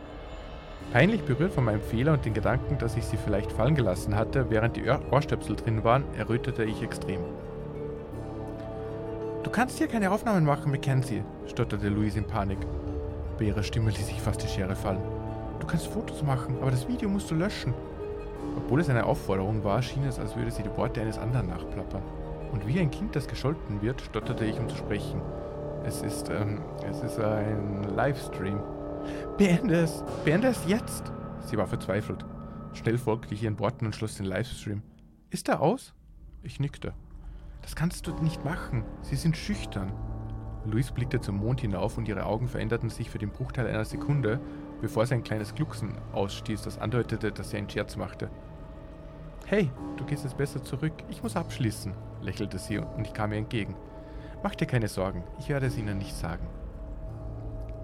Peinlich 0.93 1.23
berührt 1.23 1.53
von 1.53 1.65
meinem 1.65 1.83
Fehler 1.83 2.15
und 2.15 2.25
den 2.25 2.35
Gedanken, 2.35 2.79
dass 2.79 2.97
ich 2.97 3.05
sie 3.05 3.19
vielleicht 3.19 3.53
fallen 3.53 3.75
gelassen 3.75 4.17
hatte, 4.17 4.51
während 4.51 4.77
die 4.77 4.89
Ohrstöpsel 5.11 5.57
drin 5.57 5.85
waren, 5.85 6.05
errötete 6.17 6.65
ich 6.65 6.83
extrem. 6.83 7.21
Du 9.43 9.51
kannst 9.51 9.79
hier 9.79 9.89
keine 9.89 10.11
Aufnahmen 10.11 10.45
machen, 10.45 10.73
Mackenzie, 10.73 11.23
stotterte 11.47 11.89
Louise 11.89 12.19
in 12.19 12.27
Panik. 12.27 12.59
Bei 13.39 13.45
ihrer 13.45 13.63
Stimme 13.63 13.91
ließ 13.91 14.07
sich 14.07 14.21
fast 14.21 14.43
die 14.43 14.49
Schere 14.49 14.75
fallen. 14.75 15.20
Du 15.61 15.67
kannst 15.67 15.87
Fotos 15.87 16.23
machen, 16.23 16.57
aber 16.61 16.71
das 16.71 16.89
Video 16.89 17.09
musst 17.09 17.31
du 17.31 17.35
löschen. 17.35 17.75
Obwohl 18.57 18.81
es 18.81 18.89
eine 18.89 19.05
Aufforderung 19.05 19.63
war, 19.63 19.81
schien 19.83 20.05
es, 20.05 20.19
als 20.19 20.35
würde 20.35 20.51
sie 20.51 20.63
die 20.63 20.77
Worte 20.77 21.01
eines 21.01 21.19
anderen 21.19 21.49
nachplappern. 21.49 22.03
Und 22.51 22.67
wie 22.67 22.81
ein 22.81 22.91
Kind, 22.91 23.15
das 23.15 23.29
gescholten 23.29 23.81
wird, 23.83 24.01
stotterte 24.01 24.45
ich, 24.45 24.59
um 24.59 24.69
zu 24.69 24.77
sprechen. 24.77 25.21
Es 25.85 26.03
ist, 26.03 26.29
ähm, 26.31 26.61
es 26.89 27.03
ist 27.03 27.21
ein 27.21 27.85
Livestream. 27.95 28.61
Beende 29.39 29.75
es! 29.75 30.03
Beende 30.25 30.49
es 30.49 30.67
jetzt! 30.67 31.13
Sie 31.47 31.57
war 31.57 31.67
verzweifelt. 31.67 32.25
Schnell 32.73 32.99
folgte 32.99 33.35
ich 33.35 33.43
ihren 33.43 33.59
Worten 33.59 33.87
und 33.87 33.95
schloss 33.95 34.17
den 34.17 34.27
Livestream. 34.27 34.83
Ist 35.31 35.49
er 35.49 35.61
aus? 35.61 35.95
Ich 36.43 36.61
nickte. 36.61 36.93
Das 37.63 37.77
kannst 37.77 38.07
du 38.07 38.15
nicht 38.23 38.45
machen. 38.45 38.85
Sie 39.03 39.17
sind 39.17 39.37
schüchtern. 39.37 39.93
Louise 40.65 40.93
blickte 40.93 41.21
zum 41.21 41.37
Mond 41.37 41.61
hinauf 41.63 41.97
und 41.97 42.07
ihre 42.09 42.27
Augen 42.27 42.49
veränderten 42.49 42.91
sich 42.91 43.09
für 43.09 43.19
den 43.19 43.31
Bruchteil 43.31 43.67
einer 43.67 43.85
Sekunde, 43.85 44.41
bevor 44.81 45.07
sie 45.07 45.15
ein 45.15 45.25
kleines 45.25 45.55
Glucksen 45.55 45.95
ausstieß, 46.13 46.63
das 46.63 46.79
andeutete, 46.79 47.33
dass 47.33 47.51
sie 47.51 47.57
einen 47.57 47.71
Scherz 47.71 47.97
machte. 47.97 48.31
Hey, 49.47 49.71
du 49.97 50.05
gehst 50.05 50.25
jetzt 50.25 50.37
besser 50.37 50.63
zurück, 50.63 50.93
ich 51.09 51.23
muss 51.23 51.37
abschließen, 51.37 51.95
lächelte 52.23 52.59
sie 52.59 52.79
und 52.79 53.07
ich 53.07 53.15
kam 53.15 53.33
ihr 53.33 53.39
entgegen. 53.39 53.75
Mach 54.43 54.55
dir 54.55 54.67
keine 54.67 54.89
Sorgen, 54.89 55.25
ich 55.39 55.49
werde 55.49 55.67
es 55.67 55.79
ihnen 55.79 55.99
nicht 55.99 56.15
sagen. 56.15 56.47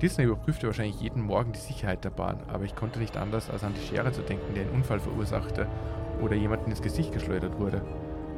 Disney 0.01 0.25
überprüfte 0.25 0.67
wahrscheinlich 0.67 1.01
jeden 1.01 1.23
Morgen 1.23 1.53
die 1.53 1.59
Sicherheit 1.59 2.05
der 2.05 2.11
Bahn, 2.11 2.43
aber 2.49 2.65
ich 2.65 2.77
konnte 2.77 2.99
nicht 2.99 3.17
anders, 3.17 3.49
als 3.49 3.65
an 3.65 3.73
die 3.73 3.87
Schere 3.87 4.13
zu 4.13 4.21
denken, 4.21 4.55
die 4.55 4.61
einen 4.61 4.71
Unfall 4.71 5.01
verursachte 5.01 5.67
oder 6.21 6.35
jemanden 6.35 6.71
ins 6.71 6.83
Gesicht 6.83 7.13
geschleudert 7.13 7.59
wurde. 7.59 7.81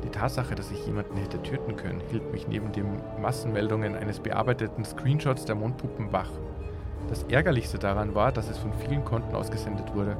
Die 0.05 0.11
Tatsache, 0.11 0.55
dass 0.55 0.71
ich 0.71 0.87
jemanden 0.87 1.17
hätte 1.17 1.43
töten 1.43 1.77
können, 1.77 2.01
hielt 2.11 2.33
mich 2.33 2.47
neben 2.47 2.73
den 2.73 3.01
Massenmeldungen 3.21 3.97
eines 3.97 4.21
bearbeiteten 4.21 4.85
Screenshots 4.85 5.45
der 5.45 5.55
Mondpuppen 5.55 6.13
wach. 6.13 6.31
Das 7.09 7.25
Ärgerlichste 7.25 7.79
daran 7.79 8.15
war, 8.15 8.33
dass 8.33 8.51
es 8.51 8.59
von 8.59 8.73
vielen 8.73 9.05
Konten 9.05 9.35
ausgesendet 9.35 9.95
wurde. 9.95 10.17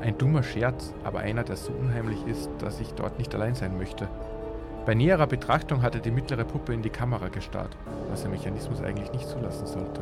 Ein 0.00 0.16
dummer 0.16 0.42
Scherz, 0.42 0.94
aber 1.02 1.20
einer, 1.20 1.42
der 1.42 1.56
so 1.56 1.72
unheimlich 1.72 2.24
ist, 2.26 2.50
dass 2.58 2.80
ich 2.80 2.94
dort 2.94 3.18
nicht 3.18 3.34
allein 3.34 3.54
sein 3.54 3.76
möchte. 3.76 4.08
Bei 4.86 4.94
näherer 4.94 5.26
Betrachtung 5.26 5.82
hatte 5.82 6.00
die 6.00 6.10
mittlere 6.10 6.44
Puppe 6.44 6.72
in 6.72 6.82
die 6.82 6.90
Kamera 6.90 7.28
gestarrt, 7.28 7.76
was 8.10 8.22
der 8.22 8.30
Mechanismus 8.30 8.80
eigentlich 8.80 9.12
nicht 9.12 9.28
zulassen 9.28 9.66
sollte. 9.66 10.00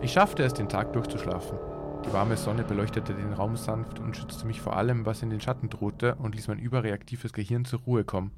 Ich 0.00 0.12
schaffte 0.12 0.42
es, 0.42 0.54
den 0.54 0.68
Tag 0.68 0.92
durchzuschlafen. 0.92 1.56
Die 2.04 2.12
warme 2.12 2.36
Sonne 2.36 2.64
beleuchtete 2.64 3.14
den 3.14 3.32
Raum 3.32 3.56
sanft 3.56 3.98
und 3.98 4.16
schützte 4.16 4.46
mich 4.46 4.60
vor 4.60 4.76
allem, 4.76 5.06
was 5.06 5.22
in 5.22 5.30
den 5.30 5.40
Schatten 5.40 5.70
drohte, 5.70 6.16
und 6.16 6.34
ließ 6.34 6.48
mein 6.48 6.58
überreaktives 6.58 7.32
Gehirn 7.32 7.64
zur 7.64 7.80
Ruhe 7.80 8.04
kommen. 8.04 8.32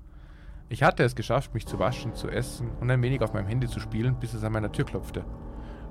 Ich 0.68 0.82
hatte 0.82 1.02
es 1.02 1.14
geschafft, 1.14 1.54
mich 1.54 1.66
zu 1.66 1.78
waschen, 1.78 2.14
zu 2.14 2.28
essen 2.28 2.70
und 2.80 2.90
ein 2.90 3.02
wenig 3.02 3.22
auf 3.22 3.32
meinem 3.32 3.46
Handy 3.46 3.68
zu 3.68 3.80
spielen, 3.80 4.16
bis 4.20 4.34
es 4.34 4.44
an 4.44 4.52
meiner 4.52 4.72
Tür 4.72 4.84
klopfte. 4.84 5.24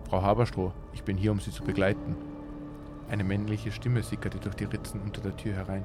Frau 0.10 0.22
Haberstroh, 0.22 0.74
ich 0.94 1.04
bin 1.04 1.18
hier, 1.18 1.32
um 1.32 1.40
Sie 1.40 1.52
zu 1.52 1.64
begleiten. 1.64 2.16
Eine 3.10 3.24
männliche 3.24 3.72
Stimme 3.72 4.02
sickerte 4.04 4.40
durch 4.40 4.56
die 4.56 4.66
Ritzen 4.66 5.02
unter 5.02 5.22
der 5.22 5.36
Tür 5.36 5.54
herein. 5.54 5.84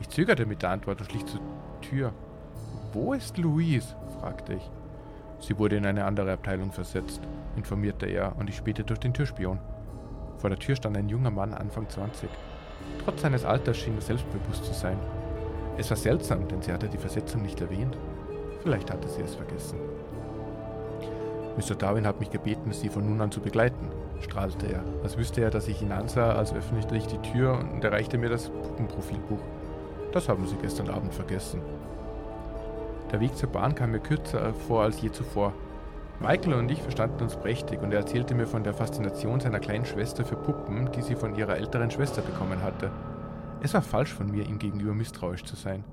Ich 0.00 0.08
zögerte 0.08 0.46
mit 0.46 0.62
der 0.62 0.70
Antwort 0.70 1.00
und 1.00 1.10
schlich 1.10 1.24
zur 1.26 1.40
Tür. 1.80 2.12
Wo 2.92 3.12
ist 3.12 3.38
Louise? 3.38 3.94
fragte 4.20 4.54
ich. 4.54 4.70
Sie 5.38 5.58
wurde 5.58 5.76
in 5.76 5.86
eine 5.86 6.04
andere 6.04 6.32
Abteilung 6.32 6.72
versetzt, 6.72 7.20
informierte 7.56 8.06
er 8.06 8.36
und 8.36 8.48
ich 8.48 8.56
spähte 8.56 8.84
durch 8.84 9.00
den 9.00 9.14
Türspion. 9.14 9.58
Vor 10.38 10.50
der 10.50 10.58
Tür 10.58 10.76
stand 10.76 10.96
ein 10.96 11.08
junger 11.08 11.30
Mann 11.30 11.54
Anfang 11.54 11.88
20. 11.88 12.28
Trotz 13.04 13.22
seines 13.22 13.44
Alters 13.44 13.76
schien 13.76 13.96
er 13.96 14.02
selbstbewusst 14.02 14.64
zu 14.64 14.74
sein. 14.74 14.98
Es 15.78 15.90
war 15.90 15.96
seltsam, 15.96 16.46
denn 16.48 16.62
sie 16.62 16.72
hatte 16.72 16.88
die 16.88 16.98
Versetzung 16.98 17.42
nicht 17.42 17.60
erwähnt. 17.60 17.96
Vielleicht 18.62 18.90
hatte 18.90 19.08
sie 19.08 19.22
es 19.22 19.34
vergessen. 19.34 19.78
Mr. 21.56 21.74
Darwin 21.74 22.06
hat 22.06 22.20
mich 22.20 22.30
gebeten, 22.30 22.72
Sie 22.72 22.90
von 22.90 23.06
nun 23.08 23.20
an 23.22 23.30
zu 23.30 23.40
begleiten, 23.40 23.88
strahlte 24.20 24.66
er, 24.66 24.84
als 25.02 25.16
wüsste 25.16 25.40
er, 25.40 25.50
dass 25.50 25.68
ich 25.68 25.80
ihn 25.80 25.92
ansah, 25.92 26.32
als 26.32 26.52
öffnete 26.52 26.94
ich 26.94 27.06
die 27.06 27.18
Tür 27.18 27.58
und 27.58 27.82
erreichte 27.82 28.18
mir 28.18 28.28
das 28.28 28.50
Puppenprofilbuch. 28.50 29.40
Das 30.12 30.28
haben 30.28 30.46
Sie 30.46 30.56
gestern 30.56 30.90
Abend 30.90 31.14
vergessen. 31.14 31.62
Der 33.10 33.20
Weg 33.20 33.36
zur 33.36 33.48
Bahn 33.48 33.74
kam 33.74 33.92
mir 33.92 34.00
kürzer 34.00 34.52
vor 34.52 34.82
als 34.82 35.00
je 35.00 35.10
zuvor. 35.10 35.54
Michael 36.20 36.54
und 36.54 36.70
ich 36.70 36.80
verstanden 36.80 37.22
uns 37.22 37.36
prächtig 37.36 37.82
und 37.82 37.92
er 37.92 38.00
erzählte 38.00 38.34
mir 38.34 38.46
von 38.46 38.64
der 38.64 38.72
Faszination 38.72 39.38
seiner 39.38 39.60
kleinen 39.60 39.84
Schwester 39.84 40.24
für 40.24 40.36
Puppen, 40.36 40.90
die 40.92 41.02
sie 41.02 41.14
von 41.14 41.34
ihrer 41.34 41.56
älteren 41.56 41.90
Schwester 41.90 42.22
bekommen 42.22 42.62
hatte. 42.62 42.90
Es 43.62 43.74
war 43.74 43.82
falsch 43.82 44.14
von 44.14 44.30
mir, 44.30 44.46
ihm 44.46 44.58
gegenüber 44.58 44.94
misstrauisch 44.94 45.44
zu 45.44 45.56
sein. 45.56 45.84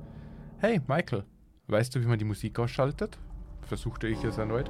Hey, 0.60 0.80
Michael, 0.88 1.26
weißt 1.68 1.94
du, 1.94 2.02
wie 2.02 2.08
man 2.08 2.20
die 2.20 2.26
Musik 2.26 2.58
ausschaltet? 2.60 3.18
versuchte 3.62 4.08
ich 4.08 4.24
es 4.24 4.38
erneut. 4.38 4.70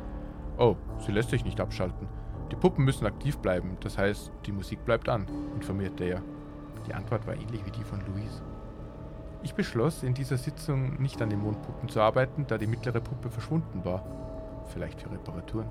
Oh, 0.57 0.75
sie 0.99 1.11
lässt 1.11 1.29
sich 1.29 1.45
nicht 1.45 1.59
abschalten. 1.59 2.07
Die 2.51 2.55
Puppen 2.55 2.85
müssen 2.85 3.05
aktiv 3.05 3.37
bleiben, 3.37 3.77
das 3.79 3.97
heißt, 3.97 4.31
die 4.45 4.51
Musik 4.51 4.85
bleibt 4.85 5.09
an, 5.09 5.27
informierte 5.55 6.03
er. 6.03 6.21
Die 6.87 6.93
Antwort 6.93 7.25
war 7.25 7.35
ähnlich 7.35 7.65
wie 7.65 7.71
die 7.71 7.83
von 7.83 7.99
Louise. 8.07 8.41
Ich 9.41 9.55
beschloss, 9.55 10.03
in 10.03 10.13
dieser 10.13 10.37
Sitzung 10.37 11.01
nicht 11.01 11.21
an 11.21 11.29
den 11.29 11.39
Mondpuppen 11.39 11.89
zu 11.89 12.01
arbeiten, 12.01 12.45
da 12.47 12.57
die 12.57 12.67
mittlere 12.67 13.01
Puppe 13.01 13.29
verschwunden 13.29 13.83
war. 13.83 14.03
Vielleicht 14.67 15.01
für 15.01 15.11
Reparaturen. 15.11 15.67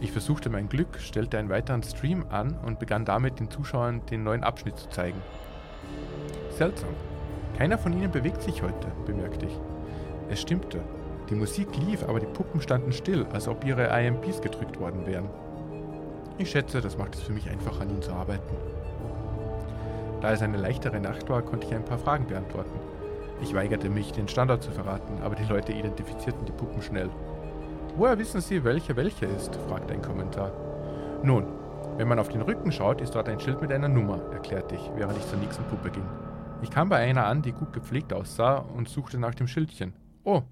Ich 0.00 0.10
versuchte 0.10 0.50
mein 0.50 0.68
Glück, 0.68 0.98
stellte 0.98 1.38
einen 1.38 1.48
weiteren 1.48 1.82
Stream 1.82 2.24
an 2.30 2.58
und 2.66 2.78
begann 2.78 3.04
damit, 3.04 3.38
den 3.38 3.50
Zuschauern 3.50 4.04
den 4.06 4.24
neuen 4.24 4.42
Abschnitt 4.42 4.76
zu 4.76 4.88
zeigen. 4.88 5.20
Seltsam. 6.50 6.90
Keiner 7.56 7.78
von 7.78 7.92
ihnen 7.92 8.10
bewegt 8.10 8.42
sich 8.42 8.62
heute, 8.62 8.88
bemerkte 9.06 9.46
ich. 9.46 9.60
Es 10.28 10.40
stimmte. 10.40 10.80
Die 11.30 11.34
Musik 11.34 11.68
lief, 11.76 12.02
aber 12.02 12.18
die 12.18 12.26
Puppen 12.26 12.60
standen 12.60 12.92
still, 12.92 13.26
als 13.32 13.46
ob 13.46 13.64
ihre 13.64 13.86
IMPs 13.86 14.40
gedrückt 14.40 14.80
worden 14.80 15.06
wären. 15.06 15.28
Ich 16.38 16.50
schätze, 16.50 16.80
das 16.80 16.98
macht 16.98 17.14
es 17.14 17.22
für 17.22 17.32
mich 17.32 17.48
einfach, 17.48 17.80
an 17.80 17.90
ihnen 17.90 18.02
zu 18.02 18.12
arbeiten. 18.12 18.56
Da 20.20 20.32
es 20.32 20.42
eine 20.42 20.56
leichtere 20.56 21.00
Nacht 21.00 21.28
war, 21.28 21.42
konnte 21.42 21.66
ich 21.66 21.74
ein 21.74 21.84
paar 21.84 21.98
Fragen 21.98 22.26
beantworten. 22.26 22.78
Ich 23.42 23.54
weigerte 23.54 23.88
mich, 23.88 24.12
den 24.12 24.28
Standort 24.28 24.62
zu 24.62 24.70
verraten, 24.70 25.22
aber 25.22 25.34
die 25.34 25.44
Leute 25.44 25.72
identifizierten 25.72 26.44
die 26.44 26.52
Puppen 26.52 26.80
schnell. 26.80 27.10
Woher 27.94 28.18
wissen 28.18 28.40
Sie, 28.40 28.64
welche 28.64 28.96
welche 28.96 29.26
ist? 29.26 29.54
fragte 29.68 29.92
ein 29.92 30.00
Kommentar. 30.00 30.50
Nun, 31.22 31.44
wenn 31.98 32.08
man 32.08 32.18
auf 32.18 32.30
den 32.30 32.40
Rücken 32.40 32.72
schaut, 32.72 33.02
ist 33.02 33.14
dort 33.14 33.28
ein 33.28 33.38
Schild 33.38 33.60
mit 33.60 33.70
einer 33.70 33.88
Nummer, 33.88 34.18
erklärte 34.32 34.76
ich, 34.76 34.90
während 34.96 35.18
ich 35.18 35.26
zur 35.26 35.38
nächsten 35.38 35.64
Puppe 35.64 35.90
ging. 35.90 36.06
Ich 36.62 36.70
kam 36.70 36.88
bei 36.88 36.96
einer 36.96 37.26
an, 37.26 37.42
die 37.42 37.52
gut 37.52 37.74
gepflegt 37.74 38.14
aussah 38.14 38.56
und 38.56 38.88
suchte 38.88 39.18
nach 39.18 39.34
dem 39.34 39.46
Schildchen. 39.46 39.92
Oh, 40.24 40.42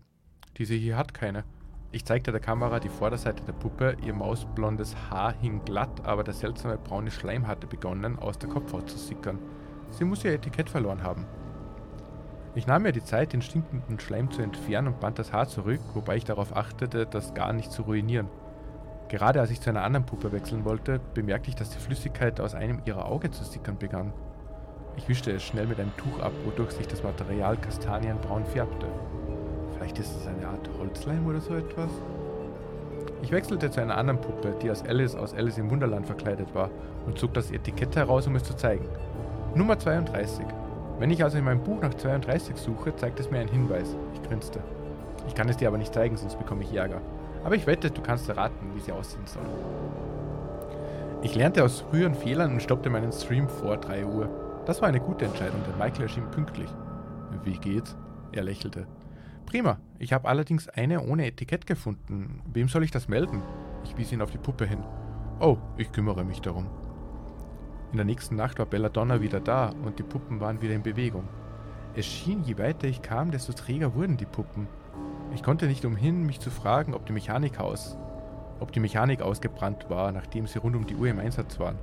diese 0.59 0.74
hier 0.74 0.98
hat 0.98 1.14
keine. 1.14 1.44
Ich 1.92 2.05
zeigte 2.05 2.31
der 2.31 2.42
Kamera 2.42 2.79
die 2.79 2.90
Vorderseite 2.90 3.42
der 3.44 3.55
Puppe, 3.55 3.96
ihr 4.05 4.12
mausblondes 4.12 4.94
Haar 5.09 5.33
hing 5.33 5.64
glatt, 5.64 6.05
aber 6.05 6.24
der 6.24 6.35
seltsame 6.35 6.76
braune 6.76 7.11
Schleim 7.11 7.46
hatte 7.46 7.66
begonnen, 7.66 8.18
aus 8.18 8.38
der 8.38 8.50
Kopfhaut 8.50 8.90
zu 8.90 8.98
sickern. 8.98 9.38
Sie 9.90 10.05
muss 10.05 10.24
ihr 10.24 10.35
Etikett 10.35 10.68
verloren 10.68 11.03
haben. 11.03 11.24
Ich 12.56 12.66
nahm 12.66 12.82
mir 12.82 12.92
die 12.92 13.04
Zeit, 13.04 13.32
den 13.32 13.42
stinkenden 13.42 14.00
Schleim 14.00 14.30
zu 14.30 14.42
entfernen 14.42 14.88
und 14.88 15.00
band 15.00 15.20
das 15.20 15.32
Haar 15.32 15.46
zurück, 15.46 15.80
wobei 15.94 16.16
ich 16.16 16.24
darauf 16.24 16.56
achtete, 16.56 17.06
das 17.06 17.32
gar 17.32 17.52
nicht 17.52 17.70
zu 17.70 17.82
ruinieren. 17.82 18.28
Gerade 19.08 19.40
als 19.40 19.52
ich 19.52 19.60
zu 19.60 19.70
einer 19.70 19.84
anderen 19.84 20.04
Puppe 20.04 20.32
wechseln 20.32 20.64
wollte, 20.64 21.00
bemerkte 21.14 21.50
ich, 21.50 21.54
dass 21.54 21.70
die 21.70 21.78
Flüssigkeit 21.78 22.40
aus 22.40 22.54
einem 22.54 22.82
ihrer 22.86 23.06
Auge 23.06 23.30
zu 23.30 23.44
sickern 23.44 23.78
begann. 23.78 24.12
Ich 24.96 25.08
wischte 25.08 25.30
es 25.30 25.44
schnell 25.44 25.66
mit 25.66 25.78
einem 25.78 25.96
Tuch 25.96 26.20
ab, 26.20 26.32
wodurch 26.44 26.72
sich 26.72 26.88
das 26.88 27.04
Material 27.04 27.56
kastanienbraun 27.56 28.44
färbte. 28.44 28.86
Vielleicht 29.74 29.98
ist 30.00 30.16
es 30.16 30.26
eine 30.26 30.48
Art 30.48 30.68
Holzleim 30.78 31.26
oder 31.26 31.40
so 31.40 31.54
etwas? 31.54 31.90
Ich 33.22 33.30
wechselte 33.30 33.70
zu 33.70 33.80
einer 33.80 33.96
anderen 33.96 34.20
Puppe, 34.20 34.54
die 34.60 34.70
als 34.70 34.84
Alice 34.84 35.14
aus 35.14 35.34
Alice 35.34 35.58
im 35.58 35.70
Wunderland 35.70 36.06
verkleidet 36.06 36.52
war, 36.54 36.70
und 37.06 37.16
zog 37.16 37.32
das 37.34 37.50
Etikett 37.52 37.94
heraus, 37.94 38.26
um 38.26 38.34
es 38.34 38.42
zu 38.42 38.56
zeigen. 38.56 38.86
Nummer 39.54 39.78
32. 39.78 40.44
Wenn 41.00 41.10
ich 41.10 41.24
also 41.24 41.38
in 41.38 41.44
meinem 41.44 41.64
Buch 41.64 41.80
nach 41.80 41.94
32 41.94 42.56
suche, 42.56 42.94
zeigt 42.94 43.18
es 43.20 43.30
mir 43.30 43.38
einen 43.38 43.48
Hinweis. 43.48 43.96
Ich 44.12 44.22
grinste. 44.22 44.60
Ich 45.26 45.34
kann 45.34 45.48
es 45.48 45.56
dir 45.56 45.68
aber 45.68 45.78
nicht 45.78 45.94
zeigen, 45.94 46.14
sonst 46.18 46.38
bekomme 46.38 46.62
ich 46.62 46.74
Ärger. 46.74 47.00
Aber 47.42 47.54
ich 47.54 47.66
wette, 47.66 47.90
du 47.90 48.02
kannst 48.02 48.28
erraten, 48.28 48.74
wie 48.74 48.80
sie 48.80 48.92
aussehen 48.92 49.24
soll. 49.24 49.42
Ich 51.22 51.34
lernte 51.34 51.64
aus 51.64 51.80
früheren 51.80 52.14
Fehlern 52.14 52.52
und 52.52 52.62
stoppte 52.62 52.90
meinen 52.90 53.12
Stream 53.12 53.48
vor 53.48 53.78
3 53.78 54.04
Uhr. 54.04 54.28
Das 54.66 54.82
war 54.82 54.88
eine 54.90 55.00
gute 55.00 55.24
Entscheidung, 55.24 55.62
denn 55.66 55.78
Michael 55.78 56.02
erschien 56.02 56.30
pünktlich. 56.30 56.68
Wie 57.44 57.56
geht's? 57.56 57.96
Er 58.32 58.42
lächelte. 58.42 58.86
Prima. 59.46 59.78
Ich 59.98 60.12
habe 60.12 60.28
allerdings 60.28 60.68
eine 60.68 61.00
ohne 61.00 61.26
Etikett 61.26 61.66
gefunden. 61.66 62.42
Wem 62.52 62.68
soll 62.68 62.84
ich 62.84 62.90
das 62.90 63.08
melden? 63.08 63.42
Ich 63.84 63.96
wies 63.96 64.12
ihn 64.12 64.20
auf 64.20 64.32
die 64.32 64.38
Puppe 64.38 64.66
hin. 64.66 64.84
Oh, 65.40 65.56
ich 65.78 65.90
kümmere 65.92 66.24
mich 66.24 66.42
darum. 66.42 66.66
In 67.92 67.96
der 67.96 68.07
nächsten 68.07 68.37
Nacht 68.37 68.61
war 68.61 68.66
Belladonna 68.66 69.20
wieder 69.20 69.40
da 69.40 69.72
und 69.85 69.98
die 69.98 70.05
Puppen 70.05 70.38
waren 70.38 70.62
wieder 70.62 70.74
in 70.74 70.83
Bewegung. 70.85 71.29
Es 71.96 72.07
schien, 72.07 72.44
je 72.44 72.57
weiter 72.57 72.87
ich 72.87 73.03
kam, 73.03 73.33
desto 73.33 73.53
träger 73.53 73.96
wurden 73.96 74.16
die 74.16 74.26
Puppen. 74.26 74.68
Ich 75.35 75.42
konnte 75.42 75.66
nicht 75.66 75.85
umhin, 75.85 76.24
mich 76.24 76.38
zu 76.38 76.50
fragen, 76.50 76.94
ob 76.94 77.05
die 77.07 77.12
Mechanik 77.12 77.59
aus, 77.59 77.96
ob 78.61 78.70
die 78.70 78.79
Mechanik 78.79 79.22
ausgebrannt 79.22 79.90
war, 79.90 80.12
nachdem 80.12 80.46
sie 80.46 80.61
rund 80.61 80.76
um 80.76 80.87
die 80.87 80.94
Uhr 80.94 81.09
im 81.09 81.18
Einsatz 81.18 81.59
waren. 81.59 81.79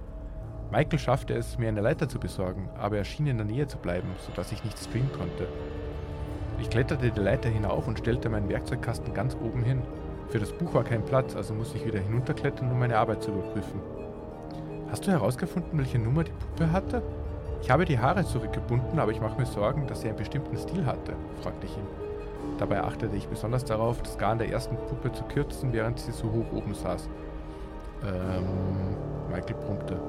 Michael 0.72 1.00
schaffte 1.00 1.34
es, 1.34 1.58
mir 1.58 1.68
eine 1.68 1.82
Leiter 1.82 2.08
zu 2.08 2.20
besorgen, 2.20 2.70
aber 2.78 2.98
er 2.98 3.04
schien 3.04 3.28
in 3.28 3.38
der 3.38 3.46
Nähe 3.46 3.68
zu 3.68 3.78
bleiben, 3.78 4.08
sodass 4.26 4.54
ich 4.54 4.64
nicht 4.64 4.80
streamen 4.80 5.12
konnte. 5.12 5.48
Ich 6.62 6.70
kletterte 6.70 7.12
die 7.12 7.20
Leiter 7.20 7.50
hinauf 7.50 7.86
und 7.86 8.00
stellte 8.00 8.30
meinen 8.30 8.48
Werkzeugkasten 8.48 9.14
ganz 9.14 9.36
oben 9.36 9.62
hin. 9.62 9.82
Für 10.30 10.40
das 10.40 10.54
Buch 10.54 10.74
war 10.74 10.86
kein 10.86 11.04
Platz, 11.04 11.36
also 11.36 11.54
musste 11.54 11.78
ich 11.78 11.86
wieder 11.86 12.00
hinunterklettern, 12.00 12.72
um 12.72 12.80
meine 12.80 12.98
Arbeit 12.98 13.24
zu 13.24 13.32
überprüfen. 13.32 13.82
Hast 14.90 15.06
du 15.06 15.12
herausgefunden, 15.12 15.78
welche 15.78 16.00
Nummer 16.00 16.24
die 16.24 16.32
Puppe 16.32 16.72
hatte? 16.72 17.04
Ich 17.62 17.70
habe 17.70 17.86
die 17.86 18.00
Haare 18.00 18.26
zurückgebunden, 18.26 19.00
aber 19.00 19.12
ich 19.12 19.20
mache 19.20 19.38
mir 19.38 19.46
Sorgen, 19.46 19.88
dass 19.88 20.02
sie 20.02 20.08
einen 20.08 20.18
bestimmten 20.18 20.58
Stil 20.58 20.86
hatte, 20.86 21.14
fragte 21.42 21.66
ich 21.66 21.76
ihn. 21.76 21.88
Dabei 22.58 22.82
achtete 22.82 23.16
ich 23.16 23.28
besonders 23.28 23.66
darauf, 23.66 24.02
das 24.02 24.18
Garn 24.18 24.38
der 24.38 24.50
ersten 24.50 24.78
Puppe 24.78 25.12
zu 25.12 25.24
kürzen, 25.26 25.74
während 25.74 26.00
sie 26.00 26.12
so 26.12 26.32
hoch 26.32 26.52
oben 26.54 26.74
saß. 26.74 27.10
Ähm, 28.06 28.96
Michael 29.30 29.56
brummte. 29.56 30.00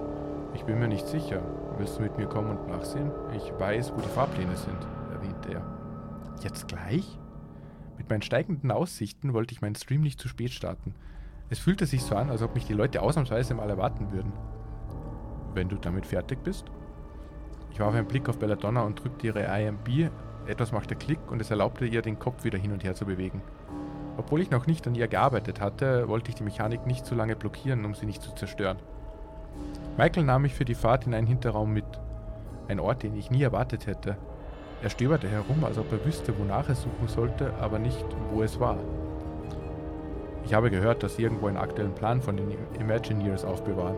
Ich 0.55 0.65
bin 0.65 0.79
mir 0.79 0.89
nicht 0.89 1.07
sicher. 1.07 1.41
Willst 1.77 1.99
du 1.99 2.03
mit 2.03 2.17
mir 2.17 2.27
kommen 2.27 2.57
und 2.57 2.69
nachsehen? 2.69 3.11
Ich 3.37 3.53
weiß, 3.59 3.93
wo 3.95 4.01
die 4.01 4.09
Fahrpläne 4.09 4.57
sind, 4.57 4.87
erwähnte 5.13 5.55
er. 5.55 5.63
Jetzt 6.43 6.69
gleich? 6.69 7.19
Mit 7.97 8.09
meinen 8.09 8.23
steigenden 8.23 8.71
Aussichten 8.71 9.35
wollte 9.35 9.53
ich 9.53 9.61
meinen 9.61 9.75
Stream 9.75 10.03
nicht 10.03 10.21
zu 10.21 10.29
spät 10.29 10.51
starten. 10.51 10.95
Es 11.51 11.59
fühlte 11.59 11.87
sich 11.87 12.03
so 12.03 12.15
an, 12.15 12.31
als 12.31 12.43
ob 12.43 12.55
mich 12.55 12.67
die 12.67 12.75
Leute 12.75 13.03
ausnahmsweise 13.03 13.55
mal 13.55 13.71
erwarten 13.71 14.13
würden. 14.13 14.33
Wenn 15.55 15.69
du 15.69 15.77
damit 15.77 16.07
fertig 16.07 16.43
bist? 16.43 16.67
Ich 17.73 17.81
warf 17.81 17.95
einen 17.95 18.07
Blick 18.07 18.29
auf 18.29 18.39
Belladonna 18.39 18.83
und 18.83 19.03
drückte 19.03 19.29
ihre 19.29 19.45
IMB. 19.45 20.11
Etwas 20.47 20.73
machte 20.73 20.97
Klick 20.97 21.19
und 21.31 21.41
es 21.41 21.51
erlaubte 21.51 21.87
ihr, 21.87 22.03
den 22.03 22.19
Kopf 22.19 22.45
wieder 22.45 22.59
hin 22.59 22.73
und 22.73 22.85
her 22.85 22.95
zu 22.95 23.05
bewegen. 23.05 23.43
Obwohl 24.17 24.41
ich 24.41 24.51
noch 24.51 24.67
nicht 24.67 24.87
an 24.87 24.95
ihr 24.95 25.07
gearbeitet 25.07 25.61
hatte, 25.61 26.09
wollte 26.09 26.31
ich 26.31 26.35
die 26.35 26.43
Mechanik 26.43 26.87
nicht 26.87 27.07
zu 27.07 27.15
lange 27.15 27.37
blockieren, 27.37 27.85
um 27.85 27.95
sie 27.95 28.07
nicht 28.07 28.23
zu 28.23 28.35
zerstören. 28.35 28.79
Michael 29.97 30.25
nahm 30.25 30.43
mich 30.43 30.55
für 30.55 30.65
die 30.65 30.75
Fahrt 30.75 31.07
in 31.07 31.15
einen 31.15 31.27
Hinterraum 31.27 31.73
mit. 31.73 31.85
Ein 32.67 32.81
Ort, 32.81 33.03
den 33.03 33.17
ich 33.17 33.31
nie 33.31 33.43
erwartet 33.43 33.87
hätte. 33.87 34.17
Er 34.83 34.91
stöberte 34.91 35.29
herum, 35.29 35.65
als 35.65 35.79
ob 35.79 35.91
er 35.93 36.05
wüsste, 36.05 36.37
wonach 36.39 36.69
er 36.69 36.75
suchen 36.75 37.09
sollte, 37.09 37.53
aber 37.61 37.79
nicht, 37.79 38.05
wo 38.31 38.43
es 38.43 38.59
war. 38.59 38.79
Ich 40.45 40.55
habe 40.55 40.71
gehört, 40.71 41.03
dass 41.03 41.17
Sie 41.17 41.23
irgendwo 41.23 41.47
einen 41.47 41.57
aktuellen 41.57 41.95
Plan 41.95 42.21
von 42.23 42.37
den 42.37 42.57
Imagineers 42.79 43.45
aufbewahren. 43.45 43.97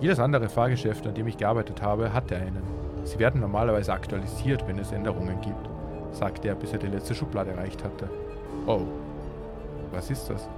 Jedes 0.00 0.18
andere 0.18 0.48
Fahrgeschäft, 0.48 1.06
an 1.06 1.14
dem 1.14 1.26
ich 1.26 1.36
gearbeitet 1.36 1.82
habe, 1.82 2.12
hatte 2.12 2.34
einen. 2.34 2.62
Sie 3.04 3.18
werden 3.18 3.40
normalerweise 3.40 3.92
aktualisiert, 3.92 4.66
wenn 4.66 4.78
es 4.78 4.92
Änderungen 4.92 5.38
gibt, 5.42 5.68
sagte 6.12 6.48
er, 6.48 6.54
bis 6.54 6.72
er 6.72 6.78
die 6.78 6.86
letzte 6.86 7.14
Schublade 7.14 7.50
erreicht 7.50 7.84
hatte. 7.84 8.08
Oh, 8.66 8.82
was 9.92 10.10
ist 10.10 10.30
das? 10.30 10.48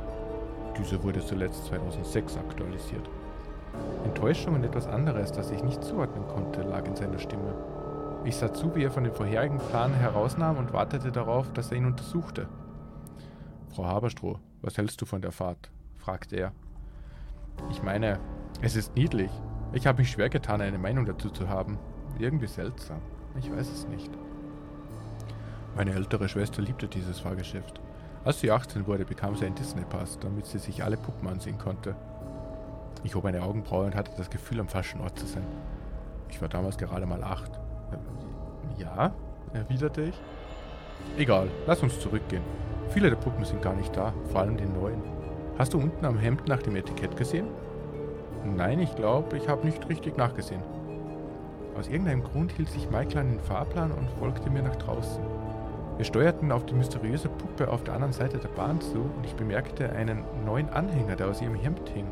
Diese 0.78 1.02
wurde 1.02 1.20
zuletzt 1.24 1.66
2006 1.66 2.36
aktualisiert. 2.36 3.08
Enttäuschung 4.04 4.54
und 4.54 4.64
etwas 4.64 4.86
anderes, 4.86 5.32
das 5.32 5.50
ich 5.50 5.64
nicht 5.64 5.82
zuordnen 5.82 6.26
konnte, 6.28 6.62
lag 6.62 6.86
in 6.86 6.94
seiner 6.94 7.18
Stimme. 7.18 7.54
Ich 8.24 8.36
sah 8.36 8.52
zu, 8.52 8.74
wie 8.76 8.84
er 8.84 8.92
von 8.92 9.02
dem 9.02 9.12
vorherigen 9.12 9.58
Plan 9.58 9.92
herausnahm 9.92 10.56
und 10.56 10.72
wartete 10.72 11.10
darauf, 11.10 11.52
dass 11.52 11.72
er 11.72 11.78
ihn 11.78 11.86
untersuchte. 11.86 12.46
Frau 13.74 13.84
Haberstroh, 13.84 14.38
was 14.60 14.78
hältst 14.78 15.00
du 15.00 15.06
von 15.06 15.20
der 15.20 15.32
Fahrt? 15.32 15.70
fragte 15.96 16.36
er. 16.36 16.52
Ich 17.70 17.82
meine, 17.82 18.18
es 18.60 18.76
ist 18.76 18.94
niedlich. 18.94 19.30
Ich 19.72 19.86
habe 19.86 19.98
mich 19.98 20.10
schwer 20.10 20.28
getan, 20.28 20.60
eine 20.60 20.78
Meinung 20.78 21.06
dazu 21.06 21.30
zu 21.30 21.48
haben. 21.48 21.78
Irgendwie 22.18 22.46
seltsam. 22.46 23.00
Ich 23.38 23.50
weiß 23.50 23.70
es 23.70 23.88
nicht. 23.88 24.10
Meine 25.74 25.94
ältere 25.94 26.28
Schwester 26.28 26.60
liebte 26.60 26.86
dieses 26.86 27.20
Fahrgeschäft. 27.20 27.80
Als 28.24 28.40
sie 28.40 28.50
18 28.50 28.86
wurde, 28.86 29.04
bekam 29.04 29.34
sie 29.34 29.46
einen 29.46 29.54
Disney-Pass, 29.54 30.18
damit 30.20 30.46
sie 30.46 30.58
sich 30.58 30.84
alle 30.84 30.96
Puppen 30.96 31.26
ansehen 31.26 31.58
konnte. 31.58 31.96
Ich 33.02 33.14
hob 33.14 33.24
eine 33.24 33.42
Augenbraue 33.42 33.86
und 33.86 33.96
hatte 33.96 34.12
das 34.16 34.30
Gefühl, 34.30 34.60
am 34.60 34.68
falschen 34.68 35.00
Ort 35.00 35.18
zu 35.18 35.26
sein. 35.26 35.46
Ich 36.28 36.40
war 36.40 36.48
damals 36.48 36.76
gerade 36.76 37.06
mal 37.06 37.24
acht. 37.24 37.50
Äh, 37.90 38.82
ja, 38.82 39.12
erwiderte 39.52 40.02
ich. 40.02 40.20
Egal, 41.16 41.48
lass 41.66 41.82
uns 41.82 41.98
zurückgehen. 41.98 42.42
Viele 42.90 43.08
der 43.08 43.16
Puppen 43.16 43.44
sind 43.44 43.62
gar 43.62 43.74
nicht 43.74 43.96
da, 43.96 44.12
vor 44.30 44.42
allem 44.42 44.56
die 44.56 44.66
neuen. 44.66 45.02
Hast 45.58 45.74
du 45.74 45.78
unten 45.78 46.04
am 46.04 46.18
Hemd 46.18 46.46
nach 46.46 46.62
dem 46.62 46.76
Etikett 46.76 47.16
gesehen? 47.16 47.46
Nein, 48.44 48.80
ich 48.80 48.94
glaube, 48.96 49.36
ich 49.36 49.48
habe 49.48 49.66
nicht 49.66 49.88
richtig 49.88 50.16
nachgesehen. 50.16 50.62
Aus 51.76 51.88
irgendeinem 51.88 52.22
Grund 52.22 52.52
hielt 52.52 52.68
sich 52.68 52.90
Michael 52.90 53.18
an 53.18 53.30
den 53.30 53.40
Fahrplan 53.40 53.92
und 53.92 54.10
folgte 54.18 54.50
mir 54.50 54.62
nach 54.62 54.76
draußen. 54.76 55.22
Wir 55.96 56.04
steuerten 56.04 56.50
auf 56.52 56.66
die 56.66 56.74
mysteriöse 56.74 57.28
Puppe 57.28 57.70
auf 57.70 57.84
der 57.84 57.94
anderen 57.94 58.12
Seite 58.12 58.38
der 58.38 58.48
Bahn 58.48 58.80
zu 58.80 58.98
und 58.98 59.24
ich 59.24 59.34
bemerkte 59.34 59.90
einen 59.92 60.24
neuen 60.44 60.68
Anhänger, 60.70 61.16
der 61.16 61.28
aus 61.28 61.40
ihrem 61.40 61.54
Hemd 61.54 61.88
hing. 61.90 62.06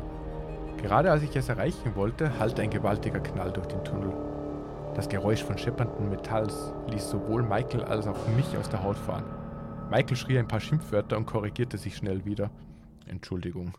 Gerade 0.77 1.11
als 1.11 1.23
ich 1.23 1.35
es 1.35 1.49
erreichen 1.49 1.95
wollte, 1.95 2.39
hallte 2.39 2.61
ein 2.61 2.69
gewaltiger 2.69 3.19
Knall 3.19 3.51
durch 3.51 3.67
den 3.67 3.83
Tunnel. 3.83 4.13
Das 4.95 5.09
Geräusch 5.09 5.43
von 5.43 5.57
scheppernden 5.57 6.09
Metalls 6.09 6.73
ließ 6.89 7.09
sowohl 7.09 7.43
Michael 7.43 7.83
als 7.83 8.07
auch 8.07 8.27
mich 8.35 8.57
aus 8.57 8.69
der 8.69 8.83
Haut 8.83 8.97
fahren. 8.97 9.25
Michael 9.89 10.15
schrie 10.15 10.39
ein 10.39 10.47
paar 10.47 10.59
Schimpfwörter 10.59 11.17
und 11.17 11.25
korrigierte 11.25 11.77
sich 11.77 11.95
schnell 11.95 12.25
wieder. 12.25 12.49
Entschuldigung. 13.07 13.73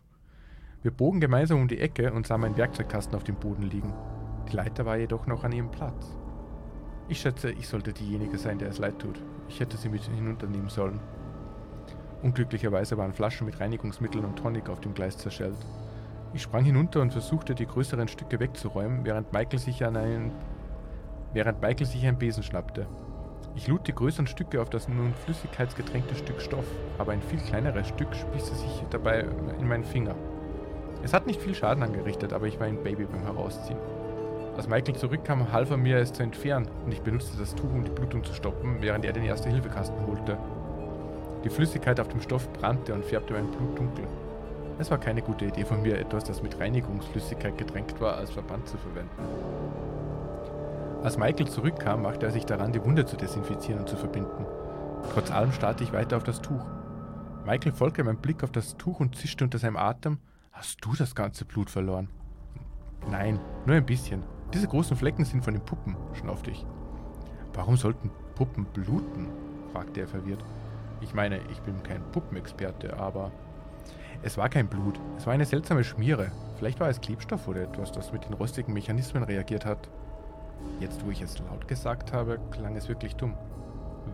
Wir 0.83 0.91
bogen 0.91 1.21
gemeinsam 1.21 1.61
um 1.61 1.69
die 1.69 1.79
Ecke 1.79 2.11
und 2.11 2.27
sahen 2.27 2.41
meinen 2.41 2.57
Werkzeugkasten 2.57 3.15
auf 3.15 3.23
dem 3.23 3.35
Boden 3.35 3.63
liegen. 3.63 3.93
Die 4.49 4.55
Leiter 4.57 4.85
war 4.85 4.97
jedoch 4.97 5.27
noch 5.27 5.45
an 5.45 5.53
ihrem 5.53 5.71
Platz. 5.71 6.13
Ich 7.07 7.21
schätze, 7.21 7.51
ich 7.51 7.69
sollte 7.69 7.93
diejenige 7.93 8.37
sein, 8.37 8.59
der 8.59 8.67
es 8.67 8.79
leid 8.79 8.99
tut. 8.99 9.17
Ich 9.47 9.61
hätte 9.61 9.77
sie 9.77 9.87
mit 9.87 10.03
hinunternehmen 10.03 10.67
sollen. 10.67 10.99
Unglücklicherweise 12.21 12.97
waren 12.97 13.13
Flaschen 13.13 13.45
mit 13.45 13.61
Reinigungsmitteln 13.61 14.25
und 14.25 14.35
Tonic 14.35 14.67
auf 14.67 14.81
dem 14.81 14.93
Gleis 14.93 15.17
zerschellt. 15.17 15.55
Ich 16.33 16.41
sprang 16.41 16.65
hinunter 16.65 16.99
und 17.01 17.13
versuchte, 17.13 17.55
die 17.55 17.65
größeren 17.65 18.09
Stücke 18.09 18.41
wegzuräumen, 18.41 19.05
während 19.05 19.31
Michael 19.31 19.59
sich 19.59 19.85
an 19.85 19.95
einen 19.95 20.31
während 21.31 21.61
Michael 21.61 21.87
sich 21.87 22.05
einen 22.05 22.17
Besen 22.17 22.43
schnappte. 22.43 22.87
Ich 23.55 23.69
lud 23.69 23.87
die 23.87 23.95
größeren 23.95 24.27
Stücke 24.27 24.61
auf 24.61 24.69
das 24.69 24.89
nun 24.89 25.13
flüssigkeitsgetränkte 25.13 26.15
Stück 26.15 26.41
Stoff, 26.41 26.65
aber 26.97 27.13
ein 27.13 27.21
viel 27.21 27.39
kleineres 27.39 27.87
Stück 27.87 28.13
spießte 28.13 28.55
sich 28.55 28.83
dabei 28.89 29.25
in 29.59 29.67
meinen 29.67 29.85
Finger. 29.85 30.15
Es 31.03 31.13
hat 31.13 31.27
nicht 31.27 31.41
viel 31.41 31.53
Schaden 31.53 31.83
angerichtet, 31.83 32.31
aber 32.31 32.47
ich 32.47 32.59
war 32.59 32.67
ein 32.67 32.81
Baby 32.81 33.05
beim 33.05 33.23
Herausziehen. 33.23 33.77
Als 34.55 34.69
Michael 34.69 34.95
zurückkam, 34.95 35.51
half 35.51 35.69
er 35.69 35.77
mir, 35.77 35.97
es 35.97 36.13
zu 36.13 36.23
entfernen, 36.23 36.69
und 36.85 36.93
ich 36.93 37.01
benutzte 37.01 37.37
das 37.37 37.53
Tuch, 37.55 37.71
um 37.73 37.83
die 37.83 37.91
Blutung 37.91 38.23
zu 38.23 38.33
stoppen, 38.33 38.77
während 38.79 39.03
er 39.03 39.11
den 39.11 39.25
Erste-Hilfe-Kasten 39.25 40.07
holte. 40.07 40.37
Die 41.43 41.49
Flüssigkeit 41.49 41.99
auf 41.99 42.07
dem 42.07 42.21
Stoff 42.21 42.51
brannte 42.53 42.93
und 42.93 43.03
färbte 43.03 43.33
mein 43.33 43.51
Blut 43.51 43.77
dunkel. 43.77 44.05
Es 44.79 44.89
war 44.89 44.97
keine 44.97 45.21
gute 45.21 45.45
Idee 45.45 45.65
von 45.65 45.81
mir, 45.81 45.99
etwas, 45.99 46.23
das 46.23 46.41
mit 46.41 46.57
Reinigungsflüssigkeit 46.57 47.57
getränkt 47.57 47.99
war, 47.99 48.15
als 48.15 48.31
Verband 48.31 48.67
zu 48.69 48.77
verwenden. 48.77 49.11
Als 51.03 51.17
Michael 51.17 51.49
zurückkam, 51.49 52.03
machte 52.03 52.25
er 52.25 52.31
sich 52.31 52.45
daran, 52.45 52.71
die 52.71 52.83
Wunde 52.83 53.05
zu 53.05 53.17
desinfizieren 53.17 53.81
und 53.81 53.89
zu 53.89 53.97
verbinden. 53.97 54.45
Trotz 55.13 55.31
allem 55.31 55.51
starrte 55.51 55.83
ich 55.83 55.91
weiter 55.91 56.15
auf 56.15 56.23
das 56.23 56.41
Tuch. 56.41 56.65
Michael 57.45 57.73
folgte 57.73 58.05
meinem 58.05 58.17
Blick 58.17 58.41
auf 58.41 58.51
das 58.51 58.77
Tuch 58.77 59.01
und 59.01 59.17
zischte 59.17 59.43
unter 59.43 59.57
seinem 59.57 59.75
Atem. 59.75 60.19
Hast 60.53 60.85
du 60.85 60.93
das 60.93 61.15
ganze 61.15 61.45
Blut 61.45 61.71
verloren? 61.71 62.09
Nein, 63.09 63.39
nur 63.65 63.75
ein 63.75 63.85
bisschen. 63.85 64.23
Diese 64.53 64.67
großen 64.67 64.95
Flecken 64.95 65.25
sind 65.25 65.43
von 65.43 65.55
den 65.55 65.65
Puppen, 65.65 65.97
schnaufte 66.13 66.51
ich. 66.51 66.63
Warum 67.53 67.75
sollten 67.75 68.11
Puppen 68.35 68.65
bluten? 68.65 69.29
fragte 69.71 70.01
er 70.01 70.07
verwirrt. 70.07 70.45
Ich 71.01 71.15
meine, 71.15 71.39
ich 71.51 71.59
bin 71.61 71.81
kein 71.81 72.03
Puppenexperte, 72.11 72.95
aber 72.97 73.31
es 74.21 74.37
war 74.37 74.47
kein 74.47 74.67
Blut. 74.67 74.99
Es 75.17 75.25
war 75.25 75.33
eine 75.33 75.45
seltsame 75.45 75.83
Schmiere. 75.83 76.31
Vielleicht 76.57 76.79
war 76.79 76.87
es 76.87 77.01
Klebstoff 77.01 77.47
oder 77.47 77.63
etwas, 77.63 77.91
das 77.91 78.13
mit 78.13 78.23
den 78.25 78.33
rostigen 78.33 78.75
Mechanismen 78.75 79.23
reagiert 79.23 79.65
hat. 79.65 79.89
Jetzt, 80.79 81.03
wo 81.03 81.09
ich 81.09 81.21
es 81.23 81.39
laut 81.39 81.67
gesagt 81.67 82.13
habe, 82.13 82.39
klang 82.51 82.75
es 82.75 82.87
wirklich 82.87 83.15
dumm. 83.15 83.33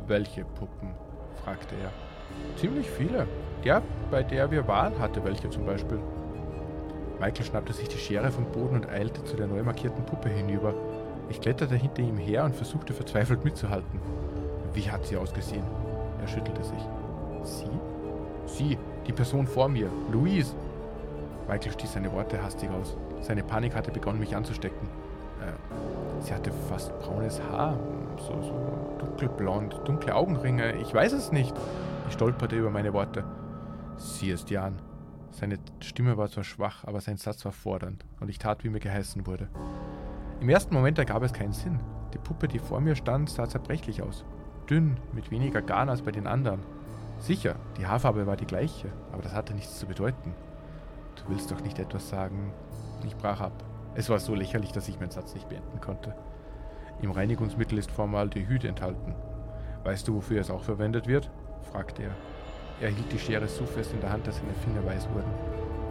Welche 0.08 0.46
Puppen? 0.46 0.94
fragte 1.44 1.76
er. 1.76 1.92
Ziemlich 2.58 2.90
viele. 2.90 3.28
Der, 3.66 3.82
bei 4.10 4.24
der 4.24 4.50
wir 4.50 4.66
waren, 4.70 4.98
hatte 5.00 5.22
welche 5.26 5.50
zum 5.50 5.66
Beispiel. 5.66 6.00
Michael 7.20 7.46
schnappte 7.46 7.74
sich 7.74 7.90
die 7.90 7.98
Schere 7.98 8.32
vom 8.32 8.46
Boden 8.46 8.76
und 8.76 8.90
eilte 8.90 9.24
zu 9.26 9.36
der 9.36 9.48
neu 9.48 9.62
markierten 9.64 10.06
Puppe 10.06 10.30
hinüber. 10.30 10.74
Ich 11.30 11.42
kletterte 11.42 11.76
hinter 11.76 12.02
ihm 12.02 12.18
her 12.18 12.46
und 12.46 12.56
versuchte 12.56 12.94
verzweifelt 12.94 13.44
mitzuhalten. 13.44 14.00
Wie 14.74 14.90
hat 14.90 15.06
sie 15.06 15.18
ausgesehen? 15.18 15.64
Er 16.22 16.28
schüttelte 16.28 16.64
sich. 16.64 16.82
Sie? 17.44 17.70
Sie, 18.46 18.78
die 19.06 19.14
Person 19.14 19.48
vor 19.48 19.70
mir, 19.70 19.90
Louise. 20.12 20.56
Michael 21.48 21.74
stieß 21.74 21.94
seine 21.94 22.12
Worte 22.14 22.42
hastig 22.42 22.70
aus. 22.70 22.96
Seine 23.22 23.44
Panik 23.44 23.76
hatte 23.76 23.92
begonnen, 23.92 24.20
mich 24.20 24.36
anzustecken. 24.36 24.88
Äh, 25.42 26.24
sie 26.24 26.34
hatte 26.34 26.52
fast 26.70 26.98
braunes 27.00 27.42
Haar, 27.52 27.78
so, 28.18 28.42
so 28.42 28.98
dunkelblond, 29.00 29.82
dunkle 29.86 30.16
Augenringe. 30.16 30.74
Ich 30.74 30.94
weiß 30.94 31.14
es 31.14 31.32
nicht. 31.32 31.56
Ich 32.08 32.14
stolperte 32.14 32.56
über 32.56 32.70
meine 32.70 32.94
Worte. 32.94 33.24
Sie 33.98 34.30
ist 34.30 34.50
Jan. 34.50 34.89
Seine 35.32 35.58
Stimme 35.80 36.18
war 36.18 36.30
zwar 36.30 36.44
schwach, 36.44 36.84
aber 36.86 37.02
sein 37.02 37.18
Satz 37.18 37.46
war 37.46 37.52
fordernd, 37.52 38.06
und 38.20 38.30
ich 38.30 38.40
tat, 38.40 38.64
wie 38.64 38.70
mir 38.70 38.80
geheißen 38.80 39.26
wurde. 39.28 39.48
Im 40.42 40.50
ersten 40.50 40.74
Moment 40.74 40.98
ergab 40.98 41.24
es 41.24 41.34
keinen 41.34 41.54
Sinn. 41.54 41.80
Die 42.14 42.18
Puppe, 42.18 42.48
die 42.48 42.60
vor 42.60 42.82
mir 42.82 42.96
stand, 42.96 43.30
sah 43.30 43.48
zerbrechlich 43.48 44.02
aus. 44.02 44.26
Dünn, 44.70 44.98
mit 45.14 45.32
weniger 45.32 45.62
Garn 45.62 45.90
als 45.90 46.02
bei 46.02 46.12
den 46.12 46.28
anderen. 46.28 46.62
Sicher, 47.20 47.56
die 47.78 47.86
Haarfarbe 47.86 48.26
war 48.26 48.38
die 48.38 48.46
gleiche, 48.46 48.90
aber 49.12 49.22
das 49.22 49.34
hatte 49.34 49.54
nichts 49.54 49.78
zu 49.78 49.86
bedeuten. 49.86 50.34
Du 51.16 51.24
willst 51.28 51.52
doch 51.52 51.62
nicht 51.62 51.80
etwas 51.80 52.10
sagen. 52.10 52.54
Ich 53.06 53.16
brach 53.16 53.42
ab. 53.42 53.64
Es 53.96 54.10
war 54.10 54.20
so 54.20 54.36
lächerlich, 54.36 54.72
dass 54.72 54.88
ich 54.88 55.00
meinen 55.00 55.12
Satz 55.12 55.34
nicht 55.34 55.50
beenden 55.50 55.82
konnte. 55.82 56.16
Im 57.02 57.12
Reinigungsmittel 57.12 57.78
ist 57.78 57.92
Formaldehyd 57.92 58.64
enthalten. 58.64 59.16
Weißt 59.84 60.08
du, 60.08 60.16
wofür 60.16 60.40
es 60.40 60.50
auch 60.50 60.64
verwendet 60.64 61.08
wird? 61.08 61.30
fragte 61.72 62.04
er. 62.04 62.16
Er 62.82 62.90
hielt 62.90 63.12
die 63.12 63.20
Schere 63.20 63.48
so 63.48 63.66
fest 63.66 63.92
in 63.94 64.00
der 64.00 64.12
Hand, 64.12 64.26
dass 64.26 64.38
seine 64.38 64.54
Finger 64.54 64.86
weiß 64.86 65.10
wurden. 65.14 65.32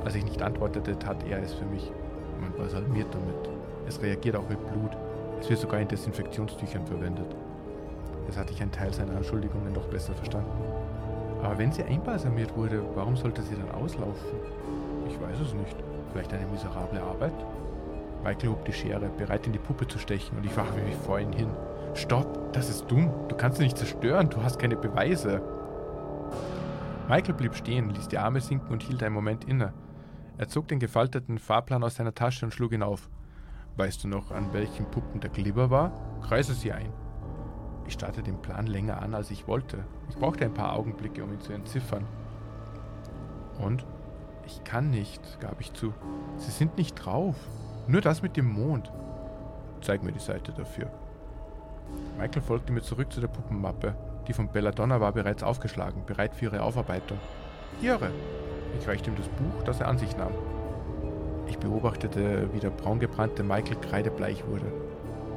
Als 0.04 0.14
ich 0.14 0.24
nicht 0.24 0.40
antwortete, 0.40 0.98
tat 0.98 1.22
er 1.28 1.42
es 1.42 1.52
für 1.52 1.66
mich. 1.66 1.92
Man 2.40 2.52
balsamiert 2.52 3.08
damit. 3.12 3.50
Es 3.86 4.00
reagiert 4.00 4.36
auch 4.36 4.48
mit 4.48 4.58
Blut. 4.72 4.96
Es 5.38 5.50
wird 5.50 5.60
sogar 5.60 5.80
in 5.80 5.88
Desinfektionstüchern 5.88 6.86
verwendet. 6.86 7.36
Jetzt 8.26 8.38
hatte 8.38 8.52
ich 8.52 8.62
einen 8.62 8.72
Teil 8.72 8.92
seiner 8.92 9.16
Anschuldigungen 9.16 9.72
noch 9.72 9.86
besser 9.86 10.14
verstanden. 10.14 10.62
Aber 11.42 11.58
wenn 11.58 11.72
sie 11.72 11.84
einbalsamiert 11.84 12.56
wurde, 12.56 12.82
warum 12.94 13.16
sollte 13.16 13.42
sie 13.42 13.54
dann 13.54 13.70
auslaufen? 13.70 14.38
Ich 15.08 15.20
weiß 15.20 15.40
es 15.40 15.54
nicht. 15.54 15.76
Vielleicht 16.12 16.32
eine 16.32 16.46
miserable 16.46 17.02
Arbeit? 17.02 17.32
Michael 18.24 18.50
hob 18.50 18.64
die 18.64 18.72
Schere, 18.72 19.10
bereit 19.16 19.46
in 19.46 19.52
die 19.52 19.58
Puppe 19.58 19.86
zu 19.86 19.98
stechen, 19.98 20.38
und 20.38 20.44
ich 20.44 20.56
warf 20.56 20.74
mich 20.74 20.96
vor 20.96 21.20
ihn 21.20 21.32
hin. 21.32 21.48
Stopp, 21.94 22.52
das 22.52 22.68
ist 22.68 22.90
dumm. 22.90 23.10
Du 23.28 23.36
kannst 23.36 23.58
sie 23.58 23.64
nicht 23.64 23.78
zerstören, 23.78 24.30
du 24.30 24.42
hast 24.42 24.58
keine 24.58 24.76
Beweise. 24.76 25.40
Michael 27.08 27.34
blieb 27.34 27.54
stehen, 27.54 27.88
ließ 27.88 28.08
die 28.08 28.18
Arme 28.18 28.40
sinken 28.40 28.70
und 28.70 28.82
hielt 28.82 29.02
einen 29.02 29.14
Moment 29.14 29.44
inne. 29.44 29.72
Er 30.36 30.48
zog 30.48 30.68
den 30.68 30.78
gefalteten 30.78 31.38
Fahrplan 31.38 31.82
aus 31.82 31.94
seiner 31.94 32.14
Tasche 32.14 32.44
und 32.44 32.52
schlug 32.52 32.72
ihn 32.72 32.82
auf. 32.82 33.08
Weißt 33.76 34.04
du 34.04 34.08
noch, 34.08 34.30
an 34.30 34.52
welchen 34.52 34.90
Puppen 34.90 35.20
der 35.20 35.30
Glibber 35.30 35.70
war? 35.70 35.92
Kreise 36.20 36.52
sie 36.52 36.70
ein. 36.70 36.92
Ich 37.86 37.94
starrte 37.94 38.22
den 38.22 38.42
Plan 38.42 38.66
länger 38.66 39.00
an, 39.00 39.14
als 39.14 39.30
ich 39.30 39.48
wollte. 39.48 39.84
Ich 40.10 40.16
brauchte 40.16 40.44
ein 40.44 40.52
paar 40.52 40.74
Augenblicke, 40.74 41.24
um 41.24 41.32
ihn 41.32 41.40
zu 41.40 41.54
entziffern. 41.54 42.04
Und? 43.58 43.86
Ich 44.44 44.62
kann 44.64 44.90
nicht, 44.90 45.40
gab 45.40 45.60
ich 45.60 45.72
zu. 45.72 45.94
Sie 46.36 46.50
sind 46.50 46.76
nicht 46.76 46.94
drauf. 46.94 47.36
Nur 47.86 48.02
das 48.02 48.20
mit 48.20 48.36
dem 48.36 48.52
Mond. 48.52 48.92
Zeig 49.80 50.02
mir 50.02 50.12
die 50.12 50.18
Seite 50.18 50.52
dafür. 50.52 50.90
Michael 52.18 52.42
folgte 52.42 52.72
mir 52.72 52.82
zurück 52.82 53.10
zu 53.10 53.20
der 53.20 53.28
Puppenmappe. 53.28 53.94
Die 54.28 54.34
von 54.34 54.48
Belladonna 54.48 55.00
war 55.00 55.12
bereits 55.12 55.42
aufgeschlagen, 55.42 56.04
bereit 56.04 56.34
für 56.34 56.46
ihre 56.46 56.62
Aufarbeitung. 56.62 57.18
Ihre! 57.80 58.10
Ich 58.78 58.86
reichte 58.86 59.10
ihm 59.10 59.16
das 59.16 59.28
Buch, 59.28 59.62
das 59.64 59.80
er 59.80 59.88
an 59.88 59.96
sich 59.96 60.16
nahm. 60.16 60.32
Ich 61.48 61.58
beobachtete, 61.58 62.50
wie 62.52 62.60
der 62.60 62.68
braungebrannte 62.68 63.42
Michael 63.42 63.78
kreidebleich 63.80 64.46
wurde. 64.46 64.66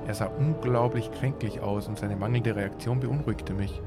Er 0.07 0.13
sah 0.13 0.25
unglaublich 0.25 1.09
kränklich 1.11 1.61
aus 1.61 1.87
und 1.87 1.97
seine 1.97 2.17
mangelnde 2.17 2.55
Reaktion 2.55 2.99
beunruhigte 2.99 3.53
mich. 3.53 3.81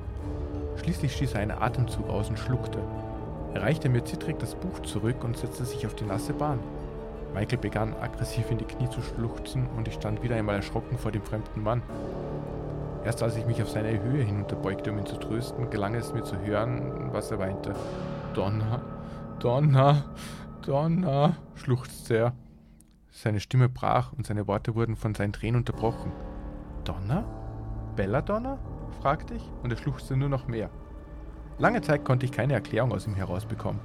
Schließlich 0.77 1.15
stieß 1.15 1.35
er 1.35 1.41
einen 1.41 1.51
Atemzug 1.51 2.09
aus 2.09 2.31
und 2.31 2.39
schluckte. 2.39 2.79
Er 3.53 3.63
reichte 3.63 3.91
mir 3.91 4.05
zittrig 4.05 4.39
das 4.39 4.55
Buch 4.55 4.81
zurück 4.81 5.23
und 5.23 5.37
setzte 5.37 5.67
sich 5.67 5.87
auf 5.87 5.95
die 5.95 6.05
nasse 6.05 6.33
Bahn. 6.33 6.61
Michael 7.35 7.59
begann 7.59 7.95
aggressiv 8.01 8.51
in 8.51 8.59
die 8.59 8.65
Knie 8.65 8.89
zu 8.89 9.03
schluchzen 9.03 9.67
und 9.77 9.87
ich 9.87 9.95
stand 9.95 10.23
wieder 10.23 10.37
einmal 10.37 10.57
erschrocken 10.57 10.97
vor 10.97 11.13
dem 11.13 11.23
fremden 11.23 11.63
Mann. 11.63 11.83
Erst 13.05 13.23
als 13.23 13.37
ich 13.37 13.45
mich 13.45 13.63
auf 13.63 13.69
seine 13.69 14.03
Höhe 14.03 14.23
hinunterbeugte, 14.23 14.91
um 14.91 14.99
ihn 14.99 15.07
zu 15.07 15.17
trösten, 15.17 15.69
gelang 15.69 15.95
es 15.95 16.15
mir 16.15 16.25
zu 16.25 16.39
hören, 16.41 17.13
was 17.13 17.31
er 17.31 17.39
weinte. 17.39 17.75
Donner, 18.33 18.81
Donner, 19.39 20.05
Donner, 20.63 21.37
schluchzte 21.55 22.17
er. 22.17 22.33
Seine 23.11 23.41
Stimme 23.41 23.69
brach 23.69 24.13
und 24.15 24.27
seine 24.27 24.49
Worte 24.49 24.75
wurden 24.75 24.97
von 24.97 25.15
seinen 25.15 25.35
Tränen 25.35 25.61
unterbrochen. 25.61 26.13
Donner? 26.85 27.25
Belladonna? 27.95 28.59
fragte 29.01 29.35
ich 29.35 29.51
und 29.63 29.71
er 29.71 29.77
schluchzte 29.77 30.17
nur 30.17 30.31
noch 30.31 30.49
mehr. 30.49 30.71
Lange 31.59 31.83
Zeit 31.83 32.05
konnte 32.05 32.25
ich 32.25 32.33
keine 32.33 32.55
Erklärung 32.55 32.93
aus 32.93 33.07
ihm 33.07 33.15
herausbekommen. 33.15 33.81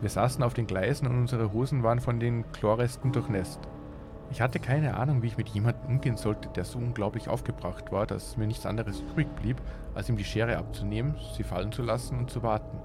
Wir 0.00 0.08
saßen 0.08 0.42
auf 0.42 0.54
den 0.54 0.66
Gleisen 0.66 1.06
und 1.08 1.18
unsere 1.18 1.52
Hosen 1.52 1.82
waren 1.82 2.00
von 2.00 2.20
den 2.20 2.50
Chlorresten 2.52 3.12
durchnässt. 3.12 3.60
Ich 4.32 4.40
hatte 4.40 4.60
keine 4.60 4.96
Ahnung, 4.96 5.20
wie 5.22 5.26
ich 5.26 5.36
mit 5.36 5.50
jemandem 5.50 5.90
umgehen 5.90 6.16
sollte, 6.16 6.48
der 6.48 6.64
so 6.64 6.78
unglaublich 6.78 7.28
aufgebracht 7.28 7.92
war, 7.92 8.06
dass 8.06 8.38
mir 8.38 8.46
nichts 8.46 8.64
anderes 8.64 9.00
übrig 9.00 9.28
blieb, 9.36 9.58
als 9.94 10.08
ihm 10.08 10.16
die 10.16 10.24
Schere 10.24 10.56
abzunehmen, 10.56 11.16
sie 11.36 11.42
fallen 11.42 11.70
zu 11.70 11.82
lassen 11.82 12.18
und 12.18 12.30
zu 12.30 12.42
warten. 12.42 12.78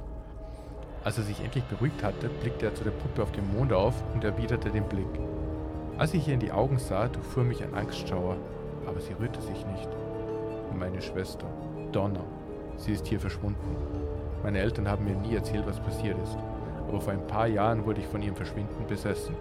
Als 1.05 1.17
er 1.17 1.23
sich 1.23 1.41
endlich 1.41 1.63
beruhigt 1.63 2.03
hatte, 2.03 2.27
blickte 2.27 2.65
er 2.65 2.75
zu 2.75 2.83
der 2.83 2.91
Puppe 2.91 3.23
auf 3.23 3.31
dem 3.31 3.49
Mond 3.53 3.71
auf 3.71 3.95
und 4.13 4.25
erwiderte 4.25 4.71
den 4.71 4.83
Blick. 4.89 5.07
Als 5.97 6.13
ich 6.13 6.27
ihr 6.27 6.33
in 6.33 6.41
die 6.41 6.51
Augen 6.51 6.79
sah, 6.79 7.07
durchfuhr 7.07 7.45
mich 7.45 7.63
ein 7.63 7.75
Angstschauer, 7.75 8.35
aber 8.85 8.99
sie 8.99 9.13
rührte 9.13 9.41
sich 9.41 9.65
nicht. 9.67 9.87
Meine 10.77 11.01
Schwester, 11.01 11.47
Donna, 11.93 12.25
sie 12.75 12.91
ist 12.91 13.07
hier 13.07 13.21
verschwunden. 13.21 13.77
Meine 14.43 14.59
Eltern 14.59 14.89
haben 14.89 15.05
mir 15.05 15.15
nie 15.15 15.35
erzählt, 15.35 15.65
was 15.65 15.79
passiert 15.79 16.21
ist, 16.21 16.37
aber 16.89 16.99
vor 16.99 17.13
ein 17.13 17.25
paar 17.25 17.47
Jahren 17.47 17.85
wurde 17.85 18.01
ich 18.01 18.07
von 18.07 18.21
ihrem 18.21 18.35
Verschwinden 18.35 18.85
besessen. 18.85 19.33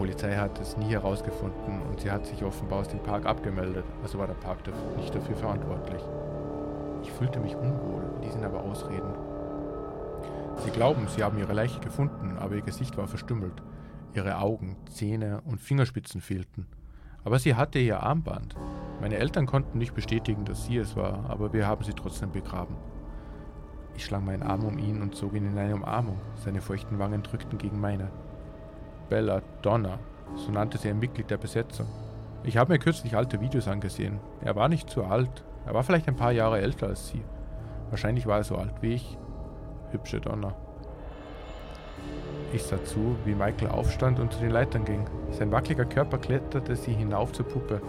Die 0.00 0.06
Polizei 0.06 0.34
hat 0.34 0.58
es 0.58 0.78
nie 0.78 0.92
herausgefunden 0.92 1.82
und 1.82 2.00
sie 2.00 2.10
hat 2.10 2.24
sich 2.24 2.42
offenbar 2.42 2.78
aus 2.78 2.88
dem 2.88 3.00
Park 3.00 3.26
abgemeldet, 3.26 3.84
also 4.02 4.18
war 4.18 4.26
der 4.26 4.32
Park 4.32 4.60
nicht 4.96 5.14
dafür 5.14 5.36
verantwortlich. 5.36 6.02
Ich 7.02 7.12
fühlte 7.12 7.38
mich 7.38 7.54
unwohl, 7.54 8.02
ließ 8.22 8.34
ihn 8.34 8.44
aber 8.44 8.62
ausreden. 8.62 9.12
Sie 10.64 10.70
glauben, 10.70 11.06
sie 11.06 11.22
haben 11.22 11.36
ihre 11.36 11.52
Leiche 11.52 11.80
gefunden, 11.80 12.38
aber 12.38 12.54
ihr 12.54 12.62
Gesicht 12.62 12.96
war 12.96 13.08
verstümmelt. 13.08 13.52
Ihre 14.14 14.38
Augen, 14.38 14.78
Zähne 14.90 15.42
und 15.44 15.60
Fingerspitzen 15.60 16.22
fehlten. 16.22 16.66
Aber 17.22 17.38
sie 17.38 17.54
hatte 17.54 17.78
ihr 17.78 18.02
Armband. 18.02 18.54
Meine 19.02 19.18
Eltern 19.18 19.44
konnten 19.44 19.76
nicht 19.76 19.92
bestätigen, 19.94 20.46
dass 20.46 20.64
sie 20.64 20.78
es 20.78 20.96
war, 20.96 21.28
aber 21.28 21.52
wir 21.52 21.66
haben 21.66 21.84
sie 21.84 21.92
trotzdem 21.92 22.32
begraben. 22.32 22.76
Ich 23.94 24.06
schlang 24.06 24.24
meinen 24.24 24.44
Arm 24.44 24.64
um 24.64 24.78
ihn 24.78 25.02
und 25.02 25.14
zog 25.14 25.34
ihn 25.34 25.44
in 25.44 25.58
eine 25.58 25.74
Umarmung. 25.74 26.18
Seine 26.36 26.62
feuchten 26.62 26.98
Wangen 26.98 27.22
drückten 27.22 27.58
gegen 27.58 27.78
meine. 27.78 28.10
Bella 29.10 29.42
Donna, 29.60 29.98
so 30.36 30.52
nannte 30.52 30.78
sie 30.78 30.88
ein 30.88 31.00
Mitglied 31.00 31.30
der 31.30 31.36
Besetzung. 31.36 31.86
Ich 32.44 32.56
habe 32.56 32.72
mir 32.72 32.78
kürzlich 32.78 33.16
alte 33.16 33.40
Videos 33.40 33.66
angesehen. 33.66 34.20
Er 34.40 34.54
war 34.54 34.68
nicht 34.68 34.88
zu 34.88 35.04
alt. 35.04 35.44
Er 35.66 35.74
war 35.74 35.82
vielleicht 35.82 36.08
ein 36.08 36.16
paar 36.16 36.30
Jahre 36.30 36.60
älter 36.60 36.86
als 36.86 37.08
sie. 37.08 37.22
Wahrscheinlich 37.90 38.26
war 38.26 38.38
er 38.38 38.44
so 38.44 38.56
alt 38.56 38.72
wie 38.80 38.94
ich 38.94 39.18
hübsche 39.90 40.20
Donner. 40.20 40.54
Ich 42.52 42.62
sah 42.62 42.82
zu, 42.84 43.16
wie 43.24 43.34
Michael 43.34 43.68
aufstand 43.68 44.20
und 44.20 44.32
zu 44.32 44.38
den 44.38 44.50
Leitern 44.50 44.84
ging. 44.84 45.04
Sein 45.32 45.50
wackeliger 45.50 45.84
Körper 45.84 46.18
kletterte 46.18 46.76
sie 46.76 46.92
hinauf 46.92 47.32
zur 47.32 47.46
Puppe. 47.46 47.82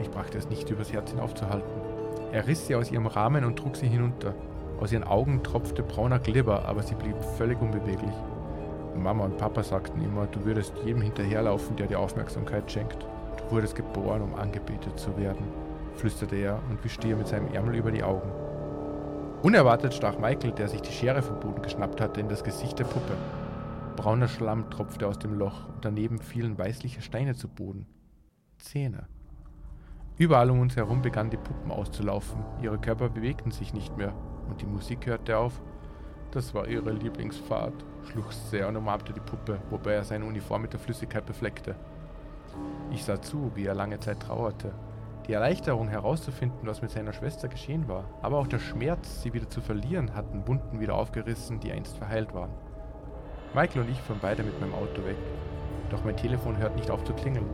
Ich 0.00 0.10
brachte 0.10 0.38
es 0.38 0.48
nicht 0.48 0.70
übers 0.70 0.92
Herz 0.92 1.10
hinaufzuhalten. 1.10 1.68
Er 2.30 2.46
riss 2.46 2.68
sie 2.68 2.76
aus 2.76 2.92
ihrem 2.92 3.08
Rahmen 3.08 3.44
und 3.44 3.56
trug 3.56 3.76
sie 3.76 3.88
hinunter. 3.88 4.34
Aus 4.80 4.92
ihren 4.92 5.04
Augen 5.04 5.42
tropfte 5.42 5.82
brauner 5.82 6.20
Glibber, 6.20 6.64
aber 6.64 6.84
sie 6.84 6.94
blieb 6.94 7.16
völlig 7.36 7.60
unbeweglich. 7.60 8.14
Mama 9.02 9.24
und 9.24 9.38
Papa 9.38 9.62
sagten 9.62 10.02
immer, 10.02 10.26
du 10.26 10.44
würdest 10.44 10.74
jedem 10.84 11.02
hinterherlaufen, 11.02 11.76
der 11.76 11.86
dir 11.86 11.98
Aufmerksamkeit 11.98 12.70
schenkt. 12.70 13.06
Du 13.38 13.54
wurdest 13.54 13.74
geboren, 13.74 14.22
um 14.22 14.34
angebetet 14.34 14.98
zu 14.98 15.16
werden, 15.16 15.44
flüsterte 15.94 16.36
er 16.36 16.60
und 16.68 16.82
wischte 16.84 17.08
ihr 17.08 17.16
mit 17.16 17.28
seinem 17.28 17.52
Ärmel 17.52 17.74
über 17.74 17.90
die 17.90 18.04
Augen. 18.04 18.30
Unerwartet 19.42 19.94
stach 19.94 20.18
Michael, 20.18 20.52
der 20.52 20.68
sich 20.68 20.82
die 20.82 20.92
Schere 20.92 21.22
vom 21.22 21.40
Boden 21.40 21.62
geschnappt 21.62 22.00
hatte, 22.00 22.20
in 22.20 22.28
das 22.28 22.44
Gesicht 22.44 22.78
der 22.78 22.84
Puppe. 22.84 23.14
Brauner 23.96 24.28
Schlamm 24.28 24.70
tropfte 24.70 25.06
aus 25.06 25.18
dem 25.18 25.34
Loch 25.34 25.68
und 25.68 25.84
daneben 25.84 26.18
fielen 26.18 26.58
weißliche 26.58 27.00
Steine 27.00 27.34
zu 27.34 27.48
Boden. 27.48 27.86
Zähne. 28.58 29.06
Überall 30.18 30.50
um 30.50 30.60
uns 30.60 30.76
herum 30.76 31.00
begannen 31.00 31.30
die 31.30 31.38
Puppen 31.38 31.70
auszulaufen. 31.70 32.44
Ihre 32.60 32.78
Körper 32.78 33.08
bewegten 33.08 33.50
sich 33.50 33.72
nicht 33.72 33.96
mehr 33.96 34.14
und 34.50 34.60
die 34.60 34.66
Musik 34.66 35.06
hörte 35.06 35.38
auf. 35.38 35.62
Das 36.32 36.54
war 36.54 36.68
ihre 36.68 36.92
Lieblingsfahrt, 36.92 37.74
schluchzte 38.04 38.60
er 38.60 38.68
und 38.68 38.76
umarmte 38.76 39.12
die 39.12 39.20
Puppe, 39.20 39.58
wobei 39.68 39.94
er 39.94 40.04
seine 40.04 40.24
Uniform 40.24 40.62
mit 40.62 40.72
der 40.72 40.78
Flüssigkeit 40.78 41.26
befleckte. 41.26 41.74
Ich 42.92 43.04
sah 43.04 43.20
zu, 43.20 43.50
wie 43.56 43.66
er 43.66 43.74
lange 43.74 43.98
Zeit 43.98 44.20
trauerte, 44.20 44.72
die 45.26 45.32
Erleichterung 45.32 45.88
herauszufinden, 45.88 46.68
was 46.68 46.82
mit 46.82 46.92
seiner 46.92 47.12
Schwester 47.12 47.48
geschehen 47.48 47.88
war, 47.88 48.04
aber 48.22 48.38
auch 48.38 48.46
der 48.46 48.60
Schmerz, 48.60 49.22
sie 49.22 49.32
wieder 49.32 49.48
zu 49.48 49.60
verlieren, 49.60 50.14
hatten 50.14 50.46
Wunden 50.46 50.78
wieder 50.78 50.94
aufgerissen, 50.94 51.58
die 51.58 51.72
einst 51.72 51.98
verheilt 51.98 52.32
waren. 52.32 52.50
Michael 53.52 53.82
und 53.82 53.90
ich 53.90 54.00
fuhren 54.00 54.20
beide 54.22 54.44
mit 54.44 54.60
meinem 54.60 54.74
Auto 54.74 55.04
weg. 55.04 55.16
Doch 55.90 56.04
mein 56.04 56.16
Telefon 56.16 56.58
hört 56.58 56.76
nicht 56.76 56.92
auf 56.92 57.02
zu 57.02 57.12
klingeln. 57.12 57.46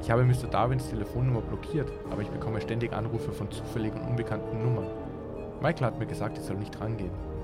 Ich 0.00 0.10
habe 0.10 0.24
Mr. 0.24 0.48
Darwins 0.50 0.88
Telefonnummer 0.88 1.42
blockiert, 1.42 1.90
aber 2.10 2.22
ich 2.22 2.28
bekomme 2.28 2.60
ständig 2.60 2.92
Anrufe 2.92 3.30
von 3.30 3.52
zufälligen 3.52 4.00
und 4.00 4.08
unbekannten 4.08 4.62
Nummern. 4.62 4.90
Michael 5.62 5.86
hat 5.86 5.98
mir 5.98 6.06
gesagt, 6.06 6.38
ich 6.38 6.44
soll 6.44 6.56
nicht 6.56 6.80
rangehen. 6.80 7.35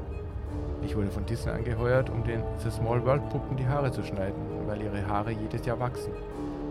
Ich 0.85 0.97
wurde 0.97 1.11
von 1.11 1.25
Disney 1.25 1.53
angeheuert, 1.53 2.11
um 2.11 2.25
den 2.25 2.43
The 2.59 2.71
Small 2.71 3.05
World 3.05 3.29
Puppen 3.31 3.57
die 3.57 3.67
Haare 3.67 3.93
zu 3.93 4.03
schneiden, 4.03 4.67
weil 4.67 4.83
ihre 4.83 5.07
Haare 5.07 5.31
jedes 5.31 5.65
Jahr 5.65 5.79
wachsen. 5.79 6.13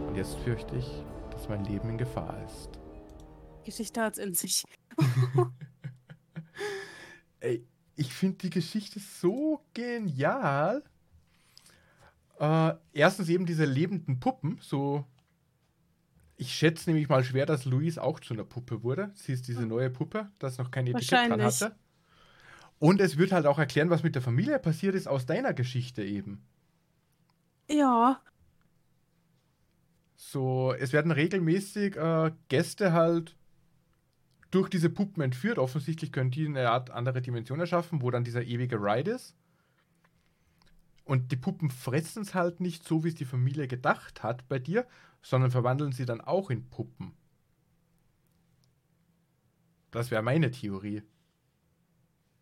Und 0.07 0.15
jetzt 0.15 0.35
fürchte 0.39 0.75
ich, 0.75 1.03
dass 1.31 1.47
mein 1.47 1.63
Leben 1.63 1.89
in 1.89 1.97
Gefahr 1.97 2.37
ist. 2.45 2.69
Geschichte 3.63 4.01
hat's 4.01 4.17
in 4.17 4.33
sich. 4.33 4.63
Ey, 7.39 7.65
ich 7.95 8.13
finde 8.13 8.37
die 8.39 8.49
Geschichte 8.49 8.99
so 8.99 9.63
genial. 9.73 10.83
Äh, 12.39 12.73
erstens 12.93 13.29
eben 13.29 13.45
diese 13.45 13.65
lebenden 13.65 14.19
Puppen, 14.19 14.59
so. 14.61 15.05
Ich 16.35 16.53
schätze 16.53 16.89
nämlich 16.89 17.07
mal 17.07 17.23
schwer, 17.23 17.45
dass 17.45 17.65
Louise 17.65 18.01
auch 18.01 18.19
zu 18.19 18.33
einer 18.33 18.43
Puppe 18.43 18.83
wurde. 18.83 19.11
Sie 19.13 19.31
ist 19.31 19.47
diese 19.47 19.65
neue 19.65 19.91
Puppe, 19.91 20.27
das 20.39 20.57
noch 20.57 20.71
kein 20.71 20.87
Etikett 20.87 21.29
dran 21.29 21.41
hatte. 21.41 21.75
Und 22.81 22.99
es 22.99 23.17
wird 23.19 23.31
halt 23.31 23.45
auch 23.45 23.59
erklären, 23.59 23.91
was 23.91 24.01
mit 24.01 24.15
der 24.15 24.23
Familie 24.23 24.57
passiert 24.57 24.95
ist 24.95 25.05
aus 25.05 25.27
deiner 25.27 25.53
Geschichte 25.53 26.03
eben. 26.03 26.43
Ja. 27.69 28.19
So, 30.15 30.73
es 30.73 30.91
werden 30.91 31.11
regelmäßig 31.11 31.95
äh, 31.95 32.31
Gäste 32.49 32.91
halt 32.91 33.37
durch 34.49 34.67
diese 34.67 34.89
Puppen 34.89 35.21
entführt. 35.21 35.59
Offensichtlich 35.59 36.11
können 36.11 36.31
die 36.31 36.47
eine 36.47 36.71
Art 36.71 36.89
andere 36.89 37.21
Dimension 37.21 37.59
erschaffen, 37.59 38.01
wo 38.01 38.09
dann 38.09 38.23
dieser 38.23 38.41
ewige 38.41 38.77
Ride 38.77 39.11
ist. 39.11 39.35
Und 41.03 41.31
die 41.31 41.37
Puppen 41.37 41.69
fressen 41.69 42.23
es 42.23 42.33
halt 42.33 42.61
nicht 42.61 42.83
so, 42.83 43.03
wie 43.03 43.09
es 43.09 43.15
die 43.15 43.25
Familie 43.25 43.67
gedacht 43.67 44.23
hat 44.23 44.49
bei 44.49 44.57
dir, 44.57 44.87
sondern 45.21 45.51
verwandeln 45.51 45.91
sie 45.91 46.05
dann 46.05 46.19
auch 46.19 46.49
in 46.49 46.67
Puppen. 46.71 47.13
Das 49.91 50.09
wäre 50.09 50.23
meine 50.23 50.49
Theorie. 50.49 51.03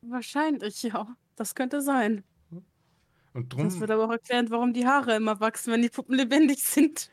Wahrscheinlich, 0.01 0.83
ja. 0.83 1.15
Das 1.35 1.55
könnte 1.55 1.81
sein. 1.81 2.23
Und 3.33 3.53
drum, 3.53 3.67
das 3.67 3.79
wird 3.79 3.91
aber 3.91 4.05
auch 4.05 4.12
erklären, 4.12 4.49
warum 4.49 4.73
die 4.73 4.85
Haare 4.88 5.15
immer 5.15 5.39
wachsen, 5.39 5.71
wenn 5.73 5.81
die 5.81 5.89
Puppen 5.89 6.15
lebendig 6.15 6.63
sind. 6.63 7.09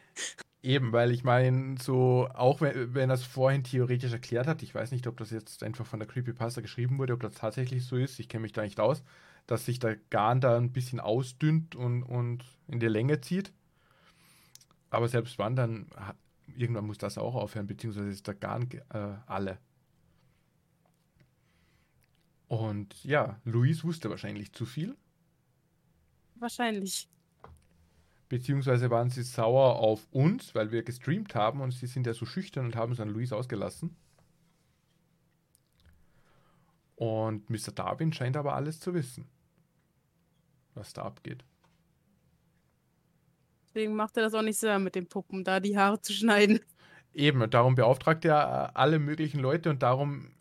Eben, 0.62 0.92
weil 0.92 1.12
ich 1.12 1.22
meine, 1.22 1.76
so, 1.80 2.28
auch 2.34 2.60
wenn, 2.60 2.92
wenn 2.94 3.08
er 3.10 3.14
es 3.14 3.24
vorhin 3.24 3.62
theoretisch 3.62 4.12
erklärt 4.12 4.46
hat, 4.48 4.62
ich 4.62 4.74
weiß 4.74 4.90
nicht, 4.90 5.06
ob 5.06 5.16
das 5.16 5.30
jetzt 5.30 5.62
einfach 5.62 5.86
von 5.86 6.00
der 6.00 6.08
Creepypasta 6.08 6.60
geschrieben 6.60 6.98
wurde, 6.98 7.12
ob 7.12 7.20
das 7.20 7.34
tatsächlich 7.34 7.84
so 7.84 7.96
ist, 7.96 8.18
ich 8.18 8.28
kenne 8.28 8.42
mich 8.42 8.52
da 8.52 8.62
nicht 8.62 8.80
aus, 8.80 9.04
dass 9.46 9.64
sich 9.64 9.78
der 9.78 9.96
Garn 10.10 10.40
da 10.40 10.56
ein 10.56 10.72
bisschen 10.72 10.98
ausdünnt 10.98 11.76
und, 11.76 12.02
und 12.02 12.44
in 12.66 12.80
die 12.80 12.86
Länge 12.88 13.20
zieht. 13.20 13.52
Aber 14.90 15.08
selbst 15.08 15.38
wann, 15.38 15.56
dann 15.56 15.90
irgendwann 16.56 16.86
muss 16.86 16.98
das 16.98 17.18
auch 17.18 17.34
aufhören, 17.34 17.66
beziehungsweise 17.66 18.08
ist 18.08 18.26
der 18.26 18.34
Garn 18.34 18.68
äh, 18.90 19.14
alle. 19.26 19.58
Und 22.48 23.02
ja, 23.04 23.40
Luis 23.44 23.82
wusste 23.84 24.10
wahrscheinlich 24.10 24.52
zu 24.52 24.66
viel. 24.66 24.96
Wahrscheinlich. 26.36 27.08
Beziehungsweise 28.28 28.90
waren 28.90 29.10
sie 29.10 29.22
sauer 29.22 29.76
auf 29.76 30.06
uns, 30.10 30.54
weil 30.54 30.72
wir 30.72 30.82
gestreamt 30.82 31.34
haben 31.34 31.60
und 31.60 31.72
sie 31.72 31.86
sind 31.86 32.06
ja 32.06 32.14
so 32.14 32.26
schüchtern 32.26 32.66
und 32.66 32.76
haben 32.76 32.92
es 32.92 33.00
an 33.00 33.08
Luis 33.08 33.32
ausgelassen. 33.32 33.96
Und 36.96 37.50
Mr. 37.50 37.72
Darwin 37.74 38.12
scheint 38.12 38.36
aber 38.36 38.54
alles 38.54 38.80
zu 38.80 38.94
wissen, 38.94 39.28
was 40.74 40.92
da 40.92 41.02
abgeht. 41.02 41.44
Deswegen 43.68 43.94
macht 43.94 44.16
er 44.16 44.22
das 44.22 44.34
auch 44.34 44.42
nicht 44.42 44.58
selber 44.58 44.78
mit 44.78 44.94
den 44.94 45.06
Puppen, 45.06 45.44
da 45.44 45.60
die 45.60 45.76
Haare 45.76 46.00
zu 46.00 46.12
schneiden. 46.12 46.60
Eben, 47.12 47.42
und 47.42 47.54
darum 47.54 47.74
beauftragt 47.74 48.24
er 48.24 48.76
alle 48.76 48.98
möglichen 48.98 49.40
Leute 49.40 49.70
und 49.70 49.82
darum 49.82 50.35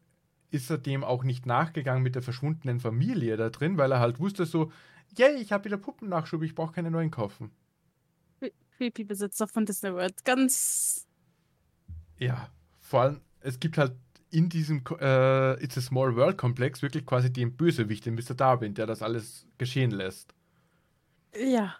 ist 0.56 0.70
er 0.70 0.78
dem 0.78 1.04
auch 1.04 1.24
nicht 1.24 1.46
nachgegangen 1.46 2.02
mit 2.02 2.16
der 2.16 2.22
verschwundenen 2.22 2.80
Familie 2.80 3.38
da 3.38 3.50
drin, 3.50 3.78
weil 3.78 3.92
er 3.92 4.00
halt 4.00 4.20
wusste 4.20 4.46
so, 4.46 4.72
yay, 5.18 5.36
ich 5.36 5.52
habe 5.52 5.66
wieder 5.66 5.78
Puppennachschub, 5.78 6.42
ich 6.42 6.56
brauche 6.56 6.74
keine 6.74 6.92
neuen 6.92 7.12
kaufen. 7.12 7.52
Creepy-Besitzer 8.78 9.48
von 9.48 9.66
Disney 9.66 9.94
World. 9.94 10.26
Ganz. 10.26 11.08
Ja, 12.18 12.50
vor 12.80 13.02
allem, 13.02 13.22
es 13.40 13.60
gibt 13.60 13.78
halt 13.78 13.94
in 14.32 14.50
diesem 14.50 14.84
äh, 15.00 15.64
It's 15.64 15.78
a 15.78 15.82
Small 15.82 16.16
World 16.16 16.38
Komplex 16.38 16.82
wirklich 16.82 17.06
quasi 17.06 17.32
den 17.32 17.56
Bösewicht, 17.56 18.06
den 18.06 18.16
Mr. 18.16 18.34
Darwin, 18.34 18.74
der 18.74 18.86
das 18.86 19.02
alles 19.02 19.48
geschehen 19.58 19.92
lässt. 19.92 20.34
Ja. 21.38 21.76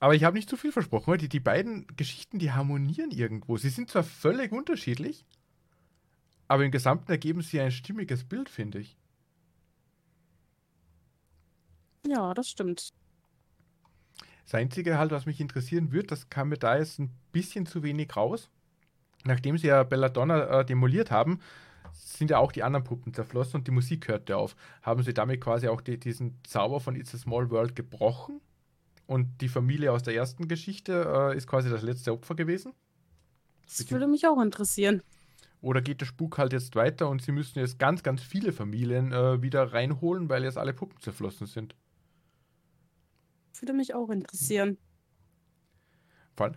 Aber 0.00 0.14
ich 0.14 0.24
habe 0.24 0.36
nicht 0.36 0.50
zu 0.50 0.56
viel 0.56 0.72
versprochen. 0.72 1.16
Die, 1.16 1.28
die 1.28 1.40
beiden 1.40 1.86
Geschichten, 1.96 2.38
die 2.38 2.52
harmonieren 2.52 3.10
irgendwo. 3.10 3.56
Sie 3.56 3.70
sind 3.70 3.88
zwar 3.88 4.04
völlig 4.04 4.52
unterschiedlich, 4.52 5.24
aber 6.54 6.64
im 6.64 6.70
Gesamten 6.70 7.10
ergeben 7.10 7.42
sie 7.42 7.60
ein 7.60 7.72
stimmiges 7.72 8.22
Bild, 8.22 8.48
finde 8.48 8.78
ich. 8.78 8.96
Ja, 12.06 12.32
das 12.32 12.48
stimmt. 12.48 12.92
Das 14.44 14.54
Einzige 14.54 14.96
halt, 14.96 15.10
was 15.10 15.26
mich 15.26 15.40
interessieren 15.40 15.90
wird, 15.90 16.12
das 16.12 16.30
kam 16.30 16.50
mir 16.50 16.56
da 16.56 16.78
jetzt 16.78 17.00
ein 17.00 17.10
bisschen 17.32 17.66
zu 17.66 17.82
wenig 17.82 18.16
raus. 18.16 18.50
Nachdem 19.24 19.58
sie 19.58 19.66
ja 19.66 19.82
Belladonna 19.82 20.60
äh, 20.60 20.64
demoliert 20.64 21.10
haben, 21.10 21.40
sind 21.92 22.30
ja 22.30 22.38
auch 22.38 22.52
die 22.52 22.62
anderen 22.62 22.84
Puppen 22.84 23.12
zerflossen 23.12 23.56
und 23.56 23.66
die 23.66 23.72
Musik 23.72 24.06
hörte 24.06 24.36
auf. 24.36 24.54
Haben 24.82 25.02
sie 25.02 25.12
damit 25.12 25.40
quasi 25.40 25.66
auch 25.66 25.80
die, 25.80 25.98
diesen 25.98 26.38
Zauber 26.44 26.78
von 26.78 26.94
It's 26.94 27.16
a 27.16 27.18
Small 27.18 27.50
World 27.50 27.74
gebrochen? 27.74 28.40
Und 29.08 29.40
die 29.40 29.48
Familie 29.48 29.90
aus 29.90 30.04
der 30.04 30.14
ersten 30.14 30.46
Geschichte 30.46 31.32
äh, 31.32 31.36
ist 31.36 31.48
quasi 31.48 31.68
das 31.68 31.82
letzte 31.82 32.12
Opfer 32.12 32.36
gewesen? 32.36 32.74
Das 33.66 33.90
würde 33.90 34.06
mich 34.06 34.24
auch 34.28 34.40
interessieren. 34.40 35.02
Oder 35.64 35.80
geht 35.80 36.02
der 36.02 36.06
Spuk 36.06 36.36
halt 36.36 36.52
jetzt 36.52 36.76
weiter 36.76 37.08
und 37.08 37.22
sie 37.22 37.32
müssen 37.32 37.58
jetzt 37.58 37.78
ganz, 37.78 38.02
ganz 38.02 38.20
viele 38.20 38.52
Familien 38.52 39.12
äh, 39.12 39.40
wieder 39.40 39.72
reinholen, 39.72 40.28
weil 40.28 40.44
jetzt 40.44 40.58
alle 40.58 40.74
Puppen 40.74 41.00
zerflossen 41.00 41.46
sind? 41.46 41.74
Würde 43.58 43.72
mich 43.72 43.94
auch 43.94 44.10
interessieren. 44.10 44.76
Vor 46.36 46.46
allem, 46.46 46.56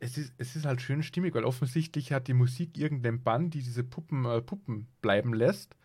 es 0.00 0.18
ist, 0.18 0.34
es 0.38 0.56
ist 0.56 0.66
halt 0.66 0.80
schön 0.80 1.04
stimmig, 1.04 1.36
weil 1.36 1.44
offensichtlich 1.44 2.12
hat 2.12 2.26
die 2.26 2.34
Musik 2.34 2.76
irgendeinen 2.76 3.22
Bann, 3.22 3.50
die 3.50 3.62
diese 3.62 3.84
Puppen, 3.84 4.24
äh, 4.24 4.42
Puppen 4.42 4.88
bleiben 5.02 5.32
lässt. 5.32 5.76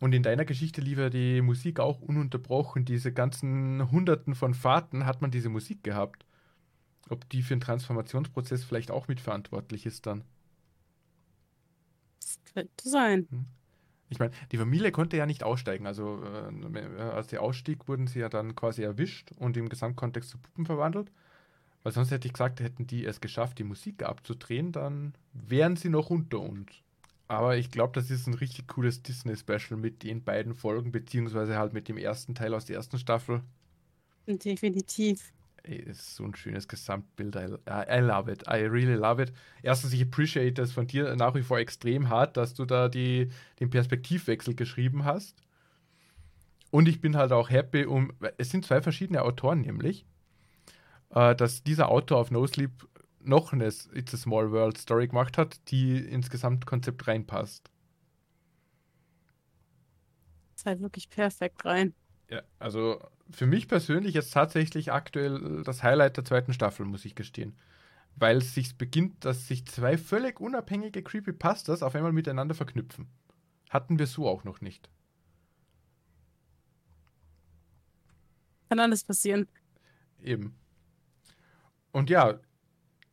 Und 0.00 0.16
in 0.16 0.24
deiner 0.24 0.44
Geschichte 0.44 0.80
lief 0.80 0.98
ja 0.98 1.10
die 1.10 1.42
Musik 1.42 1.78
auch 1.78 2.00
ununterbrochen. 2.00 2.84
Diese 2.84 3.12
ganzen 3.12 3.88
Hunderten 3.92 4.34
von 4.34 4.54
Fahrten 4.54 5.06
hat 5.06 5.22
man 5.22 5.30
diese 5.30 5.48
Musik 5.48 5.84
gehabt. 5.84 6.26
Ob 7.08 7.28
die 7.28 7.42
für 7.42 7.54
den 7.54 7.60
Transformationsprozess 7.60 8.64
vielleicht 8.64 8.90
auch 8.90 9.06
mitverantwortlich 9.06 9.86
ist 9.86 10.06
dann. 10.06 10.24
Könnte 12.54 12.88
sein. 12.88 13.26
Hm. 13.30 13.46
Ich 14.08 14.18
meine, 14.18 14.32
die 14.50 14.58
Familie 14.58 14.92
konnte 14.92 15.16
ja 15.16 15.24
nicht 15.24 15.42
aussteigen. 15.42 15.86
Also 15.86 16.22
äh, 16.22 17.00
als 17.00 17.30
sie 17.30 17.38
ausstieg, 17.38 17.88
wurden 17.88 18.06
sie 18.06 18.18
ja 18.18 18.28
dann 18.28 18.54
quasi 18.54 18.82
erwischt 18.82 19.32
und 19.38 19.56
im 19.56 19.70
Gesamtkontext 19.70 20.28
zu 20.28 20.38
Puppen 20.38 20.66
verwandelt. 20.66 21.10
Weil 21.82 21.92
sonst 21.92 22.10
hätte 22.10 22.28
ich 22.28 22.34
gesagt, 22.34 22.60
hätten 22.60 22.86
die 22.86 23.04
es 23.06 23.20
geschafft, 23.20 23.58
die 23.58 23.64
Musik 23.64 24.02
abzudrehen, 24.02 24.70
dann 24.70 25.14
wären 25.32 25.76
sie 25.76 25.88
noch 25.88 26.10
unter 26.10 26.40
uns. 26.40 26.70
Aber 27.26 27.56
ich 27.56 27.70
glaube, 27.70 27.94
das 27.94 28.10
ist 28.10 28.26
ein 28.26 28.34
richtig 28.34 28.68
cooles 28.68 29.02
Disney-Special 29.02 29.80
mit 29.80 30.02
den 30.02 30.22
beiden 30.22 30.54
Folgen, 30.54 30.92
beziehungsweise 30.92 31.56
halt 31.56 31.72
mit 31.72 31.88
dem 31.88 31.96
ersten 31.96 32.34
Teil 32.34 32.52
aus 32.54 32.66
der 32.66 32.76
ersten 32.76 32.98
Staffel. 32.98 33.42
Definitiv. 34.26 35.32
Ey, 35.64 35.76
ist 35.76 36.16
so 36.16 36.24
ein 36.24 36.34
schönes 36.34 36.66
Gesamtbild. 36.66 37.36
I, 37.36 37.56
I 37.68 38.00
love 38.00 38.30
it. 38.30 38.42
I 38.48 38.64
really 38.64 38.94
love 38.94 39.22
it. 39.22 39.32
Erstens, 39.62 39.92
ich 39.92 40.02
appreciate 40.02 40.54
das 40.54 40.72
von 40.72 40.88
dir 40.88 41.14
nach 41.14 41.34
wie 41.34 41.42
vor 41.42 41.58
extrem 41.58 42.08
hart, 42.08 42.36
dass 42.36 42.54
du 42.54 42.64
da 42.64 42.88
die, 42.88 43.30
den 43.60 43.70
Perspektivwechsel 43.70 44.54
geschrieben 44.54 45.04
hast. 45.04 45.40
Und 46.72 46.88
ich 46.88 47.00
bin 47.00 47.16
halt 47.16 47.32
auch 47.32 47.50
happy 47.50 47.84
um. 47.84 48.12
Es 48.38 48.50
sind 48.50 48.64
zwei 48.64 48.82
verschiedene 48.82 49.22
Autoren, 49.22 49.60
nämlich, 49.60 50.04
äh, 51.10 51.36
dass 51.36 51.62
dieser 51.62 51.90
Autor 51.90 52.18
auf 52.18 52.30
No 52.30 52.46
Sleep 52.46 52.72
noch 53.20 53.52
eine 53.52 53.66
It's 53.66 54.14
a 54.14 54.16
Small 54.16 54.50
World 54.50 54.78
Story 54.78 55.06
gemacht 55.06 55.38
hat, 55.38 55.60
die 55.70 55.98
ins 55.98 56.28
Gesamtkonzept 56.28 57.06
reinpasst. 57.06 57.70
Das 60.50 60.62
ist 60.62 60.66
halt 60.66 60.80
wirklich 60.80 61.08
perfekt 61.08 61.64
rein. 61.64 61.94
Ja, 62.32 62.40
also 62.58 62.98
für 63.30 63.44
mich 63.44 63.68
persönlich 63.68 64.16
ist 64.16 64.32
tatsächlich 64.32 64.90
aktuell 64.90 65.62
das 65.64 65.82
Highlight 65.82 66.16
der 66.16 66.24
zweiten 66.24 66.54
Staffel, 66.54 66.86
muss 66.86 67.04
ich 67.04 67.14
gestehen. 67.14 67.58
Weil 68.16 68.38
es 68.38 68.54
sich 68.54 68.74
beginnt, 68.78 69.22
dass 69.26 69.48
sich 69.48 69.66
zwei 69.66 69.98
völlig 69.98 70.40
unabhängige 70.40 71.02
Creepypastas 71.02 71.82
auf 71.82 71.94
einmal 71.94 72.12
miteinander 72.12 72.54
verknüpfen. 72.54 73.06
Hatten 73.68 73.98
wir 73.98 74.06
so 74.06 74.26
auch 74.26 74.44
noch 74.44 74.62
nicht. 74.62 74.88
Kann 78.70 78.80
alles 78.80 79.04
passieren. 79.04 79.46
Eben. 80.22 80.56
Und 81.90 82.08
ja, 82.08 82.40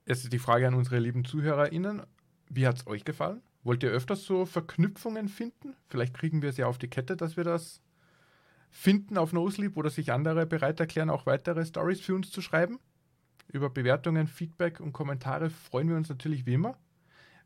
jetzt 0.05 0.23
ist 0.23 0.31
die 0.31 0.39
Frage 0.39 0.65
an 0.65 0.75
unsere 0.75 0.99
lieben 0.99 1.25
ZuhörerInnen. 1.25 2.03
Wie 2.47 2.65
hat 2.65 2.77
es 2.77 2.87
euch 2.87 3.03
gefallen? 3.03 3.41
Wollt 3.63 3.83
ihr 3.83 3.89
öfters 3.89 4.23
so 4.23 4.45
Verknüpfungen 4.45 5.27
finden? 5.27 5.75
Vielleicht 5.89 6.13
kriegen 6.13 6.41
wir 6.41 6.51
es 6.51 6.57
ja 6.57 6.67
auf 6.67 6.77
die 6.77 6.87
Kette, 6.87 7.17
dass 7.17 7.35
wir 7.35 7.43
das 7.43 7.81
finden 8.69 9.17
auf 9.17 9.33
NoSleep 9.33 9.77
oder 9.77 9.89
sich 9.89 10.11
andere 10.11 10.45
bereit 10.45 10.79
erklären, 10.79 11.09
auch 11.09 11.25
weitere 11.25 11.65
Stories 11.65 12.01
für 12.01 12.15
uns 12.15 12.31
zu 12.31 12.41
schreiben. 12.41 12.79
Über 13.51 13.69
Bewertungen, 13.69 14.27
Feedback 14.27 14.79
und 14.79 14.93
Kommentare 14.93 15.49
freuen 15.49 15.89
wir 15.89 15.95
uns 15.95 16.09
natürlich 16.09 16.45
wie 16.45 16.53
immer. 16.53 16.77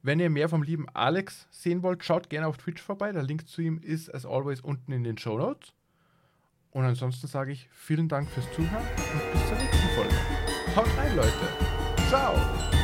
Wenn 0.02 0.20
ihr 0.20 0.30
mehr 0.30 0.50
vom 0.50 0.64
lieben 0.64 0.88
Alex 0.94 1.48
sehen 1.50 1.82
wollt, 1.82 2.04
schaut 2.04 2.30
gerne 2.30 2.48
auf 2.48 2.58
Twitch 2.58 2.82
vorbei. 2.82 3.14
Der 3.14 3.24
Link 3.24 3.48
zu 3.48 3.62
ihm 3.62 3.80
ist 3.82 4.14
as 4.14 4.26
always 4.26 4.60
unten 4.60 4.92
in 4.92 5.06
den 5.06 5.18
Show 5.18 5.38
Notes. 5.38 5.74
Und 6.72 6.84
ansonsten 6.84 7.28
sage 7.28 7.54
ich 7.54 7.70
vielen 7.72 8.10
Dank 8.10 8.30
fürs 8.30 8.52
Zuhören 8.52 8.84
und 8.84 9.32
bis 9.32 9.48
zur 9.48 9.58
nächsten 9.58 9.88
Folge. 9.96 10.16
Haut 10.76 10.98
rein, 10.98 11.16
Leute. 11.16 12.10
Ciao. 12.10 12.83